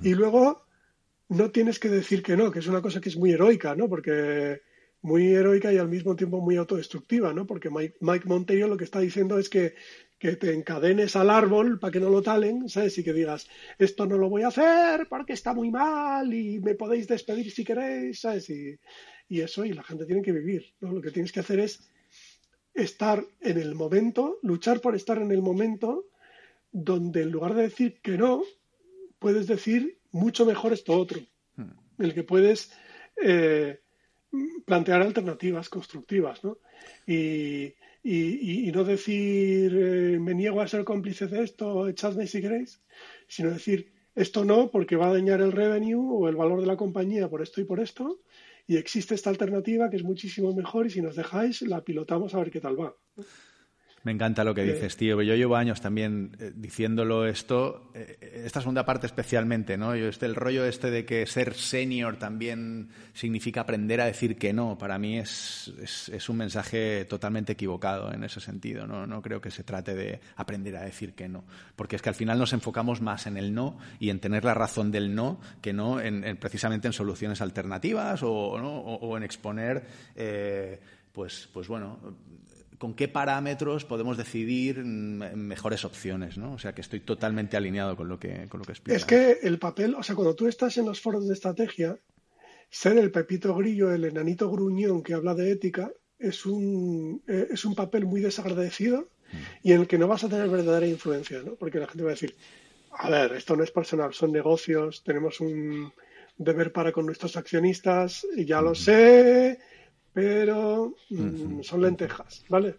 Y 0.04 0.14
luego 0.14 0.66
no 1.30 1.50
tienes 1.50 1.80
que 1.80 1.90
decir 1.90 2.22
que 2.22 2.38
no, 2.38 2.52
que 2.52 2.60
es 2.60 2.68
una 2.68 2.82
cosa 2.82 3.02
que 3.02 3.10
es 3.10 3.18
muy 3.18 3.32
heroica, 3.32 3.76
¿no? 3.76 3.90
Porque 3.90 4.62
muy 5.02 5.34
heroica 5.34 5.74
y 5.74 5.78
al 5.78 5.90
mismo 5.90 6.16
tiempo 6.16 6.42
muy 6.42 6.58
autodestructiva, 6.58 7.34
¿no? 7.34 7.48
Porque 7.48 7.70
Mike, 7.70 7.98
Mike 8.02 8.28
Monteiro 8.28 8.68
lo 8.68 8.78
que 8.78 8.84
está 8.84 9.00
diciendo 9.00 9.40
es 9.40 9.50
que 9.50 9.76
que 10.24 10.38
te 10.38 10.54
encadenes 10.54 11.18
al 11.18 11.30
árbol 11.30 11.80
para 11.80 11.92
que 11.92 12.00
no 12.00 12.10
lo 12.10 12.22
talen, 12.22 12.70
¿sabes? 12.70 12.98
Y 12.98 13.04
que 13.04 13.12
digas, 13.12 13.46
esto 13.78 14.06
no 14.06 14.18
lo 14.18 14.30
voy 14.30 14.44
a 14.44 14.48
hacer 14.48 15.06
porque 15.10 15.34
está 15.34 15.54
muy 15.54 15.70
mal 15.70 16.34
y 16.34 16.62
me 16.62 16.76
podéis 16.76 17.10
despedir 17.10 17.52
si 17.52 17.66
queréis, 17.66 18.22
¿sabes? 18.22 18.50
Y, 18.50 18.80
y 19.28 19.42
eso, 19.42 19.66
y 19.66 19.74
la 19.74 19.84
gente 19.84 20.06
tiene 20.06 20.22
que 20.22 20.32
vivir, 20.32 20.76
¿no? 20.80 20.94
Lo 20.94 21.02
que 21.02 21.12
tienes 21.12 21.34
que 21.34 21.42
hacer 21.42 21.60
es 21.60 21.92
estar 22.74 23.22
en 23.42 23.58
el 23.58 23.76
momento, 23.76 24.40
luchar 24.44 24.80
por 24.80 24.96
estar 24.96 25.18
en 25.18 25.30
el 25.30 25.42
momento 25.42 26.06
donde 26.72 27.24
en 27.24 27.30
lugar 27.30 27.54
de 27.54 27.64
decir 27.64 28.00
que 28.02 28.18
no, 28.18 28.44
puedes 29.20 29.46
decir 29.46 30.00
mucho 30.14 30.46
mejor 30.46 30.72
esto 30.72 30.98
otro, 30.98 31.20
hmm. 31.58 31.72
en 32.00 32.06
el 32.06 32.14
que 32.14 32.24
puedes 32.24 32.72
eh, 33.22 33.82
plantear 34.64 35.02
alternativas 35.02 35.68
constructivas, 35.68 36.46
¿no? 36.46 36.60
Y, 37.06 37.74
y, 38.04 38.72
no 38.74 38.84
decir 38.84 39.74
eh, 39.76 40.20
me 40.20 40.34
niego 40.34 40.62
a 40.62 40.68
ser 40.68 40.84
cómplice 40.84 41.28
de 41.28 41.44
esto, 41.44 41.88
echadme 41.88 42.28
si 42.28 42.42
queréis, 42.42 42.82
sino 43.28 43.52
decir 43.52 43.94
esto 44.14 44.44
no 44.44 44.70
porque 44.70 44.96
va 44.96 45.08
a 45.08 45.14
dañar 45.14 45.42
el 45.42 45.52
revenue 45.52 45.96
o 45.98 46.28
el 46.28 46.36
valor 46.36 46.60
de 46.60 46.68
la 46.68 46.76
compañía 46.76 47.30
por 47.30 47.42
esto 47.42 47.62
y 47.62 47.64
por 47.64 47.80
esto, 47.80 48.20
y 48.68 48.78
existe 48.78 49.16
esta 49.16 49.30
alternativa 49.30 49.90
que 49.90 49.96
es 49.96 50.04
muchísimo 50.04 50.54
mejor 50.54 50.88
y 50.88 50.90
si 50.90 51.02
nos 51.02 51.16
dejáis 51.16 51.62
la 51.64 51.84
pilotamos 51.84 52.34
a 52.34 52.40
ver 52.40 52.52
qué 52.52 52.60
tal 52.60 52.80
va. 52.80 52.96
Me 54.04 54.12
encanta 54.12 54.44
lo 54.44 54.54
que 54.54 54.64
dices, 54.64 54.98
tío. 54.98 55.22
Yo 55.22 55.34
llevo 55.34 55.56
años 55.56 55.80
también 55.80 56.36
eh, 56.38 56.52
diciéndolo 56.54 57.26
esto, 57.26 57.90
eh, 57.94 58.44
esta 58.46 58.60
segunda 58.60 58.86
parte 58.86 59.08
especialmente, 59.08 59.78
¿no? 59.78 59.96
Yo 59.96 60.10
este, 60.10 60.26
el 60.26 60.36
rollo 60.36 60.66
este 60.66 60.92
de 60.92 61.06
que 61.06 61.26
ser 61.26 61.54
senior 61.54 62.18
también 62.18 62.90
significa 63.14 63.62
aprender 63.62 64.02
a 64.02 64.06
decir 64.06 64.38
que 64.38 64.52
no, 64.52 64.78
para 64.78 65.00
mí 65.00 65.20
es, 65.20 65.72
es, 66.12 66.30
un 66.30 66.36
mensaje 66.36 67.06
totalmente 67.06 67.54
equivocado 67.54 68.12
en 68.12 68.26
ese 68.26 68.42
sentido. 68.42 68.86
¿no? 68.86 69.08
no 69.08 69.22
creo 69.22 69.40
que 69.40 69.52
se 69.52 69.64
trate 69.64 69.96
de 69.96 70.20
aprender 70.36 70.76
a 70.76 70.82
decir 70.82 71.14
que 71.14 71.30
no, 71.30 71.46
porque 71.78 71.96
es 71.96 72.02
que 72.02 72.10
al 72.10 72.16
final 72.16 72.38
nos 72.38 72.52
enfocamos 72.52 73.00
más 73.00 73.26
en 73.26 73.38
el 73.38 73.54
no 73.54 73.78
y 74.00 74.10
en 74.10 74.20
tener 74.20 74.44
la 74.44 74.54
razón 74.54 74.92
del 74.92 75.16
no 75.16 75.40
que 75.62 75.72
no 75.72 76.02
en, 76.02 76.36
precisamente 76.38 76.88
en 76.88 76.94
soluciones 76.94 77.40
alternativas 77.40 78.22
o, 78.24 78.58
¿no? 78.60 78.80
o, 78.80 79.16
en 79.16 79.24
exponer, 79.24 79.86
eh, 80.16 80.80
pues, 81.14 81.48
pues 81.54 81.70
bueno 81.70 82.00
con 82.84 82.96
qué 82.96 83.08
parámetros 83.08 83.86
podemos 83.86 84.18
decidir 84.18 84.84
mejores 84.84 85.86
opciones, 85.86 86.38
¿no? 86.38 86.52
O 86.52 86.60
sea, 86.60 86.76
que 86.76 86.82
estoy 86.82 87.00
totalmente 87.00 87.56
alineado 87.56 87.96
con 87.96 88.10
lo 88.10 88.20
que, 88.20 88.50
con 88.50 88.60
lo 88.60 88.66
que 88.66 88.74
explicas. 88.74 89.02
Es 89.02 89.06
que 89.06 89.48
el 89.48 89.58
papel, 89.58 89.96
o 89.96 90.04
sea, 90.04 90.16
cuando 90.16 90.36
tú 90.36 90.50
estás 90.50 90.76
en 90.76 90.88
los 90.88 91.00
foros 91.00 91.26
de 91.26 91.34
estrategia, 91.34 91.98
ser 92.70 92.98
el 92.98 93.10
pepito 93.10 93.56
grillo, 93.56 93.94
el 93.94 94.04
enanito 94.04 94.52
gruñón 94.52 95.02
que 95.02 95.14
habla 95.14 95.34
de 95.34 95.54
ética, 95.54 95.94
es 96.20 96.46
un, 96.46 97.24
eh, 97.26 97.48
es 97.52 97.64
un 97.64 97.74
papel 97.74 98.06
muy 98.06 98.20
desagradecido 98.20 99.08
y 99.64 99.72
en 99.72 99.80
el 99.80 99.88
que 99.88 99.98
no 99.98 100.10
vas 100.10 100.26
a 100.26 100.28
tener 100.28 100.50
verdadera 100.50 100.86
influencia, 100.86 101.42
¿no? 101.42 101.56
Porque 101.56 101.80
la 101.80 101.88
gente 101.88 102.04
va 102.04 102.10
a 102.10 102.16
decir, 102.16 102.36
a 102.92 103.10
ver, 103.10 103.32
esto 103.32 103.56
no 103.56 103.64
es 103.64 103.72
personal, 103.72 104.14
son 104.14 104.34
negocios, 104.34 105.04
tenemos 105.06 105.40
un 105.40 105.94
deber 106.38 106.74
para 106.74 106.92
con 106.92 107.06
nuestros 107.06 107.38
accionistas, 107.38 108.28
y 108.36 108.44
ya 108.44 108.60
lo 108.60 108.76
sé, 108.76 109.58
pero 110.14 110.96
mm, 111.10 111.62
son 111.62 111.82
lentejas, 111.82 112.46
¿vale? 112.48 112.76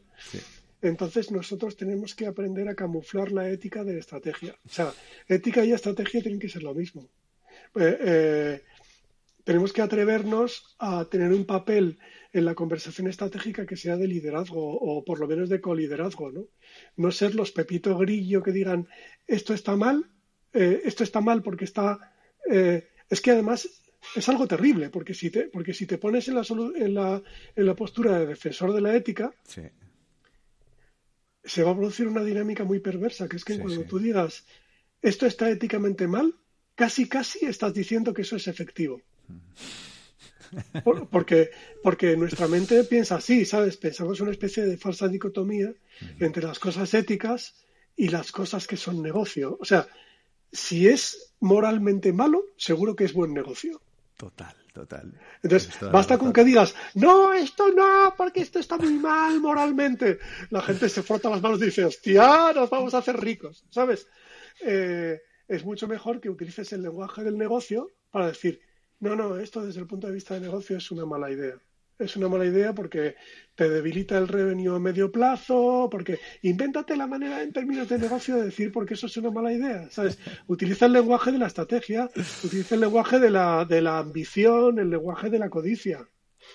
Entonces 0.81 1.31
nosotros 1.31 1.77
tenemos 1.77 2.15
que 2.15 2.27
aprender 2.27 2.69
a 2.69 2.75
camuflar 2.75 3.33
la 3.33 3.49
ética 3.49 3.85
de 3.85 3.99
estrategia. 3.99 4.55
O 4.65 4.69
sea, 4.69 4.93
ética 5.27 5.65
y 5.65 5.73
estrategia 5.73 6.23
tienen 6.23 6.39
que 6.39 6.49
ser 6.49 6.63
lo 6.63 6.75
mismo. 6.75 7.09
Eh, 7.75 7.99
eh, 8.01 8.63
tenemos 9.43 9.73
que 9.73 9.83
atrevernos 9.83 10.77
a 10.79 11.07
tener 11.07 11.33
un 11.33 11.45
papel 11.45 11.99
en 12.33 12.45
la 12.45 12.55
conversación 12.55 13.09
estratégica 13.09 13.67
que 13.67 13.77
sea 13.77 13.97
de 13.97 14.09
liderazgo 14.09 14.63
o 14.63 15.05
por 15.05 15.21
lo 15.21 15.27
menos 15.27 15.49
de 15.49 15.61
coliderazgo, 15.61 16.31
¿no? 16.33 16.47
No 16.97 17.11
ser 17.11 17.35
los 17.35 17.51
pepito 17.51 17.97
grillo 17.97 18.43
que 18.43 18.53
digan 18.53 18.87
esto 19.27 19.55
está 19.55 19.77
mal, 19.77 20.11
eh, 20.53 20.83
esto 20.85 21.03
está 21.03 21.21
mal 21.21 21.43
porque 21.43 21.65
está... 21.65 22.13
es 22.47 23.21
que 23.23 23.31
además 23.31 23.84
es 24.15 24.29
algo 24.29 24.47
terrible, 24.47 24.91
porque 24.91 25.15
si 25.15 25.31
te, 25.31 25.45
porque 25.45 25.75
si 25.75 25.87
te 25.87 25.99
pones 25.99 26.29
en 26.29 26.35
la, 26.35 26.45
en 26.77 26.95
la, 26.95 27.23
en 27.57 27.67
la 27.67 27.75
postura 27.75 28.19
de 28.19 28.27
defensor 28.27 28.73
de 28.73 28.81
la 28.81 28.95
ética, 28.95 29.35
se 31.45 31.63
va 31.63 31.73
a 31.73 31.77
producir 31.77 32.07
una 32.09 32.25
dinámica 32.25 32.65
muy 32.65 32.81
perversa, 32.81 33.29
que 33.29 33.37
es 33.37 33.45
que 33.45 33.59
cuando 33.59 33.85
tú 33.85 33.99
digas 33.99 34.45
esto 35.03 35.27
está 35.27 35.51
éticamente 35.51 36.07
mal, 36.09 36.35
casi 36.75 37.07
casi 37.07 37.45
estás 37.45 37.75
diciendo 37.75 38.15
que 38.15 38.23
eso 38.23 38.37
es 38.37 38.49
efectivo. 38.49 39.03
porque, 41.11 41.51
porque 41.83 42.17
nuestra 42.17 42.49
mente 42.49 42.85
piensa 42.85 43.17
así, 43.17 43.45
¿sabes? 43.45 43.77
Pensamos 43.77 44.21
una 44.21 44.31
especie 44.31 44.65
de 44.65 44.79
falsa 44.79 45.09
dicotomía 45.09 45.75
entre 46.21 46.45
las 46.45 46.59
cosas 46.59 46.95
éticas 46.95 47.55
y 47.97 48.09
las 48.09 48.33
cosas 48.33 48.67
que 48.67 48.79
son 48.79 49.03
negocio. 49.03 49.59
O 49.61 49.65
sea, 49.67 49.87
si 50.51 50.89
es 50.89 51.35
moralmente 51.41 52.13
malo, 52.13 52.47
seguro 52.57 52.97
que 52.97 53.05
es 53.05 53.13
buen 53.13 53.35
negocio. 53.35 53.83
Total, 54.17 54.55
total. 54.73 55.13
Entonces, 55.43 55.77
basta 55.91 56.17
con 56.19 56.33
que 56.33 56.45
digas, 56.45 56.75
no, 56.95 57.33
esto 57.33 57.71
no, 57.73 58.15
porque 58.17 58.41
esto 58.41 58.61
está 58.61 58.77
muy 58.77 58.95
mal 58.95 59.41
moralmente. 59.41 60.19
La 60.51 60.63
gente 60.63 60.89
se 60.89 61.03
frota 61.03 61.31
las 61.31 61.43
manos 61.43 61.61
y 61.63 61.67
dice, 61.67 61.85
hostia, 61.85 62.53
nos 62.55 62.71
vamos 62.71 62.95
a 62.95 62.99
hacer 62.99 63.19
ricos, 63.19 63.65
¿sabes? 63.71 64.07
Eh, 64.61 65.21
es 65.49 65.65
mucho 65.65 65.89
mejor 65.89 66.21
que 66.21 66.31
utilices 66.31 66.73
el 66.73 66.83
lenguaje 66.83 67.25
del 67.25 67.37
negocio 67.37 67.91
para 68.11 68.29
decir, 68.29 68.61
no, 69.01 69.17
no, 69.17 69.37
esto 69.37 69.65
desde 69.65 69.81
el 69.81 69.87
punto 69.87 70.07
de 70.07 70.15
vista 70.15 70.35
de 70.35 70.41
negocio 70.41 70.77
es 70.77 70.91
una 70.91 71.05
mala 71.05 71.31
idea 71.31 71.59
es 71.99 72.17
una 72.17 72.29
mala 72.29 72.45
idea 72.45 72.75
porque 72.75 73.17
te 73.55 73.69
debilita 73.69 74.19
el 74.19 74.29
revenue 74.29 74.75
a 74.75 74.79
medio 74.79 75.13
plazo, 75.13 75.89
porque 75.91 76.19
invéntate 76.43 76.97
la 76.97 77.07
manera 77.07 77.43
en 77.43 77.53
términos 77.53 77.89
de 77.89 77.99
negocio 77.99 78.37
de 78.37 78.47
decir 78.47 78.73
porque 78.73 78.95
eso 78.95 79.07
es 79.07 79.17
una 79.17 79.31
mala 79.31 79.53
idea, 79.53 79.89
¿sabes? 79.91 80.19
Utiliza 80.47 80.87
el 80.87 80.93
lenguaje 80.93 81.31
de 81.33 81.39
la 81.39 81.47
estrategia, 81.47 82.11
utiliza 82.43 82.75
el 82.75 82.81
lenguaje 82.81 83.19
de 83.19 83.31
la, 83.31 83.65
de 83.65 83.81
la 83.81 83.99
ambición, 83.99 84.79
el 84.79 84.91
lenguaje 84.91 85.31
de 85.31 85.39
la 85.39 85.51
codicia, 85.51 86.09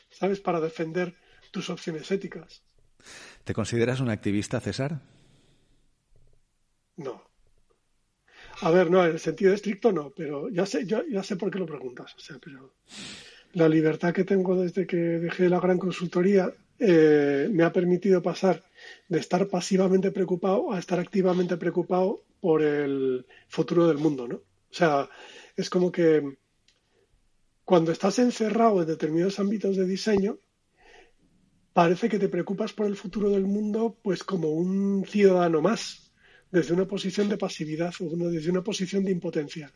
¿sabes? 0.09 0.39
Para 0.39 0.59
defender 0.59 1.15
tus 1.51 1.69
opciones 1.69 2.11
éticas. 2.11 2.63
¿Te 3.43 3.53
consideras 3.53 4.01
un 4.01 4.09
activista, 4.09 4.59
César? 4.59 5.01
No. 6.97 7.29
A 8.61 8.71
ver, 8.71 8.91
no, 8.91 9.05
en 9.05 9.11
el 9.11 9.19
sentido 9.19 9.53
estricto 9.53 9.91
no, 9.91 10.11
pero 10.11 10.49
ya 10.49 10.65
sé, 10.65 10.85
yo, 10.85 11.03
ya 11.09 11.23
sé 11.23 11.37
por 11.37 11.49
qué 11.49 11.59
lo 11.59 11.65
preguntas, 11.65 12.13
o 12.15 12.19
sea, 12.19 12.37
pero 12.43 12.75
la 13.53 13.67
libertad 13.67 14.13
que 14.13 14.23
tengo 14.23 14.61
desde 14.61 14.85
que 14.85 14.97
dejé 14.97 15.49
la 15.49 15.59
gran 15.59 15.77
consultoría 15.77 16.53
eh, 16.77 17.49
me 17.51 17.63
ha 17.63 17.73
permitido 17.73 18.21
pasar 18.21 18.63
de 19.07 19.19
estar 19.19 19.47
pasivamente 19.47 20.11
preocupado 20.11 20.71
a 20.71 20.79
estar 20.79 20.99
activamente 20.99 21.57
preocupado 21.57 22.23
por 22.39 22.61
el 22.61 23.25
futuro 23.47 23.87
del 23.87 23.97
mundo, 23.97 24.27
¿no? 24.27 24.35
O 24.35 24.73
sea, 24.73 25.09
es 25.57 25.69
como 25.69 25.91
que 25.91 26.37
cuando 27.65 27.91
estás 27.91 28.17
encerrado 28.19 28.81
en 28.81 28.87
determinados 28.87 29.39
ámbitos 29.39 29.75
de 29.75 29.85
diseño, 29.85 30.39
parece 31.73 32.07
que 32.07 32.19
te 32.19 32.29
preocupas 32.29 32.73
por 32.73 32.87
el 32.87 32.95
futuro 32.95 33.29
del 33.29 33.45
mundo 33.45 33.97
pues 34.01 34.23
como 34.23 34.49
un 34.49 35.05
ciudadano 35.05 35.61
más, 35.61 36.11
desde 36.51 36.73
una 36.73 36.85
posición 36.85 37.29
de 37.29 37.37
pasividad 37.37 37.93
o 37.99 38.29
desde 38.29 38.51
una 38.51 38.63
posición 38.63 39.03
de 39.03 39.11
impotencia. 39.11 39.71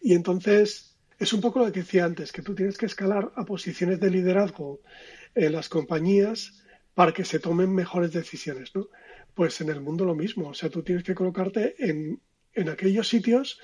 Y 0.00 0.14
entonces 0.14 0.87
es 1.18 1.32
un 1.32 1.40
poco 1.40 1.58
lo 1.58 1.72
que 1.72 1.80
decía 1.80 2.04
antes, 2.04 2.32
que 2.32 2.42
tú 2.42 2.54
tienes 2.54 2.78
que 2.78 2.86
escalar 2.86 3.32
a 3.34 3.44
posiciones 3.44 3.98
de 4.00 4.10
liderazgo 4.10 4.80
en 5.34 5.52
las 5.52 5.68
compañías 5.68 6.62
para 6.94 7.12
que 7.12 7.24
se 7.24 7.40
tomen 7.40 7.74
mejores 7.74 8.12
decisiones, 8.12 8.74
¿no? 8.74 8.88
Pues 9.34 9.60
en 9.60 9.68
el 9.70 9.80
mundo 9.80 10.04
lo 10.04 10.14
mismo, 10.14 10.48
o 10.48 10.54
sea, 10.54 10.70
tú 10.70 10.82
tienes 10.82 11.04
que 11.04 11.14
colocarte 11.14 11.74
en, 11.78 12.20
en 12.54 12.68
aquellos 12.68 13.08
sitios 13.08 13.60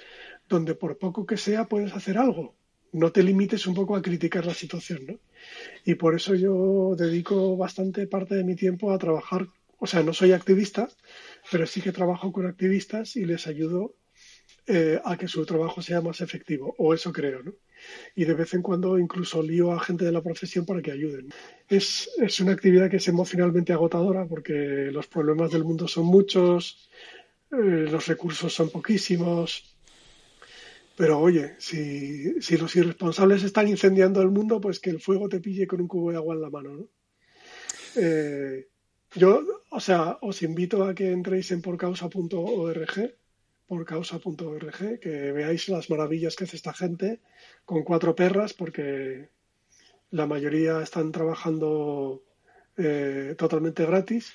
donde 0.49 0.75
por 0.75 0.99
poco 0.99 1.27
que 1.27 1.37
sea 1.37 1.67
puedes 1.67 1.93
hacer 1.93 2.19
algo. 2.19 2.57
No 2.93 3.11
te 3.11 3.23
limites 3.23 3.67
un 3.67 3.75
poco 3.75 3.97
a 3.97 4.03
criticar 4.03 4.47
la 4.47 4.55
situación, 4.55 5.07
¿no? 5.07 5.19
Y 5.85 5.95
por 5.95 6.15
eso 6.15 6.35
yo 6.35 6.95
dedico 6.97 7.57
bastante 7.57 8.07
parte 8.07 8.35
de 8.37 8.45
mi 8.45 8.55
tiempo 8.57 8.93
a 8.93 8.99
trabajar, 8.99 9.49
o 9.79 9.87
sea, 9.87 10.03
no 10.03 10.13
soy 10.13 10.33
activista, 10.33 10.89
pero 11.51 11.67
sí 11.67 11.81
que 11.81 11.93
trabajo 11.93 12.33
con 12.33 12.47
activistas 12.47 13.17
y 13.17 13.25
les 13.25 13.47
ayudo 13.47 13.95
eh, 14.67 15.01
a 15.05 15.17
que 15.17 15.29
su 15.29 15.45
trabajo 15.45 15.83
sea 15.83 16.01
más 16.01 16.21
efectivo, 16.21 16.75
o 16.79 16.95
eso 16.95 17.13
creo, 17.13 17.43
¿no? 17.43 17.53
Y 18.15 18.25
de 18.25 18.35
vez 18.35 18.55
en 18.55 18.63
cuando 18.63 18.99
incluso 18.99 19.43
lío 19.43 19.73
a 19.73 19.81
gente 19.81 20.07
de 20.07 20.13
la 20.13 20.23
profesión 20.23 20.65
para 20.65 20.81
que 20.81 20.93
ayuden. 20.93 21.29
Es, 21.69 22.11
es 22.19 22.41
una 22.41 22.53
actividad 22.53 22.89
que 22.89 22.97
es 22.97 23.09
emocionalmente 23.09 23.75
agotadora 23.75 24.27
porque 24.27 24.91
los 24.91 25.07
problemas 25.07 25.51
del 25.51 25.65
mundo 25.65 25.87
son 25.87 26.07
muchos, 26.07 26.89
eh, 27.53 27.87
los 27.91 28.07
recursos 28.07 28.53
son 28.55 28.71
poquísimos, 28.71 29.77
pero 30.97 31.21
oye, 31.21 31.57
si, 31.59 32.41
si, 32.41 32.57
los 32.57 32.75
irresponsables 32.77 33.43
están 33.43 33.69
incendiando 33.69 34.23
el 34.23 34.31
mundo, 34.31 34.61
pues 34.61 34.81
que 34.81 34.91
el 34.91 35.01
fuego 35.01 35.29
te 35.29 35.41
pille 35.41 35.67
con 35.67 35.81
un 35.81 35.89
cubo 35.89 36.11
de 36.11 36.17
agua 36.17 36.35
en 36.35 36.41
la 36.41 36.51
mano, 36.51 36.71
¿no? 36.71 36.89
Eh, 37.97 38.69
yo, 39.15 39.43
o 39.71 39.81
sea, 39.81 40.19
os 40.23 40.43
invito 40.43 40.85
a 40.85 40.95
que 40.95 41.11
entréis 41.11 41.51
en 41.53 41.63
porcausa.org 41.63 43.15
por 43.67 43.85
causa.org, 43.85 45.01
que 45.01 45.33
veáis 45.33 45.69
las 45.69 45.89
maravillas 45.91 46.37
que 46.37 46.45
hace 46.45 46.57
esta 46.57 46.73
gente 46.75 47.21
con 47.65 47.83
cuatro 47.83 48.15
perras, 48.15 48.53
porque 48.53 49.29
la 50.11 50.27
mayoría 50.27 50.83
están 50.83 51.13
trabajando 51.13 52.23
eh, 52.77 53.35
totalmente 53.37 53.87
gratis. 53.87 54.33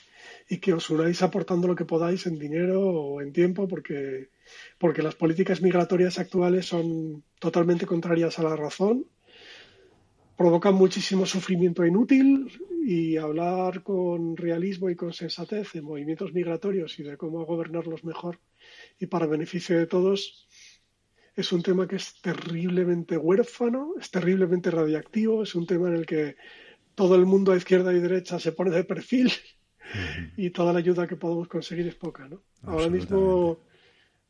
y 0.50 0.58
que 0.58 0.74
os 0.74 0.90
unáis 0.90 1.22
aportando 1.22 1.68
lo 1.68 1.76
que 1.76 1.86
podáis 1.86 2.26
en 2.26 2.40
dinero 2.40 2.80
o 2.82 3.22
en 3.22 3.32
tiempo, 3.32 3.68
porque, 3.68 4.30
porque 4.78 5.04
las 5.04 5.16
políticas 5.16 5.62
migratorias 5.62 6.20
actuales 6.20 6.66
son 6.66 7.24
totalmente 7.40 7.86
contrarias 7.86 8.40
a 8.40 8.44
la 8.44 8.56
razón, 8.56 9.06
provocan 10.38 10.76
muchísimo 10.76 11.26
sufrimiento 11.26 11.86
inútil 11.86 12.52
y 12.86 13.18
hablar 13.18 13.84
con 13.84 14.38
realismo 14.38 14.90
y 14.90 14.96
con 14.96 15.14
sensatez 15.14 15.74
de 15.74 15.82
movimientos 15.82 16.34
migratorios 16.34 16.98
y 17.00 17.04
de 17.04 17.18
cómo 17.18 17.46
gobernarlos 17.46 18.04
mejor 18.04 18.40
y 19.00 19.08
para 19.08 19.26
beneficio 19.26 19.78
de 19.78 19.88
todos 19.88 20.48
es 21.36 21.52
un 21.54 21.64
tema 21.64 21.88
que 21.88 21.96
es 21.96 22.22
terriblemente 22.22 23.18
huérfano, 23.18 23.94
es 24.00 24.12
terriblemente 24.12 24.72
radiactivo, 24.72 25.44
es 25.44 25.56
un 25.56 25.66
tema 25.66 25.88
en 25.88 25.96
el 25.96 26.06
que 26.06 26.36
todo 26.96 27.16
el 27.16 27.26
mundo 27.26 27.54
a 27.54 27.56
izquierda 27.56 27.94
y 27.94 28.00
derecha 28.00 28.40
se 28.40 28.52
pone 28.52 28.72
de 28.72 28.84
perfil 28.84 29.32
y 30.36 30.50
toda 30.50 30.74
la 30.74 30.80
ayuda 30.80 31.08
que 31.08 31.16
podemos 31.16 31.48
conseguir 31.48 31.88
es 31.88 31.96
poca. 31.96 32.28
¿no? 32.28 32.44
Ahora, 32.64 32.90
mismo, 32.90 33.60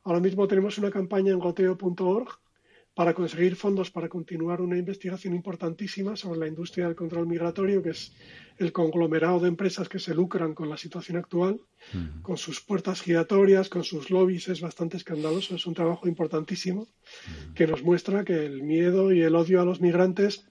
ahora 0.03 0.19
mismo 0.19 0.47
tenemos 0.47 0.77
una 0.77 0.91
campaña 0.91 1.31
en 1.31 1.39
goteo.org 1.39 2.29
para 2.99 3.13
conseguir 3.13 3.55
fondos 3.55 3.91
para 3.91 4.09
continuar 4.09 4.59
una 4.59 4.77
investigación 4.77 5.33
importantísima 5.33 6.17
sobre 6.17 6.37
la 6.37 6.47
industria 6.47 6.85
del 6.85 6.97
control 6.97 7.27
migratorio, 7.27 7.81
que 7.81 7.91
es 7.91 8.11
el 8.57 8.73
conglomerado 8.73 9.39
de 9.39 9.47
empresas 9.47 9.87
que 9.87 9.99
se 9.99 10.13
lucran 10.13 10.53
con 10.53 10.67
la 10.67 10.75
situación 10.75 11.15
actual, 11.15 11.61
con 12.21 12.35
sus 12.35 12.59
puertas 12.59 12.99
giratorias, 12.99 13.69
con 13.69 13.85
sus 13.85 14.09
lobbies, 14.09 14.49
es 14.49 14.59
bastante 14.59 14.97
escandaloso. 14.97 15.55
Es 15.55 15.65
un 15.65 15.75
trabajo 15.75 16.09
importantísimo 16.09 16.89
que 17.55 17.67
nos 17.67 17.83
muestra 17.83 18.25
que 18.25 18.45
el 18.45 18.63
miedo 18.63 19.13
y 19.13 19.21
el 19.21 19.33
odio 19.33 19.61
a 19.61 19.65
los 19.65 19.79
migrantes 19.79 20.43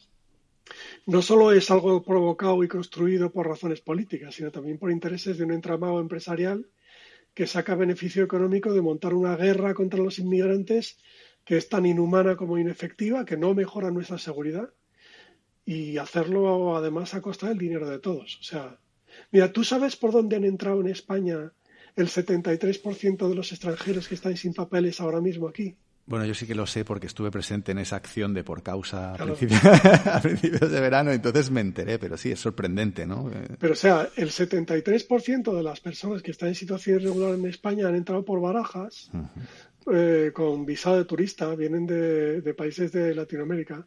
no 1.04 1.20
solo 1.20 1.52
es 1.52 1.70
algo 1.70 2.02
provocado 2.02 2.64
y 2.64 2.68
construido 2.68 3.30
por 3.30 3.46
razones 3.46 3.82
políticas, 3.82 4.36
sino 4.36 4.50
también 4.50 4.78
por 4.78 4.90
intereses 4.90 5.36
de 5.36 5.44
un 5.44 5.52
entramado 5.52 6.00
empresarial 6.00 6.64
que 7.34 7.46
saca 7.46 7.74
beneficio 7.74 8.24
económico 8.24 8.72
de 8.72 8.80
montar 8.80 9.12
una 9.12 9.36
guerra 9.36 9.74
contra 9.74 10.02
los 10.02 10.18
inmigrantes 10.18 10.96
que 11.48 11.56
es 11.56 11.70
tan 11.70 11.86
inhumana 11.86 12.36
como 12.36 12.58
inefectiva, 12.58 13.24
que 13.24 13.38
no 13.38 13.54
mejora 13.54 13.90
nuestra 13.90 14.18
seguridad 14.18 14.68
y 15.64 15.96
hacerlo 15.96 16.76
además 16.76 17.14
a 17.14 17.22
costa 17.22 17.48
del 17.48 17.56
dinero 17.56 17.88
de 17.88 17.98
todos. 17.98 18.36
O 18.38 18.42
sea, 18.42 18.78
mira, 19.32 19.50
¿tú 19.50 19.64
sabes 19.64 19.96
por 19.96 20.12
dónde 20.12 20.36
han 20.36 20.44
entrado 20.44 20.82
en 20.82 20.88
España 20.88 21.50
el 21.96 22.08
73% 22.08 23.26
de 23.26 23.34
los 23.34 23.50
extranjeros 23.50 24.08
que 24.08 24.16
están 24.16 24.36
sin 24.36 24.52
papeles 24.52 25.00
ahora 25.00 25.22
mismo 25.22 25.48
aquí? 25.48 25.74
Bueno, 26.04 26.26
yo 26.26 26.34
sí 26.34 26.46
que 26.46 26.54
lo 26.54 26.66
sé 26.66 26.84
porque 26.84 27.06
estuve 27.06 27.30
presente 27.30 27.72
en 27.72 27.78
esa 27.78 27.96
acción 27.96 28.34
de 28.34 28.44
por 28.44 28.62
causa 28.62 29.14
a, 29.14 29.16
principios, 30.22 30.70
de 30.70 30.80
verano, 30.80 31.12
entonces 31.12 31.50
me 31.50 31.62
enteré, 31.62 31.98
pero 31.98 32.18
sí, 32.18 32.30
es 32.30 32.40
sorprendente, 32.40 33.06
¿no? 33.06 33.30
Pero 33.58 33.72
o 33.72 33.76
sea, 33.76 34.08
el 34.16 34.30
73% 34.30 35.54
de 35.54 35.62
las 35.62 35.80
personas 35.80 36.22
que 36.22 36.30
están 36.30 36.50
en 36.50 36.54
situación 36.54 37.00
irregular 37.00 37.34
en 37.34 37.46
España 37.46 37.88
han 37.88 37.94
entrado 37.94 38.24
por 38.24 38.40
barajas 38.40 39.10
eh, 39.92 40.30
con 40.32 40.66
visado 40.66 40.96
de 40.96 41.04
turista, 41.04 41.54
vienen 41.54 41.86
de, 41.86 42.54
países 42.54 42.92
de 42.92 43.14
Latinoamérica. 43.14 43.86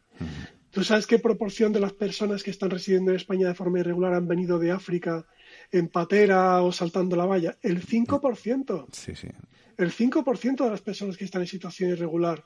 ¿Tú 0.70 0.82
sabes 0.82 1.06
qué 1.06 1.18
proporción 1.18 1.72
de 1.72 1.80
las 1.80 1.92
personas 1.92 2.42
que 2.42 2.50
están 2.50 2.70
residiendo 2.70 3.10
en 3.10 3.18
España 3.18 3.48
de 3.48 3.54
forma 3.54 3.80
irregular 3.80 4.14
han 4.14 4.26
venido 4.26 4.58
de 4.58 4.70
África 4.70 5.26
en 5.70 5.88
patera 5.88 6.62
o 6.62 6.72
saltando 6.72 7.14
la 7.14 7.26
valla? 7.26 7.58
El 7.60 7.84
5%. 7.84 8.86
Sí, 8.92 9.14
sí 9.14 9.28
el 9.76 9.92
5% 9.92 10.64
de 10.64 10.70
las 10.70 10.80
personas 10.80 11.16
que 11.16 11.24
están 11.24 11.42
en 11.42 11.48
situación 11.48 11.90
irregular 11.90 12.44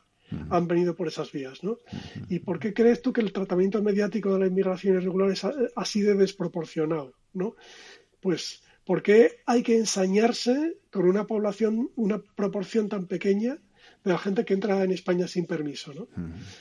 han 0.50 0.66
venido 0.66 0.96
por 0.96 1.06
esas 1.06 1.30
vías, 1.30 1.62
¿no? 1.62 1.78
¿Y 2.28 2.40
por 2.40 2.58
qué 2.58 2.74
crees 2.74 3.00
tú 3.00 3.12
que 3.12 3.20
el 3.20 3.32
tratamiento 3.32 3.80
mediático 3.80 4.32
de 4.32 4.40
la 4.40 4.46
inmigración 4.46 4.96
irregular 4.96 5.30
es 5.30 5.46
así 5.76 6.00
de 6.00 6.14
desproporcionado, 6.14 7.14
¿no? 7.32 7.54
Pues 8.20 8.62
porque 8.86 9.40
hay 9.46 9.62
que 9.62 9.76
ensañarse 9.76 10.78
con 10.92 11.06
una 11.06 11.26
población, 11.26 11.90
una 11.96 12.22
proporción 12.22 12.88
tan 12.88 13.06
pequeña 13.06 13.58
de 14.04 14.12
la 14.12 14.18
gente 14.18 14.44
que 14.44 14.54
entra 14.54 14.82
en 14.84 14.92
España 14.92 15.26
sin 15.26 15.46
permiso, 15.46 15.92
¿no? 15.92 16.08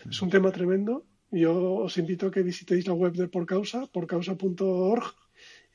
Es 0.10 0.22
un 0.22 0.32
tema 0.32 0.52
tremendo. 0.52 1.06
Yo 1.32 1.76
os 1.76 1.98
invito 1.98 2.28
a 2.28 2.32
que 2.32 2.42
visitéis 2.42 2.88
la 2.88 2.94
web 2.94 3.14
de 3.14 3.28
Por 3.28 3.46
Causa, 3.46 3.86
porcausa.org 3.86 5.06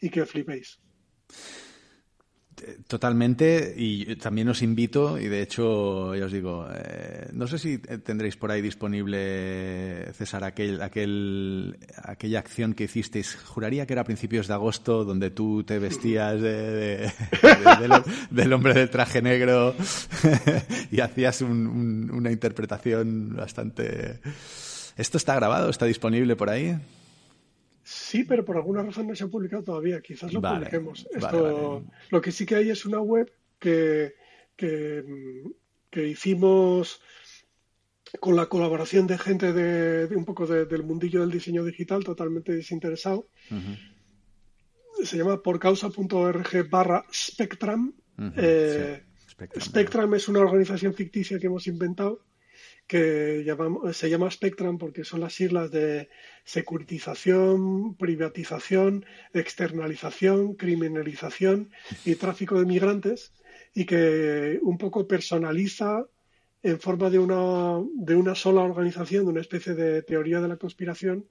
y 0.01 0.11
que 0.11 0.26
flipéis. 0.26 0.80
Totalmente, 2.86 3.74
y 3.76 4.16
también 4.16 4.48
os 4.48 4.62
invito, 4.62 5.18
y 5.18 5.28
de 5.28 5.42
hecho, 5.42 6.14
ya 6.14 6.26
os 6.26 6.32
digo, 6.32 6.66
eh, 6.72 7.28
no 7.32 7.46
sé 7.46 7.58
si 7.58 7.78
tendréis 7.78 8.36
por 8.36 8.50
ahí 8.50 8.61
disponible, 8.61 10.12
César, 10.12 10.44
aquel, 10.44 10.82
aquel, 10.82 11.78
aquella 12.02 12.40
acción 12.40 12.74
que 12.74 12.84
hicisteis, 12.84 13.36
juraría 13.36 13.86
que 13.86 13.92
era 13.94 14.02
a 14.02 14.04
principios 14.04 14.48
de 14.48 14.54
agosto, 14.54 15.04
donde 15.04 15.30
tú 15.30 15.62
te 15.62 15.78
vestías 15.78 16.40
de, 16.40 17.12
del 18.30 18.52
hombre 18.52 18.74
del 18.74 18.90
traje 18.90 19.22
negro 19.22 19.74
y 20.90 21.00
hacías 21.00 21.40
una 21.42 22.30
interpretación 22.30 23.36
bastante... 23.36 24.20
¿Esto 24.96 25.16
está 25.16 25.34
grabado? 25.34 25.70
¿Está 25.70 25.86
disponible 25.86 26.36
por 26.36 26.50
ahí? 26.50 26.76
Sí, 27.93 28.22
pero 28.22 28.45
por 28.45 28.57
alguna 28.57 28.84
razón 28.84 29.09
no 29.09 29.16
se 29.16 29.24
ha 29.24 29.26
publicado 29.26 29.64
todavía. 29.64 30.01
Quizás 30.01 30.32
lo 30.32 30.41
publiquemos. 30.41 31.09
Esto, 31.11 31.84
Lo 32.11 32.20
que 32.20 32.30
sí 32.30 32.47
que 32.47 32.55
hay 32.55 32.70
es 32.70 32.86
una 32.86 33.01
web 33.01 33.32
que, 33.59 34.14
que, 34.57 36.07
hicimos 36.07 37.03
con 38.20 38.36
la 38.36 38.47
colaboración 38.47 39.09
de 39.09 39.18
gente 39.18 39.53
de, 39.53 40.14
un 40.14 40.24
poco 40.24 40.47
del 40.47 40.84
mundillo 40.84 41.22
del 41.22 41.32
diseño 41.32 41.64
digital, 41.64 42.05
totalmente 42.05 42.53
desinteresado. 42.53 43.26
Se 45.03 45.16
llama 45.16 45.43
porcausa.org 45.43 46.70
barra 46.70 47.05
Spectrum. 47.12 47.93
Eh, 48.36 49.03
Spectrum 49.59 50.14
es 50.14 50.28
una 50.28 50.41
organización 50.41 50.95
ficticia 50.95 51.41
que 51.41 51.49
hemos 51.49 51.66
inventado 51.66 52.22
que 52.91 53.47
se 53.93 54.11
llama 54.11 54.32
Spectrum 54.32 54.76
porque 54.76 55.05
son 55.05 55.20
las 55.20 55.34
siglas 55.34 55.70
de 55.70 56.09
securitización, 56.43 57.95
privatización, 57.95 59.07
externalización, 59.32 60.55
criminalización 60.55 61.70
y 62.05 62.16
tráfico 62.16 62.59
de 62.59 62.66
migrantes 62.66 63.32
y 63.72 63.84
que 63.84 64.59
un 64.62 64.76
poco 64.76 65.07
personaliza 65.07 66.05
en 66.64 66.80
forma 66.80 67.11
de 67.11 67.20
una, 67.20 67.78
de 67.95 68.16
una 68.16 68.34
sola 68.34 68.62
organización, 68.62 69.24
de 69.24 69.30
una 69.30 69.41
especie 69.41 69.74
de 69.74 70.03
teoría 70.03 70.41
de 70.41 70.49
la 70.49 70.57
conspiración, 70.57 71.28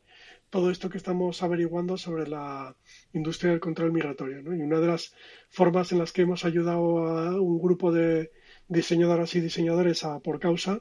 todo 0.50 0.72
esto 0.72 0.90
que 0.90 0.98
estamos 0.98 1.44
averiguando 1.44 1.98
sobre 1.98 2.26
la 2.26 2.74
industria 3.12 3.52
del 3.52 3.60
control 3.60 3.92
migratorio. 3.92 4.40
Y 4.40 4.62
una 4.62 4.80
de 4.80 4.88
las 4.88 5.14
formas 5.50 5.92
en 5.92 6.00
las 6.00 6.14
que 6.14 6.22
hemos 6.22 6.46
ayudado 6.46 7.06
a 7.06 7.42
un 7.42 7.60
grupo 7.60 7.92
de 7.92 8.32
diseñadoras 8.70 9.36
y 9.36 9.42
diseñadores 9.42 10.06
a 10.06 10.20
por 10.20 10.40
causa 10.40 10.80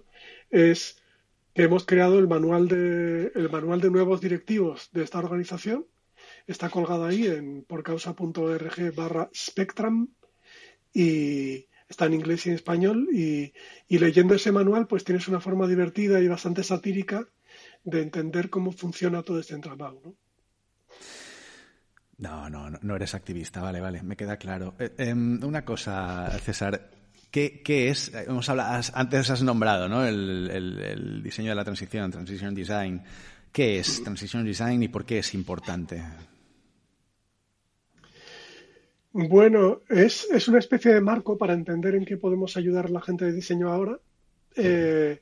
es 0.50 1.02
que 1.54 1.64
hemos 1.64 1.84
creado 1.84 2.18
el 2.20 2.28
manual 2.28 2.68
de, 2.68 3.32
el 3.34 3.50
manual 3.50 3.80
de 3.80 3.90
nuevos 3.90 4.20
directivos 4.20 4.90
de 4.92 5.02
esta 5.02 5.18
organización. 5.18 5.86
Está 6.46 6.70
colgado 6.70 7.04
ahí 7.04 7.26
en 7.26 7.64
porcausa.org 7.64 8.94
barra 8.94 9.28
Spectrum 9.34 10.08
y 10.92 11.66
está 11.88 12.06
en 12.06 12.14
inglés 12.14 12.46
y 12.46 12.50
en 12.50 12.54
español. 12.54 13.08
Y, 13.12 13.52
leyendo 13.88 14.34
ese 14.34 14.52
manual, 14.52 14.86
pues 14.86 15.04
tienes 15.04 15.26
una 15.26 15.40
forma 15.40 15.66
divertida 15.66 16.20
y 16.20 16.28
bastante 16.28 16.62
satírica 16.62 17.26
de 17.82 18.02
entender 18.02 18.50
cómo 18.50 18.70
funciona 18.70 19.22
todo 19.22 19.40
este 19.40 19.54
entramado. 19.54 20.00
¿no? 20.04 20.14
No, 22.18 22.50
no, 22.50 22.78
no 22.82 22.96
eres 22.96 23.14
activista, 23.14 23.62
vale, 23.62 23.80
vale, 23.80 24.02
me 24.02 24.16
queda 24.16 24.36
claro. 24.36 24.74
Eh, 24.78 24.92
em, 24.98 25.42
una 25.42 25.64
cosa, 25.64 26.28
César, 26.40 26.90
¿Qué, 27.30 27.62
es? 27.90 28.12
Hemos 28.14 28.48
hablado, 28.48 28.82
antes 28.94 29.30
has 29.30 29.42
nombrado 29.42 29.88
¿no? 29.88 30.06
el, 30.06 31.20
diseño 31.22 31.50
de 31.50 31.56
la 31.56 31.64
transición, 31.64 32.10
Transition 32.10 32.54
Design. 32.54 33.02
¿Qué 33.52 33.78
es 33.78 34.02
Transition 34.02 34.44
Design 34.44 34.82
y 34.82 34.88
por 34.88 35.04
qué 35.04 35.18
es 35.18 35.34
importante? 35.34 36.02
Bueno, 39.12 39.82
es, 39.88 40.28
es 40.30 40.48
una 40.48 40.58
especie 40.58 40.94
de 40.94 41.00
marco 41.00 41.36
para 41.36 41.54
entender 41.54 41.94
en 41.94 42.04
qué 42.04 42.16
podemos 42.16 42.56
ayudar 42.56 42.86
a 42.86 42.90
la 42.90 43.00
gente 43.00 43.26
de 43.26 43.32
diseño 43.32 43.70
ahora. 43.70 43.98
Eh, 44.56 45.20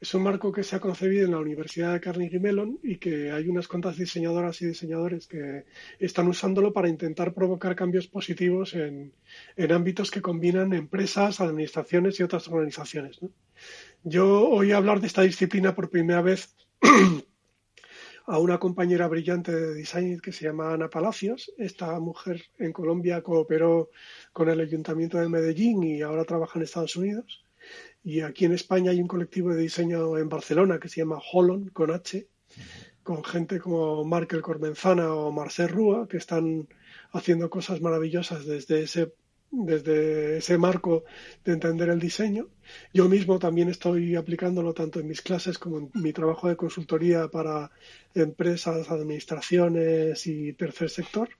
es 0.00 0.14
un 0.14 0.22
marco 0.22 0.52
que 0.52 0.62
se 0.62 0.76
ha 0.76 0.80
concebido 0.80 1.24
en 1.24 1.32
la 1.32 1.38
Universidad 1.38 1.92
de 1.92 2.00
Carnegie 2.00 2.38
Mellon 2.38 2.78
y 2.84 2.98
que 2.98 3.32
hay 3.32 3.48
unas 3.48 3.66
cuantas 3.66 3.96
diseñadoras 3.96 4.62
y 4.62 4.66
diseñadores 4.66 5.26
que 5.26 5.64
están 5.98 6.28
usándolo 6.28 6.72
para 6.72 6.88
intentar 6.88 7.34
provocar 7.34 7.74
cambios 7.74 8.06
positivos 8.06 8.74
en, 8.74 9.12
ámbitos 9.70 10.12
que 10.12 10.22
combinan 10.22 10.72
empresas, 10.72 11.40
administraciones 11.40 12.20
y 12.20 12.22
otras 12.22 12.46
organizaciones. 12.46 13.18
Yo 14.04 14.48
oí 14.48 14.70
hablar 14.70 15.00
de 15.00 15.08
esta 15.08 15.22
disciplina 15.22 15.74
por 15.74 15.90
primera 15.90 16.22
vez 16.22 16.54
a 18.26 18.38
una 18.38 18.58
compañera 18.58 19.08
brillante 19.08 19.50
de 19.50 19.74
design 19.74 20.20
que 20.20 20.30
se 20.30 20.44
llama 20.44 20.74
Ana 20.74 20.88
Palacios. 20.88 21.52
Esta 21.58 21.98
mujer 21.98 22.44
en 22.58 22.72
Colombia 22.72 23.20
cooperó 23.22 23.90
con 24.32 24.48
el 24.48 24.60
Ayuntamiento 24.60 25.18
de 25.18 25.28
Medellín 25.28 25.82
y 25.82 26.02
ahora 26.02 26.24
trabaja 26.24 26.56
en 26.60 26.64
Estados 26.64 26.94
Unidos. 26.94 27.42
Y 28.02 28.20
aquí 28.20 28.44
en 28.44 28.52
España 28.52 28.90
hay 28.90 29.00
un 29.00 29.08
colectivo 29.08 29.50
de 29.50 29.62
diseño 29.62 30.16
en 30.18 30.28
Barcelona 30.28 30.78
que 30.78 30.88
se 30.88 31.00
llama 31.00 31.20
Holon, 31.32 31.68
con 31.68 31.90
H, 31.90 32.26
con 33.02 33.24
gente 33.24 33.58
como 33.58 34.04
Markel 34.04 34.42
Cormenzana 34.42 35.12
o 35.14 35.32
Marcel 35.32 35.68
Rúa, 35.68 36.08
que 36.08 36.16
están 36.16 36.68
haciendo 37.12 37.50
cosas 37.50 37.80
maravillosas 37.80 38.46
desde 38.46 38.82
ese 38.82 39.12
desde 39.50 40.38
ese 40.38 40.58
marco 40.58 41.04
de 41.44 41.52
entender 41.52 41.88
el 41.88 41.98
diseño. 41.98 42.48
Yo 42.92 43.08
mismo 43.08 43.38
también 43.38 43.68
estoy 43.68 44.14
aplicándolo 44.14 44.74
tanto 44.74 45.00
en 45.00 45.08
mis 45.08 45.22
clases 45.22 45.58
como 45.58 45.78
en 45.78 45.90
mi 45.94 46.12
trabajo 46.12 46.48
de 46.48 46.56
consultoría 46.56 47.28
para 47.28 47.70
empresas, 48.14 48.90
administraciones 48.90 50.26
y 50.26 50.52
tercer 50.52 50.90
sector. 50.90 51.30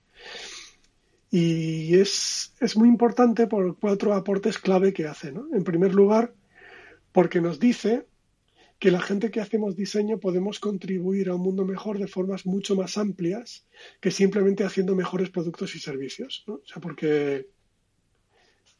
Y 1.31 1.95
es, 1.99 2.55
es 2.59 2.75
muy 2.75 2.89
importante 2.89 3.45
por 3.45 3.77
cuatro 3.77 4.13
aportes 4.15 4.57
clave 4.57 4.93
que 4.93 5.05
hace. 5.05 5.27
En 5.27 5.63
primer 5.63 5.93
lugar, 5.93 6.33
porque 7.11 7.41
nos 7.41 7.59
dice 7.59 8.05
que 8.79 8.91
la 8.91 9.01
gente 9.01 9.29
que 9.29 9.41
hacemos 9.41 9.75
diseño 9.75 10.19
podemos 10.19 10.59
contribuir 10.59 11.29
a 11.29 11.35
un 11.35 11.41
mundo 11.41 11.65
mejor 11.65 11.99
de 11.99 12.07
formas 12.07 12.45
mucho 12.45 12.75
más 12.75 12.97
amplias 12.97 13.67
que 13.99 14.11
simplemente 14.11 14.63
haciendo 14.63 14.95
mejores 14.95 15.29
productos 15.29 15.75
y 15.75 15.79
servicios. 15.79 16.45
O 16.47 16.61
sea, 16.65 16.81
porque 16.81 17.47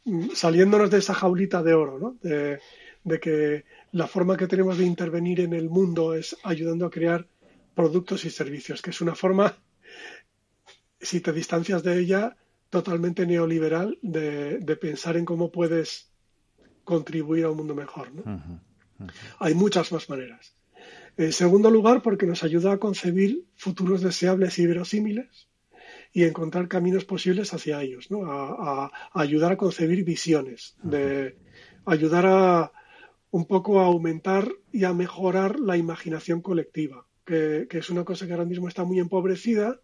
mm, 0.06 0.30
saliéndonos 0.34 0.90
de 0.90 1.00
esa 1.00 1.14
jaulita 1.14 1.62
de 1.64 1.74
oro, 1.74 2.00
¿no? 2.00 2.18
de 2.22 3.20
que 3.20 3.66
la 3.92 4.08
forma 4.08 4.38
que 4.38 4.48
tenemos 4.48 4.78
de 4.78 4.86
intervenir 4.86 5.40
en 5.40 5.54
el 5.54 5.70
mundo 5.70 6.14
es 6.14 6.36
ayudando 6.44 6.86
a 6.86 6.92
crear 6.92 7.28
productos 7.74 8.26
y 8.26 8.30
servicios, 8.30 8.82
que 8.82 8.90
es 8.90 9.02
una 9.02 9.16
forma 9.16 9.58
si 11.02 11.22
te 11.22 11.32
distancias 11.32 11.84
de 11.84 12.00
ella, 12.00 12.36
totalmente 12.70 13.26
neoliberal 13.26 13.98
de, 14.02 14.78
pensar 14.80 15.18
en 15.18 15.26
cómo 15.26 15.52
puedes 15.52 16.09
contribuir 16.90 17.46
a 17.46 17.52
un 17.52 17.58
mundo 17.58 17.76
mejor. 17.76 18.08
Hay 19.38 19.54
muchas 19.54 19.92
más 19.92 20.10
maneras. 20.10 20.56
En 21.18 21.34
segundo 21.34 21.70
lugar, 21.70 22.02
porque 22.02 22.26
nos 22.26 22.44
ayuda 22.44 22.72
a 22.72 22.80
concebir 22.80 23.46
futuros 23.56 24.02
deseables 24.02 24.58
y 24.58 24.66
verosímiles 24.66 25.48
y 26.12 26.24
encontrar 26.24 26.68
caminos 26.68 27.06
posibles 27.06 27.54
hacia 27.54 27.84
ellos, 27.84 28.10
¿no? 28.10 28.24
a, 28.26 28.92
ayudar 29.14 29.52
a 29.52 29.58
concebir 29.58 30.04
visiones, 30.04 30.76
de 30.82 31.38
ayudar 31.86 32.26
a 32.26 32.72
un 33.30 33.46
poco 33.46 33.80
a 33.80 33.86
aumentar 33.86 34.50
y 34.72 34.86
a 34.86 34.94
mejorar 34.94 35.60
la 35.60 35.78
imaginación 35.78 36.42
colectiva, 36.42 37.06
que, 37.30 37.68
que, 37.70 37.78
es 37.78 37.90
una 37.92 38.04
cosa 38.04 38.26
que 38.26 38.34
ahora 38.34 38.46
mismo 38.46 38.68
está 38.68 38.84
muy 38.84 39.00
empobrecida 39.00 39.80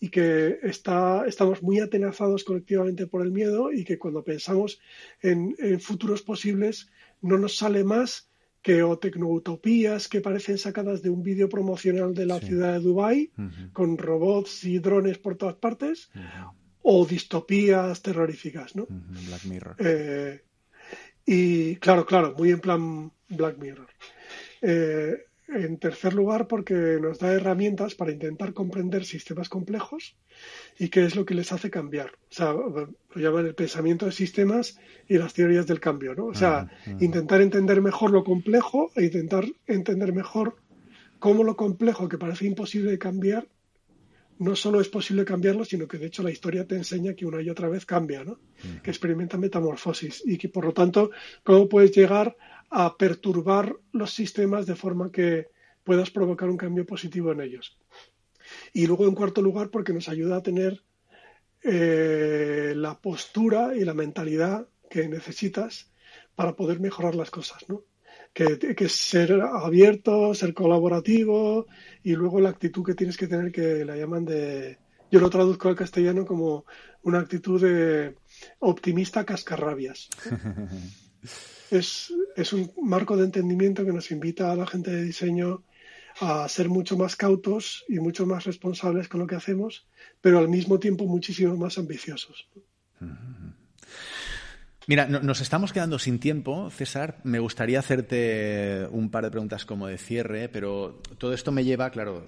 y 0.00 0.08
que 0.08 0.58
está, 0.64 1.24
estamos 1.26 1.62
muy 1.62 1.78
atenazados 1.78 2.42
colectivamente 2.42 3.06
por 3.06 3.22
el 3.22 3.30
miedo 3.30 3.70
y 3.70 3.84
que 3.84 3.98
cuando 3.98 4.24
pensamos 4.24 4.80
en, 5.22 5.54
futuros 5.78 6.22
posibles 6.22 6.90
no 7.22 7.38
nos 7.38 7.56
sale 7.56 7.84
más 7.84 8.28
que 8.60 8.82
o 8.82 8.98
tecnoutopías 8.98 10.08
que 10.08 10.20
parecen 10.20 10.58
sacadas 10.58 11.00
de 11.00 11.10
un 11.10 11.22
vídeo 11.22 11.48
promocional 11.48 12.12
de 12.12 12.26
la 12.26 12.40
ciudad 12.40 12.72
de 12.72 12.80
Dubái 12.80 13.30
con 13.72 13.96
robots 13.96 14.64
y 14.64 14.80
drones 14.80 15.18
por 15.18 15.36
todas 15.36 15.54
partes 15.54 16.10
o 16.82 17.06
distopías 17.06 18.02
terroríficas, 18.02 18.74
¿no? 18.74 18.86
Black 18.88 19.44
Mirror. 19.44 19.76
Eh, 19.78 20.40
y 21.24 21.76
claro, 21.76 22.04
claro, 22.04 22.34
muy 22.36 22.50
en 22.50 22.60
plan 22.60 23.12
Black 23.28 23.58
Mirror. 23.58 23.88
Eh, 24.62 25.16
en 25.52 25.78
tercer 25.78 26.14
lugar, 26.14 26.46
porque 26.46 26.98
nos 27.00 27.18
da 27.18 27.32
herramientas 27.32 27.94
para 27.94 28.12
intentar 28.12 28.52
comprender 28.52 29.04
sistemas 29.04 29.48
complejos 29.48 30.16
y 30.78 30.88
qué 30.88 31.04
es 31.04 31.16
lo 31.16 31.24
que 31.24 31.34
les 31.34 31.52
hace 31.52 31.70
cambiar. 31.70 32.12
O 32.30 32.32
sea, 32.32 32.52
lo 32.52 32.94
llaman 33.14 33.46
el 33.46 33.54
pensamiento 33.54 34.06
de 34.06 34.12
sistemas 34.12 34.78
y 35.08 35.18
las 35.18 35.34
teorías 35.34 35.66
del 35.66 35.80
cambio, 35.80 36.14
¿no? 36.14 36.26
O 36.26 36.34
sea, 36.34 36.70
intentar 37.00 37.40
entender 37.40 37.80
mejor 37.82 38.10
lo 38.10 38.24
complejo 38.24 38.90
e 38.94 39.04
intentar 39.04 39.44
entender 39.66 40.12
mejor 40.12 40.56
cómo 41.18 41.44
lo 41.44 41.56
complejo 41.56 42.08
que 42.08 42.18
parece 42.18 42.46
imposible 42.46 42.90
de 42.92 42.98
cambiar 42.98 43.46
no 44.40 44.56
solo 44.56 44.80
es 44.80 44.88
posible 44.88 45.26
cambiarlo, 45.26 45.66
sino 45.66 45.86
que 45.86 45.98
de 45.98 46.06
hecho 46.06 46.22
la 46.22 46.30
historia 46.30 46.66
te 46.66 46.74
enseña 46.74 47.12
que 47.12 47.26
una 47.26 47.42
y 47.42 47.50
otra 47.50 47.68
vez 47.68 47.84
cambia, 47.84 48.24
¿no? 48.24 48.38
Que 48.82 48.90
experimenta 48.90 49.36
metamorfosis 49.36 50.22
y 50.24 50.38
que 50.38 50.48
por 50.48 50.64
lo 50.64 50.72
tanto, 50.72 51.10
cómo 51.44 51.68
puedes 51.68 51.92
llegar 51.92 52.34
a 52.70 52.96
perturbar 52.96 53.76
los 53.92 54.14
sistemas 54.14 54.66
de 54.66 54.76
forma 54.76 55.10
que 55.10 55.48
puedas 55.84 56.10
provocar 56.10 56.48
un 56.48 56.56
cambio 56.56 56.86
positivo 56.86 57.32
en 57.32 57.40
ellos. 57.40 57.78
Y 58.72 58.86
luego, 58.86 59.06
en 59.06 59.14
cuarto 59.14 59.42
lugar, 59.42 59.70
porque 59.70 59.92
nos 59.92 60.08
ayuda 60.08 60.36
a 60.36 60.42
tener 60.42 60.82
eh, 61.62 62.72
la 62.76 62.98
postura 62.98 63.76
y 63.76 63.84
la 63.84 63.94
mentalidad 63.94 64.68
que 64.88 65.08
necesitas 65.08 65.90
para 66.34 66.54
poder 66.54 66.80
mejorar 66.80 67.14
las 67.14 67.30
cosas, 67.30 67.68
¿no? 67.68 67.84
Que, 68.32 68.58
que 68.58 68.88
ser 68.88 69.40
abierto, 69.40 70.32
ser 70.34 70.54
colaborativo 70.54 71.66
y 72.04 72.12
luego 72.12 72.40
la 72.40 72.50
actitud 72.50 72.84
que 72.84 72.94
tienes 72.94 73.16
que 73.16 73.26
tener 73.26 73.50
que 73.50 73.84
la 73.84 73.96
llaman 73.96 74.24
de... 74.24 74.78
Yo 75.10 75.18
lo 75.18 75.28
traduzco 75.28 75.68
al 75.68 75.74
castellano 75.74 76.24
como 76.24 76.64
una 77.02 77.18
actitud 77.18 77.60
de 77.60 78.14
optimista 78.60 79.24
cascarrabias. 79.24 80.08
es, 81.70 82.12
es 82.36 82.52
un 82.52 82.72
marco 82.82 83.16
de 83.16 83.24
entendimiento 83.24 83.84
que 83.84 83.92
nos 83.92 84.10
invita 84.10 84.50
a 84.50 84.56
la 84.56 84.66
gente 84.66 84.90
de 84.90 85.04
diseño 85.04 85.62
a 86.20 86.48
ser 86.48 86.68
mucho 86.68 86.96
más 86.96 87.16
cautos 87.16 87.84
y 87.88 87.98
mucho 87.98 88.26
más 88.26 88.44
responsables 88.44 89.08
con 89.08 89.20
lo 89.20 89.26
que 89.26 89.36
hacemos, 89.36 89.86
pero 90.20 90.38
al 90.38 90.48
mismo 90.48 90.78
tiempo 90.78 91.06
muchísimo 91.06 91.56
más 91.56 91.78
ambiciosos. 91.78 92.48
Mira, 94.86 95.06
nos 95.06 95.40
estamos 95.40 95.72
quedando 95.72 95.98
sin 95.98 96.18
tiempo, 96.18 96.68
César. 96.70 97.20
Me 97.22 97.38
gustaría 97.38 97.78
hacerte 97.78 98.88
un 98.90 99.10
par 99.10 99.24
de 99.24 99.30
preguntas 99.30 99.64
como 99.64 99.86
de 99.86 99.98
cierre, 99.98 100.48
pero 100.48 101.00
todo 101.16 101.32
esto 101.32 101.52
me 101.52 101.64
lleva, 101.64 101.90
claro, 101.90 102.26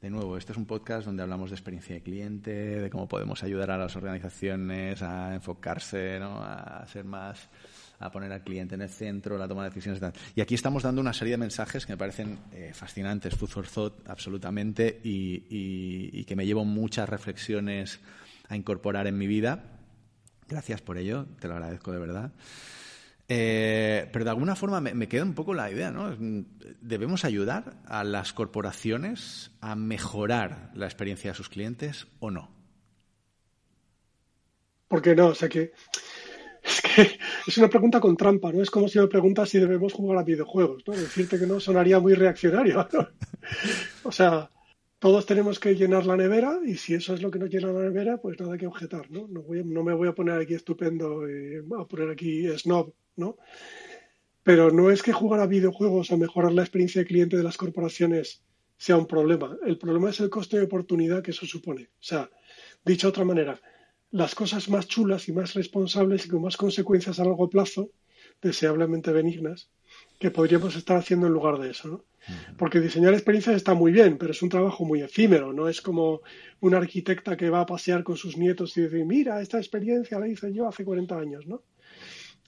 de 0.00 0.10
nuevo, 0.10 0.36
este 0.36 0.52
es 0.52 0.58
un 0.58 0.66
podcast 0.66 1.06
donde 1.06 1.22
hablamos 1.22 1.50
de 1.50 1.56
experiencia 1.56 1.94
de 1.94 2.02
cliente, 2.02 2.50
de 2.50 2.90
cómo 2.90 3.08
podemos 3.08 3.42
ayudar 3.42 3.70
a 3.70 3.78
las 3.78 3.96
organizaciones 3.96 5.02
a 5.02 5.34
enfocarse, 5.34 6.18
¿no? 6.20 6.40
a 6.42 6.86
ser 6.86 7.04
más, 7.04 7.48
a 8.00 8.10
poner 8.10 8.32
al 8.32 8.42
cliente 8.42 8.74
en 8.74 8.82
el 8.82 8.88
centro, 8.88 9.36
la 9.36 9.48
toma 9.48 9.64
de 9.64 9.70
decisiones. 9.70 10.00
Y 10.34 10.40
aquí 10.40 10.54
estamos 10.54 10.82
dando 10.82 11.00
una 11.00 11.12
serie 11.12 11.32
de 11.32 11.38
mensajes 11.38 11.84
que 11.84 11.92
me 11.92 11.96
parecen 11.96 12.38
eh, 12.52 12.70
fascinantes, 12.72 13.34
food 13.34 13.48
for 13.48 13.66
thought, 13.66 14.08
absolutamente, 14.08 15.00
y, 15.02 16.24
que 16.24 16.36
me 16.36 16.46
llevo 16.46 16.64
muchas 16.64 17.08
reflexiones 17.08 18.00
a 18.48 18.56
incorporar 18.56 19.06
en 19.06 19.18
mi 19.18 19.26
vida. 19.26 19.64
Gracias 20.48 20.80
por 20.80 20.98
ello, 20.98 21.26
te 21.40 21.48
lo 21.48 21.54
agradezco 21.54 21.90
de 21.90 21.98
verdad. 21.98 22.32
Eh, 23.30 24.08
pero 24.10 24.24
de 24.24 24.30
alguna 24.30 24.56
forma 24.56 24.80
me, 24.80 25.06
queda 25.06 25.22
un 25.22 25.34
poco 25.34 25.52
la 25.52 25.70
idea, 25.70 25.90
¿no? 25.90 26.16
¿Debemos 26.80 27.26
ayudar 27.26 27.76
a 27.86 28.02
las 28.02 28.32
corporaciones 28.32 29.50
a 29.60 29.74
mejorar 29.74 30.70
la 30.74 30.86
experiencia 30.86 31.32
de 31.32 31.36
sus 31.36 31.50
clientes 31.50 32.06
o 32.20 32.30
no? 32.30 32.50
¿Por 34.88 35.02
qué 35.02 35.14
no? 35.14 35.28
O 35.28 35.34
sea 35.34 35.50
que 35.50 35.72
es 36.64 36.80
que 36.80 37.18
es 37.46 37.58
una 37.58 37.68
pregunta 37.68 38.00
con 38.00 38.16
trampa, 38.16 38.50
¿no? 38.50 38.62
Es 38.62 38.70
como 38.70 38.88
si 38.88 38.98
me 38.98 39.08
preguntas 39.08 39.50
si 39.50 39.58
debemos 39.58 39.92
jugar 39.92 40.18
a 40.18 40.22
videojuegos, 40.22 40.82
¿no? 40.86 40.94
Decirte 40.94 41.38
que 41.38 41.46
no 41.46 41.60
sonaría 41.60 42.00
muy 42.00 42.14
reaccionario, 42.14 42.88
O 44.04 44.12
sea, 44.12 44.50
todos 44.98 45.26
tenemos 45.26 45.60
que 45.60 45.74
llenar 45.74 46.06
la 46.06 46.16
nevera 46.16 46.58
y 46.64 46.76
si 46.76 46.94
eso 46.94 47.14
es 47.14 47.22
lo 47.22 47.30
que 47.30 47.38
nos 47.38 47.50
llena 47.50 47.72
la 47.72 47.82
nevera, 47.82 48.18
pues 48.18 48.38
nada 48.40 48.58
que 48.58 48.66
objetar, 48.66 49.10
¿no? 49.10 49.28
No, 49.28 49.44
no 49.48 49.84
me 49.84 49.94
voy 49.94 50.08
a 50.08 50.14
poner 50.14 50.40
aquí 50.40 50.54
estupendo 50.54 51.28
y 51.28 51.58
a 51.58 51.84
poner 51.84 52.10
aquí 52.10 52.48
snob 52.58 52.92
¿no? 53.16 53.36
Pero 54.42 54.70
no 54.70 54.90
es 54.90 55.02
que 55.02 55.12
jugar 55.12 55.40
a 55.40 55.46
videojuegos 55.46 56.10
o 56.10 56.16
mejorar 56.16 56.52
la 56.52 56.62
experiencia 56.62 57.02
de 57.02 57.06
cliente 57.06 57.36
de 57.36 57.42
las 57.42 57.56
corporaciones 57.56 58.42
sea 58.76 58.96
un 58.96 59.06
problema. 59.06 59.56
El 59.66 59.76
problema 59.76 60.10
es 60.10 60.20
el 60.20 60.30
coste 60.30 60.56
de 60.56 60.64
oportunidad 60.64 61.22
que 61.22 61.32
eso 61.32 61.46
supone. 61.46 61.84
O 61.84 62.02
sea, 62.02 62.30
dicho 62.84 63.08
de 63.08 63.10
otra 63.10 63.24
manera, 63.24 63.60
las 64.10 64.34
cosas 64.34 64.68
más 64.70 64.86
chulas 64.86 65.28
y 65.28 65.32
más 65.32 65.54
responsables 65.54 66.26
y 66.26 66.28
con 66.28 66.42
más 66.42 66.56
consecuencias 66.56 67.18
a 67.18 67.24
largo 67.24 67.50
plazo, 67.50 67.90
deseablemente 68.40 69.12
benignas, 69.12 69.68
que 70.18 70.30
podríamos 70.30 70.74
estar 70.76 70.96
haciendo 70.96 71.26
en 71.26 71.32
lugar 71.32 71.58
de 71.58 71.70
eso, 71.70 71.88
¿no? 71.88 72.04
Porque 72.56 72.80
diseñar 72.80 73.14
experiencias 73.14 73.56
está 73.56 73.74
muy 73.74 73.92
bien, 73.92 74.18
pero 74.18 74.32
es 74.32 74.42
un 74.42 74.48
trabajo 74.48 74.84
muy 74.84 75.00
efímero, 75.00 75.52
no 75.52 75.68
es 75.68 75.80
como 75.80 76.20
una 76.60 76.78
arquitecta 76.78 77.36
que 77.36 77.50
va 77.50 77.60
a 77.60 77.66
pasear 77.66 78.02
con 78.02 78.16
sus 78.16 78.36
nietos 78.36 78.76
y 78.76 78.82
dice, 78.82 79.04
mira, 79.04 79.40
esta 79.40 79.58
experiencia 79.58 80.18
la 80.18 80.28
hice 80.28 80.52
yo 80.52 80.68
hace 80.68 80.84
40 80.84 81.18
años, 81.18 81.46
¿no? 81.46 81.62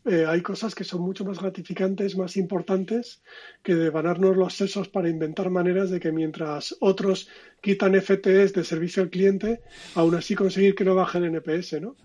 Eh, 0.06 0.24
hay 0.26 0.40
cosas 0.40 0.74
que 0.74 0.84
son 0.84 1.02
mucho 1.02 1.26
más 1.26 1.40
gratificantes, 1.40 2.16
más 2.16 2.38
importantes, 2.38 3.22
que 3.62 3.74
devanarnos 3.74 4.34
los 4.34 4.54
sesos 4.54 4.88
para 4.88 5.10
inventar 5.10 5.50
maneras 5.50 5.90
de 5.90 6.00
que 6.00 6.10
mientras 6.10 6.74
otros 6.80 7.28
quitan 7.60 7.94
FTS 7.94 8.54
de 8.54 8.64
servicio 8.64 9.02
al 9.02 9.10
cliente, 9.10 9.60
aún 9.94 10.14
así 10.14 10.34
conseguir 10.34 10.74
que 10.74 10.84
no 10.84 10.94
bajen 10.94 11.24
NPS, 11.24 11.82
¿no? 11.82 11.96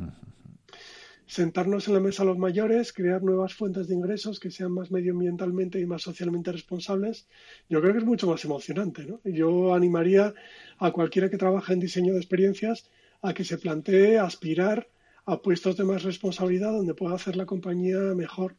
Sentarnos 1.27 1.87
en 1.87 1.95
la 1.95 1.99
mesa 1.99 2.23
los 2.23 2.37
mayores, 2.37 2.93
crear 2.93 3.23
nuevas 3.23 3.53
fuentes 3.53 3.87
de 3.87 3.95
ingresos 3.95 4.39
que 4.39 4.51
sean 4.51 4.71
más 4.71 4.91
medioambientalmente 4.91 5.79
y 5.79 5.85
más 5.85 6.03
socialmente 6.03 6.51
responsables, 6.51 7.27
yo 7.67 7.81
creo 7.81 7.93
que 7.93 7.99
es 7.99 8.05
mucho 8.05 8.27
más 8.27 8.45
emocionante, 8.45 9.05
¿no? 9.05 9.19
Yo 9.23 9.73
animaría 9.73 10.33
a 10.77 10.91
cualquiera 10.91 11.29
que 11.29 11.37
trabaje 11.37 11.73
en 11.73 11.79
diseño 11.79 12.13
de 12.13 12.19
experiencias 12.19 12.89
a 13.21 13.33
que 13.33 13.43
se 13.43 13.57
plantee 13.57 14.19
aspirar 14.19 14.87
a 15.25 15.41
puestos 15.41 15.77
de 15.77 15.83
más 15.83 16.03
responsabilidad 16.03 16.71
donde 16.71 16.93
pueda 16.93 17.15
hacer 17.15 17.35
la 17.35 17.45
compañía 17.45 17.97
mejor, 18.15 18.55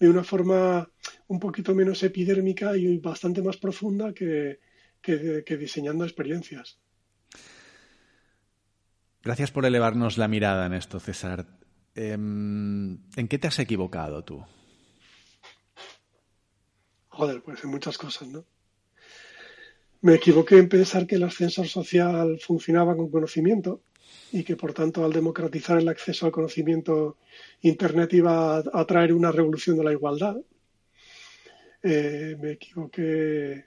de 0.00 0.10
una 0.10 0.24
forma 0.24 0.90
un 1.28 1.38
poquito 1.38 1.74
menos 1.74 2.02
epidérmica 2.02 2.76
y 2.76 2.98
bastante 2.98 3.42
más 3.42 3.56
profunda 3.56 4.12
que, 4.12 4.58
que, 5.00 5.56
diseñando 5.56 6.04
experiencias. 6.04 6.78
Gracias 9.22 9.50
por 9.50 9.66
elevarnos 9.66 10.18
la 10.18 10.28
mirada 10.28 10.66
en 10.66 10.74
esto, 10.74 11.00
César. 11.00 11.57
Em, 12.00 12.92
¿En 13.16 13.26
qué 13.26 13.38
te 13.40 13.48
has 13.48 13.58
equivocado 13.58 14.22
tú? 14.22 14.40
Joder, 17.08 17.42
pues 17.42 17.64
en 17.64 17.70
muchas 17.70 17.98
cosas, 17.98 18.28
¿no? 18.28 18.44
Me 20.02 20.14
equivoqué 20.14 20.58
en 20.58 20.68
pensar 20.68 21.08
que 21.08 21.16
el 21.16 21.24
ascensor 21.24 21.66
social 21.66 22.38
funcionaba 22.38 22.94
con 22.96 23.10
conocimiento 23.10 23.82
y 24.30 24.44
que 24.44 24.54
por 24.54 24.72
tanto 24.74 25.04
al 25.04 25.12
democratizar 25.12 25.76
el 25.78 25.88
acceso 25.88 26.26
al 26.26 26.30
conocimiento 26.30 27.16
Internet 27.62 28.14
iba 28.14 28.58
a 28.58 28.84
traer 28.86 29.12
una 29.12 29.32
revolución 29.32 29.76
de 29.76 29.82
la 29.82 29.90
igualdad. 29.90 30.36
Eh, 31.82 32.36
me 32.40 32.52
equivoqué 32.52 33.64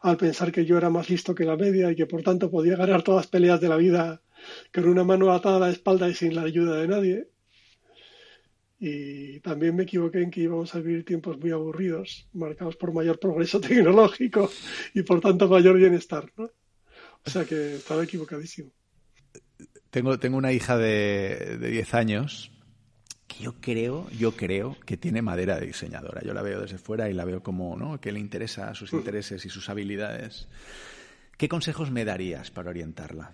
al 0.00 0.18
pensar 0.18 0.52
que 0.52 0.66
yo 0.66 0.76
era 0.76 0.90
más 0.90 1.08
listo 1.08 1.34
que 1.34 1.44
la 1.44 1.56
media 1.56 1.90
y 1.90 1.96
que 1.96 2.04
por 2.04 2.22
tanto 2.22 2.50
podía 2.50 2.76
ganar 2.76 3.02
todas 3.02 3.24
las 3.24 3.30
peleas 3.30 3.58
de 3.58 3.70
la 3.70 3.76
vida 3.76 4.20
con 4.70 4.86
una 4.86 5.02
mano 5.02 5.32
atada 5.32 5.56
a 5.56 5.60
la 5.60 5.70
espalda 5.70 6.10
y 6.10 6.14
sin 6.14 6.34
la 6.34 6.42
ayuda 6.42 6.76
de 6.76 6.88
nadie. 6.88 7.28
Y 8.82 9.40
también 9.40 9.76
me 9.76 9.82
equivoqué 9.82 10.22
en 10.22 10.30
que 10.30 10.40
íbamos 10.40 10.74
a 10.74 10.80
vivir 10.80 11.04
tiempos 11.04 11.38
muy 11.38 11.50
aburridos, 11.50 12.26
marcados 12.32 12.76
por 12.76 12.94
mayor 12.94 13.18
progreso 13.20 13.60
tecnológico 13.60 14.50
y 14.94 15.02
por 15.02 15.20
tanto 15.20 15.48
mayor 15.48 15.76
bienestar. 15.76 16.32
¿no? 16.36 16.50
O 17.24 17.30
sea 17.30 17.44
que 17.44 17.76
estaba 17.76 18.02
equivocadísimo. 18.02 18.72
Tengo, 19.90 20.18
tengo 20.18 20.38
una 20.38 20.52
hija 20.52 20.78
de, 20.78 21.58
de 21.60 21.68
10 21.68 21.94
años 21.94 22.52
que 23.28 23.44
yo 23.44 23.54
creo, 23.60 24.08
yo 24.10 24.32
creo 24.32 24.76
que 24.86 24.96
tiene 24.96 25.20
madera 25.20 25.60
de 25.60 25.66
diseñadora. 25.66 26.22
Yo 26.22 26.32
la 26.32 26.42
veo 26.42 26.60
desde 26.60 26.78
fuera 26.78 27.10
y 27.10 27.12
la 27.12 27.24
veo 27.24 27.42
como, 27.42 27.76
¿no? 27.76 28.00
Que 28.00 28.12
le 28.12 28.18
interesa 28.18 28.74
sus 28.74 28.92
mm. 28.92 28.96
intereses 28.96 29.44
y 29.44 29.50
sus 29.50 29.68
habilidades. 29.68 30.48
¿Qué 31.36 31.48
consejos 31.48 31.90
me 31.90 32.04
darías 32.04 32.50
para 32.50 32.70
orientarla? 32.70 33.32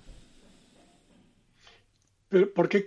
Pero, 2.28 2.52
¿Por 2.52 2.68
qué 2.68 2.84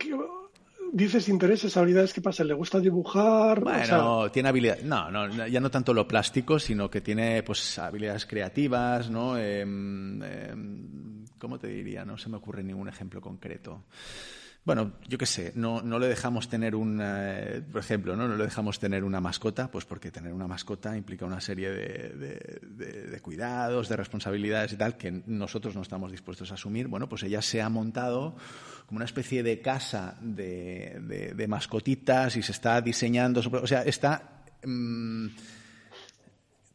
dices 0.91 1.29
intereses, 1.29 1.75
habilidades? 1.77 2.13
¿Qué 2.13 2.21
pasa? 2.21 2.43
¿Le 2.43 2.53
gusta 2.53 2.79
dibujar? 2.79 3.61
Bueno, 3.61 4.29
tiene 4.31 4.49
habilidades. 4.49 4.83
No, 4.83 5.09
no, 5.09 5.47
ya 5.47 5.59
no 5.59 5.71
tanto 5.71 5.93
lo 5.93 6.07
plástico, 6.07 6.59
sino 6.59 6.89
que 6.89 7.01
tiene 7.01 7.43
pues 7.43 7.77
habilidades 7.79 8.25
creativas, 8.25 9.09
¿no? 9.09 9.37
Em, 9.37 10.19
¿Cómo 11.37 11.57
te 11.57 11.67
diría? 11.67 12.03
No 12.05 12.17
se 12.17 12.29
me 12.29 12.37
ocurre 12.37 12.63
ningún 12.63 12.89
ejemplo 12.89 13.21
concreto. 13.21 13.83
Bueno, 14.69 14.91
yo 15.07 15.17
qué 15.17 15.25
sé, 15.25 15.51
no, 15.55 15.81
no 15.81 15.97
le 15.97 16.07
dejamos 16.07 16.47
tener 16.47 16.75
un, 16.75 16.99
eh, 17.01 17.59
por 17.71 17.81
ejemplo, 17.81 18.15
¿no? 18.15 18.27
no 18.27 18.35
le 18.35 18.43
dejamos 18.43 18.77
tener 18.77 19.03
una 19.03 19.19
mascota, 19.19 19.71
pues 19.71 19.83
porque 19.83 20.11
tener 20.11 20.31
una 20.31 20.45
mascota 20.45 20.95
implica 20.95 21.25
una 21.25 21.41
serie 21.41 21.71
de, 21.71 23.19
cuidados, 23.19 23.89
de 23.89 23.95
responsabilidades 23.95 24.73
y 24.73 24.75
tal, 24.75 24.95
que 24.95 25.23
nosotros 25.25 25.75
no 25.75 25.81
estamos 25.81 26.11
dispuestos 26.11 26.51
a 26.51 26.53
asumir. 26.53 26.87
Bueno, 26.87 27.09
pues 27.09 27.23
ella 27.23 27.41
se 27.41 27.63
ha 27.63 27.69
montado 27.69 28.35
como 28.85 28.97
una 28.97 29.05
especie 29.05 29.41
de 29.41 29.59
casa 29.59 30.19
de, 30.21 31.45
mascotitas 31.49 32.35
y 32.35 32.43
se 32.43 32.51
está 32.51 32.79
diseñando, 32.79 33.41
o 33.41 33.65
sea, 33.65 33.81
está... 33.81 34.43
Mm, 34.63 35.29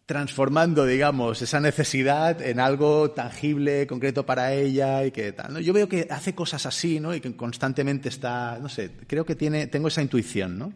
transformando, 0.07 0.85
digamos, 0.85 1.41
esa 1.41 1.61
necesidad 1.61 2.43
en 2.43 2.61
algo 2.61 3.13
tangible, 3.13 3.87
concreto 3.87 4.27
para 4.27 4.53
ella 4.53 5.05
y 5.05 5.11
que 5.11 5.33
tal. 5.33 5.55
¿no? 5.55 5.61
Yo 5.61 5.73
veo 5.73 5.89
que 5.89 6.07
hace 6.11 6.35
cosas 6.35 6.67
así, 6.67 7.01
¿no? 7.01 7.15
Y 7.15 7.21
que 7.21 7.35
constantemente 7.35 8.11
está, 8.11 8.59
no 8.61 8.69
sé, 8.69 8.91
creo 9.07 9.25
que 9.25 9.35
tiene, 9.35 9.67
tengo 9.67 9.89
esa 9.89 10.03
intuición, 10.03 10.59
¿no? 10.59 10.73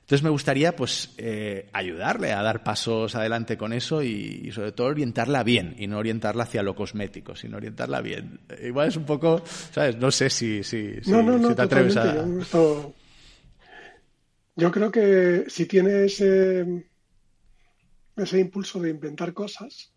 Entonces 0.00 0.24
me 0.24 0.30
gustaría, 0.30 0.76
pues, 0.76 1.14
eh, 1.16 1.70
ayudarle 1.72 2.32
a 2.32 2.42
dar 2.42 2.62
pasos 2.62 3.14
adelante 3.14 3.56
con 3.56 3.72
eso 3.72 4.02
y, 4.02 4.50
sobre 4.52 4.72
todo 4.72 4.88
orientarla 4.88 5.42
bien 5.44 5.74
y 5.78 5.86
no 5.86 5.96
orientarla 5.98 6.42
hacia 6.42 6.62
lo 6.62 6.74
cosmético, 6.74 7.34
sino 7.36 7.56
orientarla 7.56 8.02
bien. 8.02 8.40
Igual 8.62 8.88
es 8.88 8.96
un 8.96 9.06
poco, 9.06 9.42
¿sabes? 9.46 9.96
No 9.96 10.10
sé 10.10 10.28
si, 10.28 10.62
si, 10.64 10.96
si, 11.02 11.12
te 11.54 11.62
atreves 11.62 11.96
a. 11.96 12.26
Yo, 12.52 12.94
yo 14.56 14.70
creo 14.70 14.90
que 14.90 15.44
si 15.48 15.64
tienes 15.66 16.20
ese 18.16 18.38
impulso 18.38 18.80
de 18.80 18.90
inventar 18.90 19.32
cosas, 19.32 19.92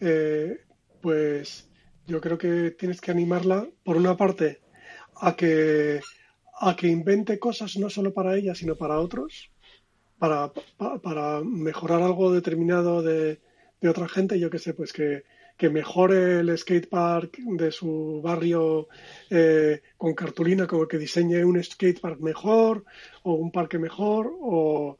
eh, 0.00 0.58
pues 1.00 1.68
yo 2.06 2.20
creo 2.20 2.38
que 2.38 2.70
tienes 2.72 3.00
que 3.00 3.10
animarla, 3.10 3.68
por 3.84 3.96
una 3.96 4.16
parte, 4.16 4.60
a 5.16 5.34
que, 5.34 6.00
a 6.60 6.76
que 6.76 6.88
invente 6.88 7.38
cosas 7.38 7.76
no 7.76 7.90
solo 7.90 8.12
para 8.12 8.36
ella, 8.36 8.54
sino 8.54 8.76
para 8.76 8.98
otros, 8.98 9.50
para, 10.18 10.52
para, 11.02 11.42
mejorar 11.42 12.02
algo 12.02 12.32
determinado 12.32 13.02
de, 13.02 13.40
de, 13.80 13.88
otra 13.88 14.08
gente, 14.08 14.38
yo 14.38 14.50
que 14.50 14.58
sé, 14.58 14.72
pues 14.72 14.92
que, 14.92 15.24
que 15.56 15.70
mejore 15.70 16.40
el 16.40 16.56
skatepark 16.56 17.38
de 17.38 17.70
su 17.70 18.20
barrio 18.22 18.88
eh, 19.30 19.82
con 19.96 20.14
cartulina, 20.14 20.66
como 20.66 20.86
que 20.86 20.98
diseñe 20.98 21.44
un 21.44 21.62
skatepark 21.62 22.20
mejor 22.20 22.84
o 23.22 23.34
un 23.34 23.50
parque 23.50 23.78
mejor 23.78 24.32
o 24.40 24.98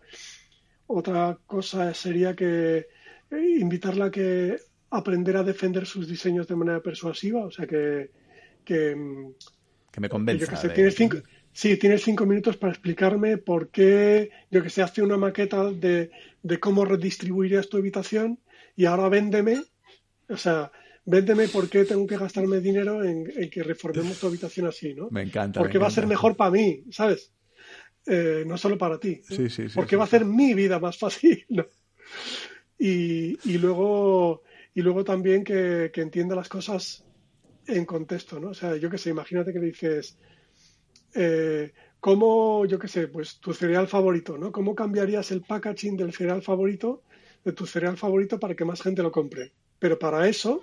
otra 0.86 1.38
cosa 1.46 1.92
sería 1.94 2.34
que 2.34 2.86
eh, 3.30 3.56
invitarla 3.58 4.06
a 4.06 4.10
que 4.10 4.56
aprender 4.90 5.36
a 5.36 5.42
defender 5.42 5.86
sus 5.86 6.08
diseños 6.08 6.46
de 6.46 6.56
manera 6.56 6.80
persuasiva, 6.80 7.44
o 7.44 7.50
sea 7.50 7.66
que 7.66 8.10
que, 8.66 8.94
mm, 8.94 9.34
me 9.98 10.08
convenza. 10.10 10.74
tienes 10.74 10.94
cinco, 10.94 11.18
sí, 11.52 11.78
tienes 11.78 12.02
cinco 12.02 12.26
minutos 12.26 12.58
para 12.58 12.72
explicarme 12.72 13.38
por 13.38 13.70
qué, 13.70 14.30
yo 14.50 14.62
que 14.62 14.68
sé, 14.68 14.82
hace 14.82 15.00
una 15.00 15.16
maqueta 15.16 15.70
de, 15.70 16.10
de 16.42 16.60
cómo 16.60 16.84
redistribuirías 16.84 17.70
tu 17.70 17.78
habitación 17.78 18.38
y 18.74 18.84
ahora 18.84 19.08
véndeme, 19.08 19.62
o 20.28 20.36
sea, 20.36 20.70
véndeme 21.06 21.48
por 21.48 21.70
qué 21.70 21.84
tengo 21.84 22.06
que 22.06 22.18
gastarme 22.18 22.60
dinero 22.60 23.02
en, 23.02 23.24
que 23.48 23.62
reformemos 23.62 24.18
tu 24.18 24.26
habitación 24.26 24.66
así, 24.66 24.92
¿no? 24.92 25.08
Me 25.10 25.22
encanta. 25.22 25.60
Porque 25.60 25.78
va 25.78 25.86
a 25.86 25.90
ser 25.90 26.06
mejor 26.06 26.36
para 26.36 26.50
mí, 26.50 26.84
¿sabes? 26.90 27.32
Eh, 28.06 28.44
no 28.46 28.56
solo 28.56 28.78
para 28.78 29.00
ti, 29.00 29.20
porque 29.74 29.96
va 29.96 30.04
a 30.04 30.06
hacer 30.06 30.24
mi 30.24 30.54
vida 30.54 30.78
más 30.78 30.96
fácil. 30.96 31.44
Y, 32.78 33.58
luego, 33.58 34.42
y 34.74 34.82
luego 34.82 35.02
también 35.02 35.42
que, 35.42 35.90
entienda 35.94 36.36
las 36.36 36.48
cosas 36.48 37.04
en 37.66 37.84
contexto, 37.84 38.38
¿no? 38.38 38.50
O 38.50 38.54
sea, 38.54 38.76
yo 38.76 38.90
qué 38.90 38.98
sé, 38.98 39.10
imagínate 39.10 39.52
que 39.52 39.58
le 39.58 39.66
dices, 39.66 40.18
eh, 41.14 41.72
¿cómo, 41.98 42.64
yo 42.66 42.78
qué 42.78 42.86
sé, 42.86 43.08
pues 43.08 43.40
tu 43.40 43.52
cereal 43.52 43.88
favorito, 43.88 44.38
¿no? 44.38 44.52
¿Cómo 44.52 44.74
cambiarías 44.74 45.32
el 45.32 45.42
packaging 45.42 45.96
del 45.96 46.12
cereal 46.12 46.42
favorito, 46.42 47.02
de 47.44 47.52
tu 47.52 47.66
cereal 47.66 47.96
favorito, 47.96 48.38
para 48.38 48.54
que 48.54 48.64
más 48.64 48.82
gente 48.82 49.02
lo 49.02 49.10
compre? 49.10 49.52
Pero 49.78 49.98
para 49.98 50.28
eso 50.28 50.60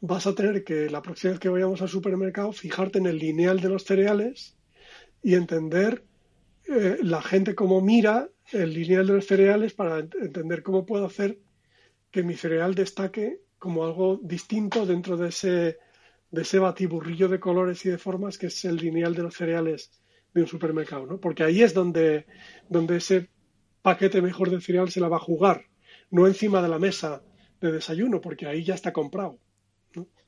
vas 0.00 0.26
a 0.26 0.34
tener 0.34 0.64
que, 0.64 0.88
la 0.88 1.02
próxima 1.02 1.32
vez 1.32 1.40
que 1.40 1.48
vayamos 1.48 1.82
al 1.82 1.88
supermercado, 1.88 2.52
fijarte 2.52 2.98
en 2.98 3.06
el 3.06 3.18
lineal 3.18 3.60
de 3.60 3.68
los 3.68 3.84
cereales 3.84 4.56
y 5.22 5.34
entender 5.34 6.04
eh, 6.66 6.98
la 7.02 7.20
gente 7.22 7.54
como 7.54 7.80
mira 7.80 8.28
el 8.52 8.72
lineal 8.72 9.06
de 9.06 9.12
los 9.14 9.26
cereales 9.26 9.74
para 9.74 9.98
entender 9.98 10.62
cómo 10.62 10.86
puedo 10.86 11.06
hacer 11.06 11.38
que 12.10 12.22
mi 12.22 12.34
cereal 12.34 12.74
destaque 12.74 13.40
como 13.58 13.84
algo 13.84 14.20
distinto 14.22 14.86
dentro 14.86 15.16
de 15.16 15.28
ese, 15.28 15.78
de 16.30 16.42
ese 16.42 16.58
batiburrillo 16.58 17.28
de 17.28 17.40
colores 17.40 17.84
y 17.84 17.90
de 17.90 17.98
formas 17.98 18.38
que 18.38 18.46
es 18.46 18.64
el 18.64 18.76
lineal 18.76 19.14
de 19.14 19.22
los 19.22 19.34
cereales 19.34 19.90
de 20.32 20.42
un 20.42 20.46
supermercado, 20.46 21.06
¿no? 21.06 21.18
Porque 21.18 21.44
ahí 21.44 21.62
es 21.62 21.74
donde, 21.74 22.26
donde 22.68 22.96
ese 22.96 23.30
paquete 23.82 24.20
mejor 24.20 24.50
de 24.50 24.60
cereal 24.60 24.90
se 24.90 25.00
la 25.00 25.08
va 25.08 25.16
a 25.16 25.20
jugar, 25.20 25.66
no 26.10 26.26
encima 26.26 26.60
de 26.62 26.68
la 26.68 26.78
mesa 26.78 27.22
de 27.60 27.72
desayuno, 27.72 28.20
porque 28.20 28.46
ahí 28.46 28.64
ya 28.64 28.74
está 28.74 28.92
comprado. 28.92 29.38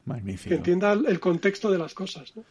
Magnífico. 0.05 0.49
Que 0.49 0.55
entienda 0.55 0.93
el 0.93 1.19
contexto 1.19 1.71
de 1.71 1.79
las 1.79 1.93
cosas. 1.93 2.37
¿no? 2.37 2.45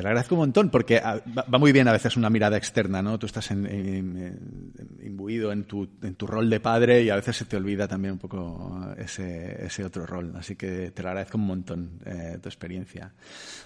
Te 0.00 0.04
lo 0.04 0.08
agradezco 0.08 0.34
un 0.34 0.38
montón 0.38 0.70
porque 0.70 0.96
ah, 0.96 1.20
va 1.28 1.58
muy 1.58 1.72
bien 1.72 1.86
a 1.86 1.92
veces 1.92 2.16
una 2.16 2.30
mirada 2.30 2.56
externa, 2.56 3.02
¿no? 3.02 3.18
Tú 3.18 3.26
estás 3.26 3.50
imbuido 3.50 5.52
en 5.52 5.64
tu, 5.64 5.90
en 6.00 6.14
tu 6.14 6.26
rol 6.26 6.48
de 6.48 6.58
padre 6.58 7.02
y 7.02 7.10
a 7.10 7.16
veces 7.16 7.36
se 7.36 7.44
te 7.44 7.58
olvida 7.58 7.86
también 7.86 8.12
un 8.12 8.18
poco 8.18 8.94
ese, 8.96 9.62
ese 9.62 9.84
otro 9.84 10.06
rol. 10.06 10.32
Así 10.36 10.56
que 10.56 10.90
te 10.92 11.02
lo 11.02 11.10
agradezco 11.10 11.36
un 11.36 11.46
montón 11.46 12.00
eh, 12.06 12.38
tu 12.42 12.48
experiencia. 12.48 13.12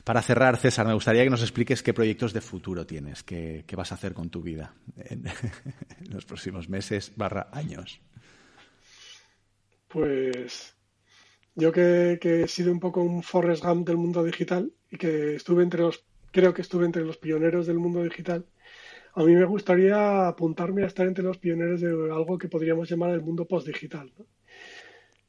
Para 0.03 0.23
cerrar, 0.23 0.57
César, 0.57 0.89
me 0.89 0.95
gustaría 0.95 1.23
que 1.23 1.31
nos 1.31 1.41
expliques 1.41 1.85
qué 1.85 1.95
proyectos 1.95 2.33
de 2.33 2.41
futuro 2.41 2.85
tienes, 2.85 3.23
qué, 3.23 3.63
qué 3.65 3.77
vas 3.77 3.93
a 3.93 3.95
hacer 3.95 4.13
con 4.13 4.29
tu 4.29 4.43
vida 4.43 4.75
en, 4.97 5.23
los 6.11 6.25
próximos 6.25 6.69
meses 6.69 7.13
barra 7.15 7.47
años. 7.53 8.01
Pues 9.87 10.75
yo 11.55 11.71
que, 11.71 12.19
que 12.21 12.43
he 12.43 12.49
sido 12.49 12.73
un 12.73 12.81
poco 12.81 13.05
un 13.05 13.23
Forrest 13.23 13.63
Gump 13.63 13.87
del 13.87 13.99
mundo 13.99 14.25
digital 14.25 14.73
y 14.91 14.97
que 14.97 15.37
estuve 15.37 15.63
entre 15.63 15.83
los 15.83 16.05
creo 16.35 16.53
que 16.53 16.63
estuve 16.63 16.85
entre 16.85 17.05
los 17.05 17.17
pioneros 17.17 17.69
del 17.69 17.79
mundo 17.79 18.03
digital. 18.03 18.45
A 19.15 19.23
mí 19.23 19.33
me 19.35 19.45
gustaría 19.45 20.27
apuntarme 20.27 20.83
a 20.83 20.89
estar 20.89 21.07
entre 21.07 21.23
los 21.23 21.39
pioneros 21.39 21.81
de 21.81 21.89
algo 21.89 22.37
que 22.37 22.49
podríamos 22.49 22.91
llamar 22.91 23.11
el 23.11 23.23
mundo 23.23 23.47
postdigital. 23.47 24.13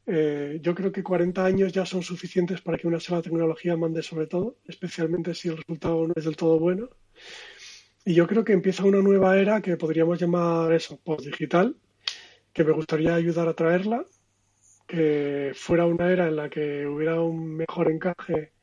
Eh, 0.08 0.60
yo 0.64 0.74
creo 0.74 0.91
que 0.91 1.03
40 1.03 1.45
años 1.45 1.72
ya 1.72 1.86
son 1.86 2.01
suficientes 2.01 2.62
para 2.62 2.80
que 2.80 2.88
una 2.88 2.99
sola 2.99 3.22
tecnología 3.22 3.78
mande 3.78 4.01
sobre 4.01 4.26
todo, 4.26 4.58
especialmente 4.68 5.36
si 5.36 5.49
el 5.49 5.58
resultado 5.58 6.08
no 6.08 6.14
es 6.16 6.26
del 6.26 6.36
todo 6.36 6.58
bueno. 6.60 6.89
Y 8.03 8.16
yo 8.16 8.26
creo 8.26 8.43
que 8.43 8.53
empieza 8.53 8.84
una 8.84 9.01
nueva 9.01 9.38
era 9.38 9.62
que 9.62 9.78
podríamos 9.78 10.20
llamar 10.20 10.74
eso, 10.74 10.99
postdigital, 11.03 11.76
que 12.51 12.64
me 12.64 12.72
gustaría 12.72 13.14
ayudar 13.14 13.47
a 13.47 13.53
traerla, 13.53 14.06
que 14.88 15.51
fuera 15.53 15.86
una 15.86 16.12
era 16.12 16.28
en 16.28 16.36
la 16.36 16.49
que 16.49 16.88
hubiera 16.88 17.22
un 17.22 17.56
mejor 17.56 17.91
encaje 17.91 18.55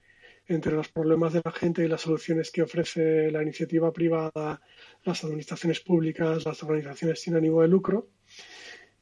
entre 0.47 0.73
los 0.73 0.89
problemas 0.89 1.33
de 1.33 1.43
la 1.45 1.53
gente 1.53 1.85
y 1.85 1.89
las 1.89 2.03
soluciones 2.03 2.51
que 2.51 2.63
ofrece 2.63 3.31
la 3.31 3.43
iniciativa 3.43 3.93
privada, 3.93 4.61
las 5.05 5.25
administraciones 5.25 5.81
públicas, 5.81 6.45
las 6.45 6.63
organizaciones 6.63 7.21
sin 7.21 7.37
ánimo 7.37 7.63
de 7.63 7.69
lucro. 7.69 8.09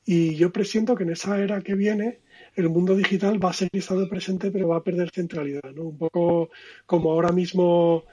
Y 0.05 0.35
yo 0.37 0.53
presiento 0.53 0.95
que 0.95 1.05
en 1.05 1.11
esa 1.11 1.43
era 1.43 1.61
que 1.63 1.75
viene 1.75 2.21
el 2.55 2.69
mundo 2.69 2.97
digital 2.97 3.43
va 3.43 3.51
a 3.51 3.55
seguir 3.55 3.81
estando 3.81 4.09
presente, 4.09 4.51
pero 4.51 4.69
va 4.69 4.79
a 4.79 4.85
perder 4.85 5.11
centralidad, 5.11 5.71
¿no? 5.75 5.85
Un 5.85 5.99
poco 5.99 6.51
como 6.87 7.13
ahora 7.13 7.33
mismo 7.33 8.05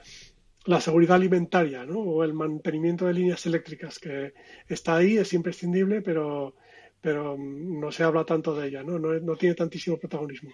la 0.66 0.80
seguridad 0.80 1.16
alimentaria, 1.16 1.84
¿no? 1.84 1.98
O 1.98 2.24
el 2.24 2.34
mantenimiento 2.34 3.06
de 3.06 3.14
líneas 3.14 3.44
eléctricas, 3.46 3.98
que 3.98 4.34
está 4.68 4.96
ahí, 4.96 5.16
es 5.16 5.32
imprescindible, 5.32 6.02
pero, 6.02 6.54
pero 7.00 7.36
no 7.38 7.90
se 7.90 8.02
habla 8.04 8.24
tanto 8.24 8.54
de 8.54 8.68
ella, 8.68 8.82
¿no? 8.82 8.98
No, 8.98 9.18
no 9.18 9.36
tiene 9.36 9.54
tantísimo 9.54 9.96
protagonismo. 9.98 10.50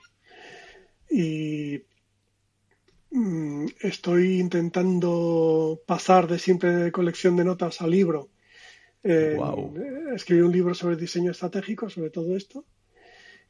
Y 1.11 1.79
mm, 1.79 1.94
estoy 3.81 4.41
intentando 4.41 5.81
pasar 5.87 6.27
de 6.27 6.39
simple 6.39 6.91
colección 6.91 7.37
de 7.37 7.45
notas 7.45 7.81
a 7.81 7.87
libro. 7.87 8.31
Escribí 9.03 10.41
un 10.41 10.53
libro 10.53 10.75
sobre 10.75 10.97
diseño 10.97 11.31
estratégico, 11.31 11.89
sobre 11.89 12.11
todo 12.11 12.37
esto. 12.37 12.65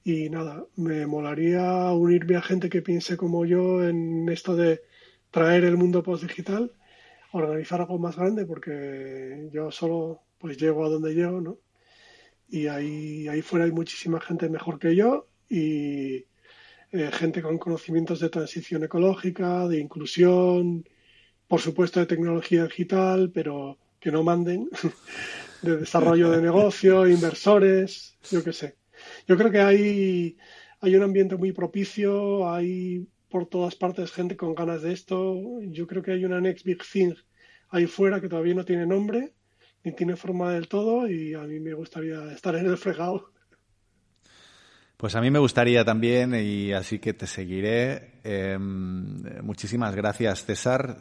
Y 0.03 0.29
nada, 0.29 0.67
me 0.77 1.07
molaría 1.07 1.91
unirme 1.93 2.37
a 2.37 2.43
gente 2.43 2.69
que 2.69 2.83
piense 2.83 3.17
como 3.17 3.47
yo 3.47 3.83
en 3.83 4.29
esto 4.29 4.55
de 4.55 4.83
traer 5.31 5.65
el 5.65 5.79
mundo 5.79 6.03
post-digital, 6.03 6.73
organizar 7.33 7.81
algo 7.81 7.99
más 7.99 8.17
grande, 8.17 8.45
porque 8.45 9.49
yo 9.51 9.71
solo 9.71 10.21
pues 10.39 10.59
llego 10.59 10.85
a 10.85 10.91
donde 10.91 11.15
llego, 11.15 11.41
¿no? 11.41 11.59
Y 12.51 12.67
ahí, 12.67 13.27
ahí 13.29 13.41
fuera 13.41 13.65
hay 13.65 13.73
muchísima 13.73 14.21
gente 14.21 14.51
mejor 14.51 14.79
que 14.79 14.95
yo 14.95 15.27
y 15.49 16.27
eh, 16.95 17.11
gente 17.11 17.43
con 17.43 17.59
conocimientos 17.59 18.21
de 18.21 18.29
transición 18.29 18.85
ecológica, 18.85 19.67
de 19.67 19.81
inclusión, 19.81 20.89
por 21.49 21.61
supuesto 21.61 21.99
de 21.99 22.07
tecnología 22.07 22.63
digital, 22.65 23.33
pero 23.35 23.79
que 23.99 24.13
no 24.13 24.23
manden, 24.23 24.69
de 25.63 25.79
desarrollo 25.79 26.31
de 26.31 26.41
negocio, 26.41 27.09
inversores, 27.09 28.17
yo 28.31 28.45
qué 28.45 28.53
sé. 28.53 28.77
Yo 29.27 29.37
creo 29.37 29.51
que 29.51 29.61
hay, 29.61 30.37
hay 30.81 30.95
un 30.95 31.03
ambiente 31.03 31.35
muy 31.35 31.51
propicio, 31.51 32.49
hay 32.49 33.09
por 33.29 33.47
todas 33.47 33.75
partes 33.75 34.13
gente 34.13 34.37
con 34.37 34.55
ganas 34.55 34.83
de 34.83 34.93
esto. 34.93 35.61
Yo 35.63 35.89
creo 35.89 36.01
que 36.01 36.13
hay 36.13 36.25
una 36.25 36.41
next 36.41 36.65
big 36.65 36.81
thing 36.85 37.15
ahí 37.71 37.89
fuera 37.89 38.21
que 38.21 38.29
todavía 38.29 38.55
no 38.55 38.65
tiene 38.65 38.87
nombre, 38.87 39.35
ni 39.83 39.91
tiene 39.97 40.15
forma 40.15 40.53
del 40.53 40.69
todo, 40.69 41.09
y 41.09 41.35
a 41.35 41.41
mí 41.41 41.59
me 41.59 41.75
gustaría 41.75 42.33
estar 42.33 42.55
en 42.55 42.67
el 42.67 42.77
fregado. 42.77 43.34
Pues 45.05 45.17
a 45.17 45.21
mí 45.21 45.31
me 45.31 45.39
gustaría 45.39 45.85
también, 45.85 46.35
y 46.35 46.73
así 46.73 46.99
que 46.99 47.13
te 47.13 47.27
seguiré. 47.27 48.21
Em, 48.25 49.23
muchísimas 49.43 49.95
gracias, 49.95 50.47
César. 50.47 50.97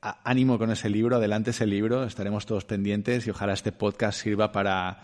ánimo 0.00 0.56
con 0.56 0.70
ese 0.70 0.88
libro, 0.88 1.16
adelante 1.16 1.50
ese 1.50 1.66
libro, 1.66 2.04
estaremos 2.04 2.46
todos 2.46 2.64
pendientes 2.64 3.26
y 3.26 3.30
ojalá 3.30 3.52
este 3.52 3.70
podcast 3.70 4.18
sirva 4.18 4.50
para 4.50 5.02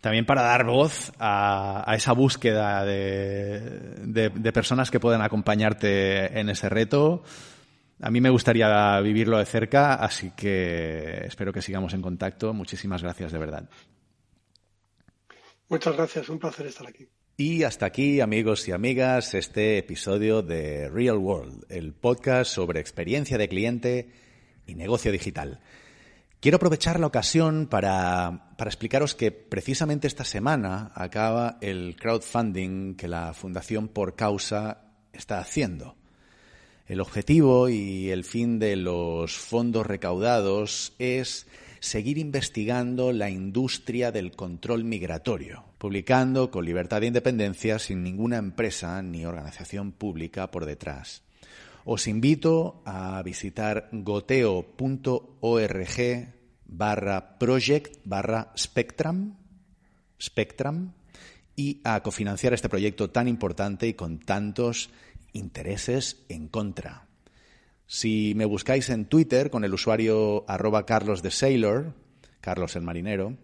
también 0.00 0.24
para 0.24 0.42
dar 0.42 0.64
voz 0.64 1.10
a, 1.18 1.92
esa 1.96 2.12
búsqueda 2.12 2.84
de, 2.84 4.30
personas 4.54 4.92
que 4.92 5.00
puedan 5.00 5.20
acompañarte 5.20 6.38
en 6.38 6.50
ese 6.50 6.68
reto. 6.68 7.24
A 8.00 8.12
mí 8.12 8.20
me 8.20 8.30
gustaría 8.30 9.00
vivirlo 9.00 9.38
de 9.38 9.44
cerca, 9.44 9.94
así 9.94 10.30
que 10.36 11.24
espero 11.24 11.52
que 11.52 11.60
sigamos 11.60 11.94
en 11.94 12.02
contacto. 12.02 12.54
Muchísimas 12.54 13.02
gracias, 13.02 13.32
de 13.32 13.38
verdad. 13.40 13.68
Muchas 15.68 15.96
gracias, 15.96 16.28
un 16.28 16.38
placer 16.38 16.68
estar 16.68 16.86
aquí. 16.86 17.08
Y 17.36 17.62
hasta 17.62 17.86
aquí, 17.86 18.20
amigos 18.20 18.68
y 18.68 18.72
amigas, 18.72 19.32
este 19.32 19.78
episodio 19.78 20.42
de 20.42 20.90
Real 20.90 21.16
World, 21.16 21.64
el 21.70 21.94
podcast 21.94 22.52
sobre 22.52 22.78
experiencia 22.78 23.38
de 23.38 23.48
cliente 23.48 24.10
y 24.66 24.74
negocio 24.74 25.10
digital. 25.10 25.60
Quiero 26.40 26.56
aprovechar 26.56 27.00
la 27.00 27.06
ocasión 27.06 27.68
para, 27.68 28.52
explicaros 28.58 29.14
que 29.14 29.32
precisamente 29.32 30.08
esta 30.08 30.26
semana 30.26 30.92
acaba 30.94 31.56
el 31.62 31.96
crowdfunding 31.96 32.96
que 32.96 33.08
la 33.08 33.32
Fundación 33.32 33.88
Por 33.88 34.14
Causa 34.14 34.82
está 35.14 35.38
haciendo. 35.38 35.96
El 36.86 37.00
objetivo 37.00 37.70
y 37.70 38.10
el 38.10 38.24
fin 38.24 38.58
de 38.58 38.76
los 38.76 39.38
fondos 39.38 39.86
recaudados 39.86 40.92
es 40.98 41.46
seguir 41.82 42.16
investigando 42.16 43.12
la 43.12 43.28
industria 43.28 44.12
del 44.12 44.30
control 44.36 44.84
migratorio, 44.84 45.64
publicando 45.78 46.52
con 46.52 46.64
libertad 46.64 47.00
de 47.00 47.08
independencia 47.08 47.80
sin 47.80 48.04
ninguna 48.04 48.36
empresa 48.36 49.02
ni 49.02 49.26
organización 49.26 49.90
pública 49.90 50.52
por 50.52 50.64
detrás. 50.64 51.24
Os 51.84 52.06
invito 52.06 52.82
a 52.86 53.20
visitar 53.24 53.88
goteo.org 53.90 54.68
barra 56.66 57.38
project 57.38 57.96
barra 58.04 58.52
spectrum, 58.56 59.34
spectrum 60.20 60.92
y 61.56 61.80
a 61.82 62.00
cofinanciar 62.00 62.54
este 62.54 62.68
proyecto 62.68 63.10
tan 63.10 63.26
importante 63.26 63.88
y 63.88 63.94
con 63.94 64.20
tantos 64.20 64.90
intereses 65.32 66.24
en 66.28 66.46
contra. 66.46 67.08
Si 67.92 68.32
me 68.36 68.46
buscáis 68.46 68.88
en 68.88 69.04
Twitter 69.04 69.50
con 69.50 69.64
el 69.64 69.74
usuario 69.74 70.46
arroba 70.48 70.86
Carlos 70.86 71.22
de 71.22 71.30
Sailor, 71.30 71.92
Carlos 72.40 72.74
el 72.74 72.80
marinero, 72.80 73.36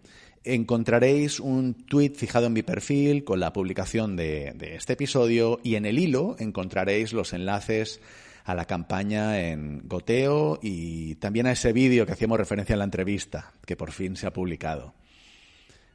encontraréis 0.43 1.39
un 1.39 1.75
tweet 1.75 2.13
fijado 2.15 2.47
en 2.47 2.53
mi 2.53 2.63
perfil 2.63 3.23
con 3.23 3.39
la 3.39 3.53
publicación 3.53 4.15
de, 4.15 4.53
de 4.55 4.73
este 4.73 4.93
episodio 4.93 5.59
y 5.63 5.75
en 5.75 5.85
el 5.85 5.99
hilo 5.99 6.35
encontraréis 6.39 7.13
los 7.13 7.33
enlaces 7.33 8.01
a 8.43 8.55
la 8.55 8.65
campaña 8.65 9.39
en 9.39 9.87
Goteo 9.87 10.57
y 10.63 11.13
también 11.17 11.45
a 11.45 11.51
ese 11.51 11.71
vídeo 11.71 12.07
que 12.07 12.13
hacíamos 12.13 12.39
referencia 12.39 12.73
en 12.73 12.79
la 12.79 12.85
entrevista, 12.85 13.53
que 13.67 13.75
por 13.75 13.91
fin 13.91 14.15
se 14.15 14.25
ha 14.25 14.33
publicado. 14.33 14.95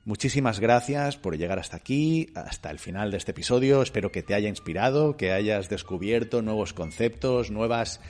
Muchísimas 0.05 0.61
gracias 0.61 1.17
por 1.17 1.37
llegar 1.37 1.59
hasta 1.59 1.79
aquí, 1.79 2.31
hasta 2.37 2.71
el 2.71 2.79
final 2.79 3.11
de 3.11 3.17
este 3.17 3.33
episodio. 3.33 3.83
Espero 3.83 4.13
que 4.13 4.23
te 4.23 4.35
haya 4.35 4.49
inspirado, 4.49 5.17
que 5.17 5.33
hayas 5.33 5.69
descubierto 5.69 6.41
nuevos 6.41 6.73
conceptos, 6.73 7.51
nuevas 7.51 8.01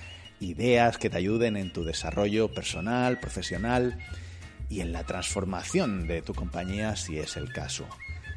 ideas 0.41 0.99
que 0.99 1.11
te 1.11 1.19
ayuden 1.19 1.57
en 1.57 1.73
tu 1.73 1.85
desarrollo 1.85 2.53
personal, 2.53 3.19
profesional 3.19 3.99
y 4.69 4.81
en 4.81 4.93
la 4.93 5.05
transformación 5.05 6.07
de 6.07 6.23
tu 6.23 6.35
compañía 6.35 6.97
si 6.97 7.19
es 7.19 7.37
el 7.37 7.53
caso. 7.53 7.87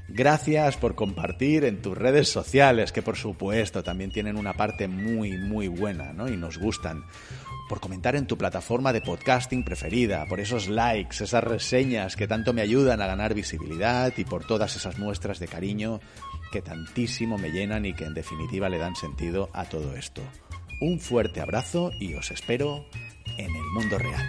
Gracias 0.10 0.78
por 0.78 0.96
compartir 0.96 1.66
en 1.66 1.82
tus 1.82 1.98
redes 1.98 2.30
sociales, 2.30 2.94
que 2.94 3.02
por 3.02 3.18
supuesto 3.18 3.84
también 3.84 4.10
tienen 4.10 4.38
una 4.38 4.54
parte 4.54 4.88
muy, 4.88 5.38
muy 5.38 5.68
buena, 5.68 6.14
¿no? 6.14 6.30
Y 6.30 6.38
nos 6.38 6.58
gustan. 6.58 7.04
Por 7.68 7.82
comentar 7.82 8.16
en 8.16 8.28
tu 8.28 8.38
plataforma 8.38 8.94
de 8.94 9.02
podcasting 9.02 9.66
preferida, 9.66 10.26
por 10.26 10.40
esos 10.40 10.70
likes, 10.70 11.22
esas 11.22 11.44
reseñas 11.44 12.16
que 12.16 12.26
tanto 12.26 12.54
me 12.54 12.62
ayudan 12.62 13.02
a 13.02 13.08
ganar 13.08 13.34
visibilidad 13.34 14.14
y 14.16 14.24
por 14.24 14.46
todas 14.46 14.78
esas 14.78 14.98
muestras 14.98 15.40
de 15.40 15.50
cariño 15.50 16.00
que 16.54 16.62
tantísimo 16.62 17.38
me 17.38 17.52
llenan 17.52 17.86
y 17.86 17.94
que 17.94 18.06
en 18.06 18.14
definitiva 18.14 18.70
le 18.70 18.78
dan 18.78 18.96
sentido 18.96 19.50
a 19.52 19.66
todo 19.66 19.98
esto. 19.98 20.22
Un 20.80 21.00
fuerte 21.00 21.42
abrazo 21.42 21.92
y 22.00 22.14
os 22.14 22.30
espero 22.30 22.86
en 23.38 23.56
el 23.56 23.66
mundo 23.74 23.98
real. 23.98 24.24